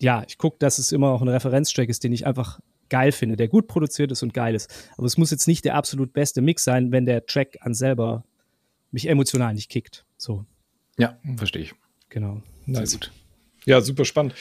ja, 0.00 0.24
ich 0.26 0.38
gucke, 0.38 0.56
dass 0.58 0.78
es 0.78 0.90
immer 0.90 1.10
auch 1.10 1.22
ein 1.22 1.28
Referenztrack 1.28 1.88
ist, 1.88 2.02
den 2.02 2.12
ich 2.12 2.26
einfach 2.26 2.58
geil 2.90 3.12
finde, 3.12 3.36
der 3.36 3.48
gut 3.48 3.68
produziert 3.68 4.10
ist 4.12 4.22
und 4.22 4.34
geil 4.34 4.54
ist. 4.54 4.90
Aber 4.96 5.06
es 5.06 5.16
muss 5.16 5.30
jetzt 5.30 5.46
nicht 5.46 5.64
der 5.64 5.74
absolut 5.74 6.12
beste 6.12 6.40
Mix 6.40 6.64
sein, 6.64 6.92
wenn 6.92 7.06
der 7.06 7.26
Track 7.26 7.58
an 7.60 7.74
selber 7.74 8.24
mich 8.90 9.08
emotional 9.08 9.54
nicht 9.54 9.70
kickt. 9.70 10.04
So. 10.16 10.44
Ja, 10.96 11.18
verstehe 11.36 11.62
ich. 11.62 11.74
Genau. 12.08 12.42
Nice. 12.66 12.90
Sehr 12.90 13.00
gut. 13.00 13.12
Ja, 13.64 13.80
super 13.80 14.04
spannend. 14.04 14.34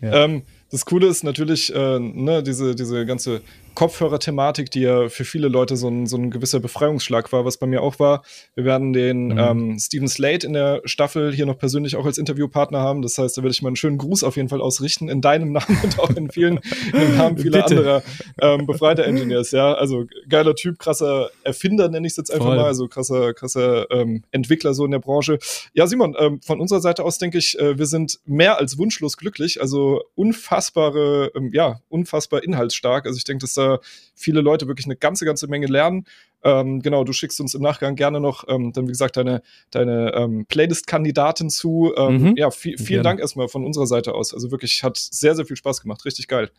Ja. 0.00 0.24
Ähm, 0.24 0.42
das 0.70 0.84
Coole 0.84 1.06
ist 1.06 1.22
natürlich, 1.22 1.72
äh, 1.74 1.98
ne, 1.98 2.42
diese, 2.42 2.74
diese 2.74 3.06
ganze 3.06 3.42
Kopfhörer-Thematik, 3.74 4.70
die 4.70 4.80
ja 4.80 5.08
für 5.08 5.24
viele 5.24 5.48
Leute 5.48 5.76
so 5.76 5.88
ein, 5.88 6.06
so 6.06 6.16
ein 6.16 6.30
gewisser 6.30 6.60
Befreiungsschlag 6.60 7.32
war, 7.32 7.44
was 7.44 7.56
bei 7.56 7.66
mir 7.66 7.82
auch 7.82 7.98
war. 7.98 8.22
Wir 8.54 8.64
werden 8.64 8.92
den 8.92 9.28
mhm. 9.28 9.38
ähm, 9.38 9.78
Steven 9.78 10.08
Slate 10.08 10.46
in 10.46 10.52
der 10.52 10.82
Staffel 10.84 11.32
hier 11.32 11.46
noch 11.46 11.58
persönlich 11.58 11.96
auch 11.96 12.04
als 12.04 12.18
Interviewpartner 12.18 12.80
haben. 12.80 13.02
Das 13.02 13.18
heißt, 13.18 13.36
da 13.36 13.42
werde 13.42 13.52
ich 13.52 13.62
mal 13.62 13.68
einen 13.68 13.76
schönen 13.76 13.98
Gruß 13.98 14.24
auf 14.24 14.36
jeden 14.36 14.48
Fall 14.48 14.60
ausrichten 14.60 15.08
in 15.08 15.20
deinem 15.20 15.52
Namen 15.52 15.78
und 15.82 15.98
auch 15.98 16.10
in 16.10 16.30
vielen 16.30 16.60
in 16.92 17.16
Namen 17.16 17.38
vieler 17.38 17.66
anderer 17.66 18.02
ähm, 18.40 18.66
befreiter 18.66 19.04
Engineers. 19.04 19.50
Ja, 19.50 19.74
also 19.74 20.04
geiler 20.28 20.54
Typ, 20.54 20.78
krasser 20.78 21.30
Erfinder 21.44 21.88
nenne 21.88 22.06
ich 22.06 22.12
es 22.12 22.16
jetzt 22.16 22.32
einfach 22.32 22.46
Voll. 22.46 22.56
mal, 22.56 22.66
also 22.66 22.88
krasser, 22.88 23.34
krasser 23.34 23.90
ähm, 23.90 24.24
Entwickler 24.30 24.74
so 24.74 24.84
in 24.84 24.90
der 24.90 24.98
Branche. 24.98 25.38
Ja, 25.72 25.86
Simon, 25.86 26.14
ähm, 26.18 26.40
von 26.42 26.60
unserer 26.60 26.80
Seite 26.80 27.04
aus 27.04 27.18
denke 27.18 27.38
ich, 27.38 27.58
äh, 27.58 27.78
wir 27.78 27.86
sind 27.86 28.20
mehr 28.24 28.58
als 28.58 28.78
wunschlos 28.78 29.16
glücklich. 29.16 29.60
Also 29.60 30.02
unfassbare, 30.14 31.32
ähm, 31.34 31.50
ja, 31.52 31.80
unfassbar 31.88 32.42
inhaltsstark. 32.42 33.06
Also 33.06 33.16
ich 33.16 33.24
denke, 33.24 33.42
dass 33.42 33.54
da 33.54 33.61
da 33.62 33.78
viele 34.14 34.40
Leute 34.40 34.68
wirklich 34.68 34.86
eine 34.86 34.96
ganze, 34.96 35.24
ganze 35.24 35.46
Menge 35.48 35.66
lernen. 35.66 36.06
Ähm, 36.44 36.80
genau, 36.82 37.04
du 37.04 37.12
schickst 37.12 37.40
uns 37.40 37.54
im 37.54 37.62
Nachgang 37.62 37.94
gerne 37.94 38.20
noch 38.20 38.44
ähm, 38.48 38.72
dann, 38.72 38.86
wie 38.86 38.92
gesagt, 38.92 39.16
deine, 39.16 39.42
deine 39.70 40.12
ähm, 40.14 40.46
Playlist-Kandidaten 40.46 41.50
zu. 41.50 41.92
Ähm, 41.96 42.30
mhm. 42.30 42.36
Ja, 42.36 42.50
viel, 42.50 42.76
vielen 42.76 42.88
gerne. 42.88 43.02
Dank 43.02 43.20
erstmal 43.20 43.48
von 43.48 43.64
unserer 43.64 43.86
Seite 43.86 44.14
aus. 44.14 44.34
Also 44.34 44.50
wirklich, 44.50 44.82
hat 44.82 44.96
sehr, 44.96 45.36
sehr 45.36 45.44
viel 45.44 45.56
Spaß 45.56 45.82
gemacht. 45.82 46.04
Richtig 46.04 46.28
geil. 46.28 46.50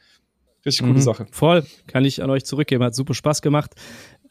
Richtig 0.65 0.85
coole 0.85 0.99
mhm. 0.99 1.01
Sache. 1.01 1.25
Voll, 1.31 1.65
kann 1.87 2.05
ich 2.05 2.23
an 2.23 2.29
euch 2.29 2.45
zurückgeben. 2.45 2.83
Hat 2.83 2.95
super 2.95 3.13
Spaß 3.13 3.41
gemacht. 3.41 3.75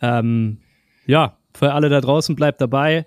Ähm, 0.01 0.59
ja, 1.07 1.37
für 1.55 1.73
alle 1.73 1.91
da 1.91 2.01
draußen, 2.01 2.35
bleibt 2.35 2.61
dabei, 2.61 3.07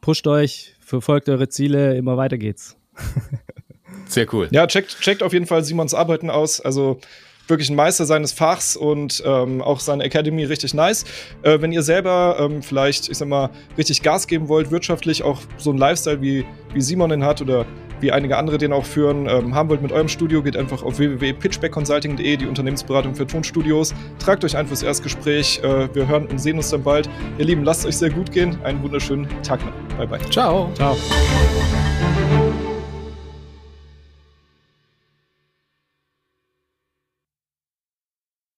pusht 0.00 0.26
euch, 0.26 0.74
verfolgt 0.80 1.28
eure 1.28 1.48
Ziele, 1.48 1.96
immer 1.96 2.16
weiter 2.16 2.38
geht's. 2.38 2.76
Sehr 4.06 4.32
cool. 4.34 4.48
Ja, 4.50 4.66
checkt, 4.66 5.00
checkt 5.00 5.22
auf 5.22 5.32
jeden 5.32 5.46
Fall 5.46 5.64
Simons 5.64 5.94
Arbeiten 5.94 6.30
aus. 6.30 6.60
Also 6.60 7.00
wirklich 7.48 7.70
ein 7.70 7.76
Meister 7.76 8.06
seines 8.06 8.32
Fachs 8.32 8.76
und 8.76 9.22
ähm, 9.26 9.62
auch 9.62 9.80
seine 9.80 10.04
Academy 10.04 10.44
richtig 10.44 10.74
nice. 10.74 11.04
Äh, 11.42 11.60
wenn 11.60 11.72
ihr 11.72 11.82
selber 11.82 12.36
ähm, 12.40 12.62
vielleicht, 12.62 13.08
ich 13.08 13.18
sag 13.18 13.28
mal, 13.28 13.50
richtig 13.76 14.02
Gas 14.02 14.26
geben 14.26 14.48
wollt, 14.48 14.70
wirtschaftlich 14.70 15.22
auch 15.22 15.40
so 15.58 15.70
ein 15.70 15.78
Lifestyle 15.78 16.20
wie, 16.20 16.44
wie 16.72 16.80
Simon 16.80 17.10
den 17.10 17.24
hat 17.24 17.40
oder 17.40 17.66
wie 18.00 18.12
einige 18.12 18.36
andere 18.36 18.58
den 18.58 18.72
auch 18.72 18.84
führen, 18.84 19.26
ähm, 19.28 19.54
haben 19.54 19.68
wollt 19.68 19.82
mit 19.82 19.92
eurem 19.92 20.08
Studio, 20.08 20.42
geht 20.42 20.56
einfach 20.56 20.82
auf 20.82 20.98
www.pitchbackconsulting.de, 20.98 22.36
die 22.36 22.46
Unternehmensberatung 22.46 23.14
für 23.14 23.26
Tonstudios. 23.26 23.94
Tragt 24.18 24.44
euch 24.44 24.56
ein 24.56 24.66
fürs 24.66 24.82
Erstgespräch. 24.82 25.60
Äh, 25.62 25.94
wir 25.94 26.06
hören 26.06 26.26
und 26.26 26.38
sehen 26.38 26.56
uns 26.56 26.70
dann 26.70 26.82
bald. 26.82 27.08
Ihr 27.38 27.46
Lieben, 27.46 27.64
lasst 27.64 27.86
euch 27.86 27.96
sehr 27.96 28.10
gut 28.10 28.30
gehen. 28.30 28.58
Einen 28.62 28.82
wunderschönen 28.82 29.26
Tag 29.42 29.60
noch. 29.64 29.96
Bye, 29.96 30.06
bye. 30.06 30.30
Ciao. 30.30 30.70
Ciao. 30.74 30.96